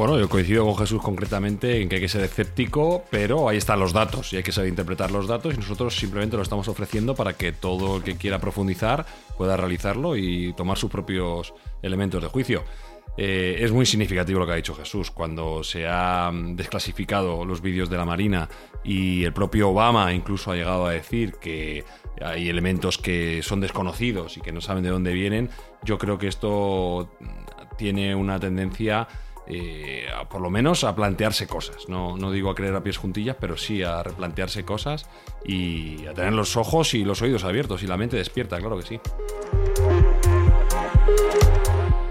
Bueno, 0.00 0.18
yo 0.18 0.30
coincido 0.30 0.64
con 0.64 0.78
Jesús 0.78 1.02
concretamente 1.02 1.82
en 1.82 1.90
que 1.90 1.96
hay 1.96 2.00
que 2.00 2.08
ser 2.08 2.22
escéptico, 2.22 3.04
pero 3.10 3.50
ahí 3.50 3.58
están 3.58 3.78
los 3.80 3.92
datos 3.92 4.32
y 4.32 4.38
hay 4.38 4.42
que 4.42 4.50
saber 4.50 4.70
interpretar 4.70 5.10
los 5.10 5.28
datos 5.28 5.52
y 5.52 5.58
nosotros 5.58 5.94
simplemente 5.94 6.38
lo 6.38 6.42
estamos 6.42 6.68
ofreciendo 6.68 7.14
para 7.14 7.34
que 7.34 7.52
todo 7.52 7.98
el 7.98 8.02
que 8.02 8.16
quiera 8.16 8.38
profundizar 8.38 9.04
pueda 9.36 9.58
realizarlo 9.58 10.16
y 10.16 10.54
tomar 10.54 10.78
sus 10.78 10.90
propios 10.90 11.52
elementos 11.82 12.22
de 12.22 12.28
juicio. 12.30 12.64
Eh, 13.18 13.58
es 13.60 13.72
muy 13.72 13.84
significativo 13.84 14.40
lo 14.40 14.46
que 14.46 14.52
ha 14.52 14.56
dicho 14.56 14.74
Jesús. 14.74 15.10
Cuando 15.10 15.62
se 15.62 15.86
han 15.86 16.56
desclasificado 16.56 17.44
los 17.44 17.60
vídeos 17.60 17.90
de 17.90 17.98
la 17.98 18.06
Marina 18.06 18.48
y 18.82 19.24
el 19.24 19.34
propio 19.34 19.68
Obama 19.68 20.14
incluso 20.14 20.50
ha 20.50 20.56
llegado 20.56 20.86
a 20.86 20.92
decir 20.92 21.34
que 21.34 21.84
hay 22.22 22.48
elementos 22.48 22.96
que 22.96 23.42
son 23.42 23.60
desconocidos 23.60 24.38
y 24.38 24.40
que 24.40 24.50
no 24.50 24.62
saben 24.62 24.82
de 24.82 24.88
dónde 24.88 25.12
vienen, 25.12 25.50
yo 25.84 25.98
creo 25.98 26.16
que 26.16 26.28
esto 26.28 27.10
tiene 27.76 28.14
una 28.14 28.40
tendencia... 28.40 29.06
Eh, 29.52 30.06
por 30.28 30.40
lo 30.40 30.50
menos 30.50 30.84
a 30.84 30.94
plantearse 30.94 31.46
cosas. 31.46 31.88
No, 31.88 32.16
no 32.16 32.30
digo 32.30 32.50
a 32.50 32.54
creer 32.54 32.74
a 32.74 32.82
pies 32.82 32.98
juntillas, 32.98 33.36
pero 33.40 33.56
sí 33.56 33.82
a 33.82 34.02
replantearse 34.02 34.64
cosas 34.64 35.06
y 35.44 36.06
a 36.06 36.14
tener 36.14 36.32
los 36.32 36.56
ojos 36.56 36.94
y 36.94 37.04
los 37.04 37.20
oídos 37.22 37.44
abiertos 37.44 37.82
y 37.82 37.86
la 37.86 37.96
mente 37.96 38.16
despierta, 38.16 38.58
claro 38.58 38.78
que 38.78 38.86
sí. 38.86 39.00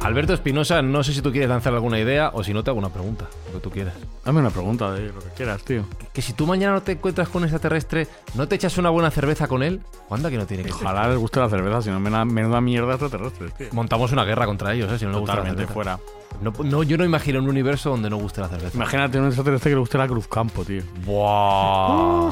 Alberto 0.01 0.33
Espinosa, 0.33 0.81
no 0.81 1.03
sé 1.03 1.13
si 1.13 1.21
tú 1.21 1.31
quieres 1.31 1.49
lanzar 1.49 1.73
alguna 1.73 1.99
idea 1.99 2.31
o 2.33 2.43
si 2.43 2.53
no 2.53 2.63
te 2.63 2.69
hago 2.69 2.79
una 2.79 2.89
pregunta, 2.89 3.25
lo 3.47 3.53
que 3.53 3.59
tú 3.59 3.69
quieras. 3.69 3.93
Dame 4.23 4.39
una 4.39 4.49
pregunta 4.49 4.91
de 4.93 5.11
lo 5.11 5.19
que 5.19 5.29
quieras, 5.35 5.61
tío. 5.63 5.83
Que, 6.13 6.21
si 6.21 6.33
tú 6.33 6.47
mañana 6.47 6.73
no 6.73 6.81
te 6.81 6.93
encuentras 6.93 7.27
con 7.27 7.41
un 7.41 7.45
extraterrestre, 7.45 8.07
¿no 8.35 8.47
te 8.47 8.55
echas 8.55 8.77
una 8.77 8.89
buena 8.89 9.11
cerveza 9.11 9.47
con 9.47 9.61
él? 9.61 9.81
¿Cuándo 10.07 10.29
que 10.29 10.37
no 10.37 10.45
tiene 10.45 10.63
que 10.63 10.71
Ojalá 10.71 11.09
les 11.09 11.17
guste 11.17 11.39
la 11.39 11.49
cerveza, 11.49 11.81
si 11.81 11.89
no, 11.89 11.99
menuda 11.99 12.61
mierda 12.61 12.93
extraterrestre, 12.93 13.49
tío. 13.51 13.67
Montamos 13.73 14.11
una 14.11 14.23
guerra 14.23 14.45
contra 14.45 14.73
ellos, 14.73 14.91
¿eh? 14.91 14.97
Si 14.97 15.05
no 15.05 15.11
les 15.11 15.19
gusta 15.19 15.35
la 15.35 15.43
cerveza. 15.43 15.73
fuera. 15.73 15.99
No, 16.41 16.83
yo 16.83 16.97
no 16.97 17.03
imagino 17.03 17.39
un 17.39 17.49
universo 17.49 17.89
donde 17.89 18.09
no 18.09 18.17
guste 18.17 18.41
la 18.41 18.47
cerveza. 18.47 18.75
Imagínate 18.75 19.19
un 19.19 19.27
extraterrestre 19.27 19.71
que 19.71 19.75
le 19.75 19.81
guste 19.81 19.97
la 19.97 20.07
Cruz 20.07 20.27
Campo, 20.27 20.63
tío. 20.63 20.81
Buah. 21.05 22.31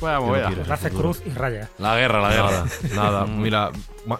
Voy 0.00 0.40
a 0.40 0.72
Hace 0.72 0.90
cruz 0.90 1.22
y 1.24 1.30
raya. 1.30 1.70
La 1.78 1.96
guerra, 1.96 2.20
la 2.20 2.30
guerra. 2.30 2.64
Nada, 2.94 3.26
mira, 3.26 3.70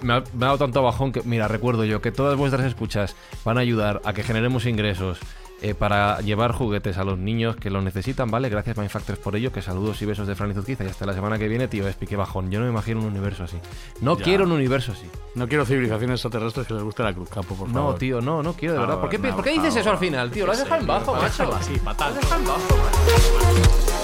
me 0.02 0.12
ha, 0.12 0.24
dado 0.34 0.58
tanto 0.58 0.82
bajón 0.82 1.12
que, 1.12 1.22
mira, 1.24 1.48
recuerdo 1.48 1.84
yo 1.84 2.00
que 2.00 2.12
todas 2.12 2.36
vuestras 2.36 2.66
escuchas 2.66 3.16
van 3.44 3.58
a 3.58 3.60
ayudar 3.60 4.00
a 4.04 4.12
que 4.12 4.22
generemos 4.22 4.66
ingresos 4.66 5.18
eh, 5.62 5.74
para 5.74 6.20
llevar 6.20 6.52
juguetes 6.52 6.98
a 6.98 7.04
los 7.04 7.18
niños 7.18 7.56
que 7.56 7.70
lo 7.70 7.80
necesitan, 7.80 8.30
¿vale? 8.30 8.50
Gracias 8.50 8.76
Mindfactors 8.76 9.18
por 9.18 9.36
ello, 9.36 9.52
que 9.52 9.62
saludos 9.62 10.02
y 10.02 10.04
besos 10.04 10.26
de 10.26 10.34
Fran 10.34 10.50
y 10.50 10.54
Zuzquiza 10.54 10.84
y 10.84 10.88
hasta 10.88 11.06
la 11.06 11.14
semana 11.14 11.38
que 11.38 11.48
viene, 11.48 11.66
tío, 11.66 11.86
explique 11.86 12.14
bajón. 12.14 12.50
Yo 12.50 12.58
no 12.58 12.66
me 12.66 12.72
imagino 12.72 13.00
un 13.00 13.06
universo 13.06 13.44
así. 13.44 13.56
No 14.02 14.18
quiero 14.18 14.44
un 14.44 14.52
universo 14.52 14.92
así. 14.92 15.06
No 15.34 15.48
quiero 15.48 15.64
civilizaciones 15.64 16.16
extraterrestres 16.16 16.66
que 16.66 16.74
les 16.74 16.82
guste 16.82 17.02
la 17.02 17.14
cruz 17.14 17.30
campo, 17.30 17.54
por 17.54 17.70
favor. 17.70 17.92
No, 17.92 17.94
tío, 17.94 18.20
no, 18.20 18.42
no 18.42 18.52
quiero, 18.52 18.74
de 18.74 18.80
verdad. 18.80 19.00
¿Por 19.00 19.08
qué, 19.08 19.18
¿por 19.18 19.42
qué 19.42 19.50
dices 19.50 19.76
eso 19.76 19.90
al 19.90 19.98
final, 19.98 20.30
tío? 20.30 20.44
Lo 20.44 20.52
has 20.52 20.58
dejado 20.58 20.80
en 20.82 20.86
bajo, 20.86 21.14
macho. 21.14 21.50
Fatal. 21.82 22.12
Lo 22.12 22.20
has 22.20 22.22
dejado 22.22 22.40
en 22.42 22.48
bajo, 22.48 23.95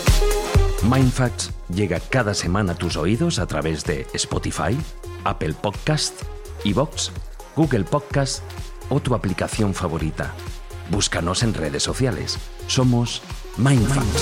Mindfacts 0.93 1.51
llega 1.75 2.01
cada 2.01 2.35
semana 2.35 2.73
a 2.73 2.75
tus 2.75 2.99
oídos 2.99 3.39
a 3.39 3.47
través 3.47 3.83
de 3.87 4.07
Spotify, 4.13 4.77
Apple 5.25 5.55
Podcast, 5.55 6.21
Evox, 6.67 7.13
Google 7.57 7.85
Podcast 7.85 8.43
o 8.91 9.01
tu 9.01 9.15
aplicación 9.15 9.73
favorita. 9.73 10.35
Búscanos 10.91 11.43
en 11.45 11.55
redes 11.55 11.83
sociales. 11.83 12.37
Somos 12.67 13.23
Mindfacts. 13.57 14.21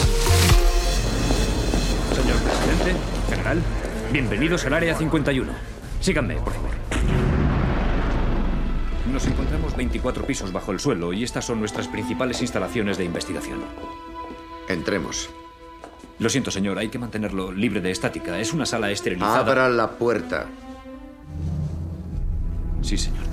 Señor 2.14 2.36
presidente, 2.38 3.00
general, 3.28 3.62
bienvenidos 4.12 4.64
al 4.64 4.74
Área 4.74 4.94
51. 4.94 5.52
Síganme, 6.00 6.36
por 6.36 6.52
favor. 6.52 6.70
Nos 9.12 9.26
encontramos 9.26 9.76
24 9.76 10.24
pisos 10.24 10.52
bajo 10.52 10.70
el 10.70 10.78
suelo 10.78 11.12
y 11.12 11.24
estas 11.24 11.44
son 11.46 11.58
nuestras 11.58 11.88
principales 11.88 12.40
instalaciones 12.42 12.96
de 12.96 13.06
investigación. 13.06 13.58
Entremos. 14.68 15.30
Lo 16.20 16.28
siento, 16.28 16.50
señor, 16.50 16.78
hay 16.78 16.90
que 16.90 16.98
mantenerlo 16.98 17.50
libre 17.50 17.80
de 17.80 17.90
estática. 17.90 18.38
Es 18.38 18.52
una 18.52 18.66
sala 18.66 18.90
esterilizada. 18.90 19.38
Abra 19.38 19.70
la 19.70 19.92
puerta. 19.92 20.44
Sí, 22.82 22.98
señor. 22.98 23.24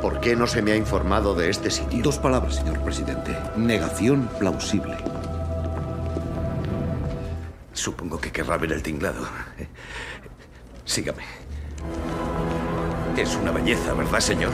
¿Por 0.00 0.18
qué 0.20 0.34
no 0.34 0.46
se 0.46 0.62
me 0.62 0.72
ha 0.72 0.76
informado 0.76 1.34
de 1.34 1.50
este 1.50 1.70
sitio? 1.70 2.02
Dos 2.02 2.18
palabras, 2.18 2.54
señor 2.54 2.80
presidente. 2.82 3.36
Negación 3.58 4.26
plausible. 4.38 4.96
Supongo 7.74 8.18
que 8.18 8.32
querrá 8.32 8.56
ver 8.56 8.72
el 8.72 8.82
tinglado. 8.82 9.26
Sígame. 10.86 11.24
Es 13.16 13.34
una 13.34 13.50
belleza, 13.50 13.94
¿verdad, 13.94 14.20
señor? 14.20 14.52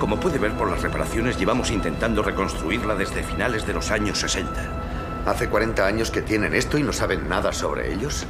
Como 0.00 0.18
puede 0.18 0.38
ver 0.38 0.52
por 0.52 0.70
las 0.70 0.80
reparaciones, 0.80 1.38
llevamos 1.38 1.70
intentando 1.70 2.22
reconstruirla 2.22 2.94
desde 2.94 3.22
finales 3.22 3.66
de 3.66 3.74
los 3.74 3.90
años 3.90 4.18
60. 4.18 4.50
¿Hace 5.26 5.50
40 5.50 5.86
años 5.86 6.10
que 6.10 6.22
tienen 6.22 6.54
esto 6.54 6.78
y 6.78 6.82
no 6.82 6.92
saben 6.94 7.28
nada 7.28 7.52
sobre 7.52 7.92
ellos? 7.92 8.26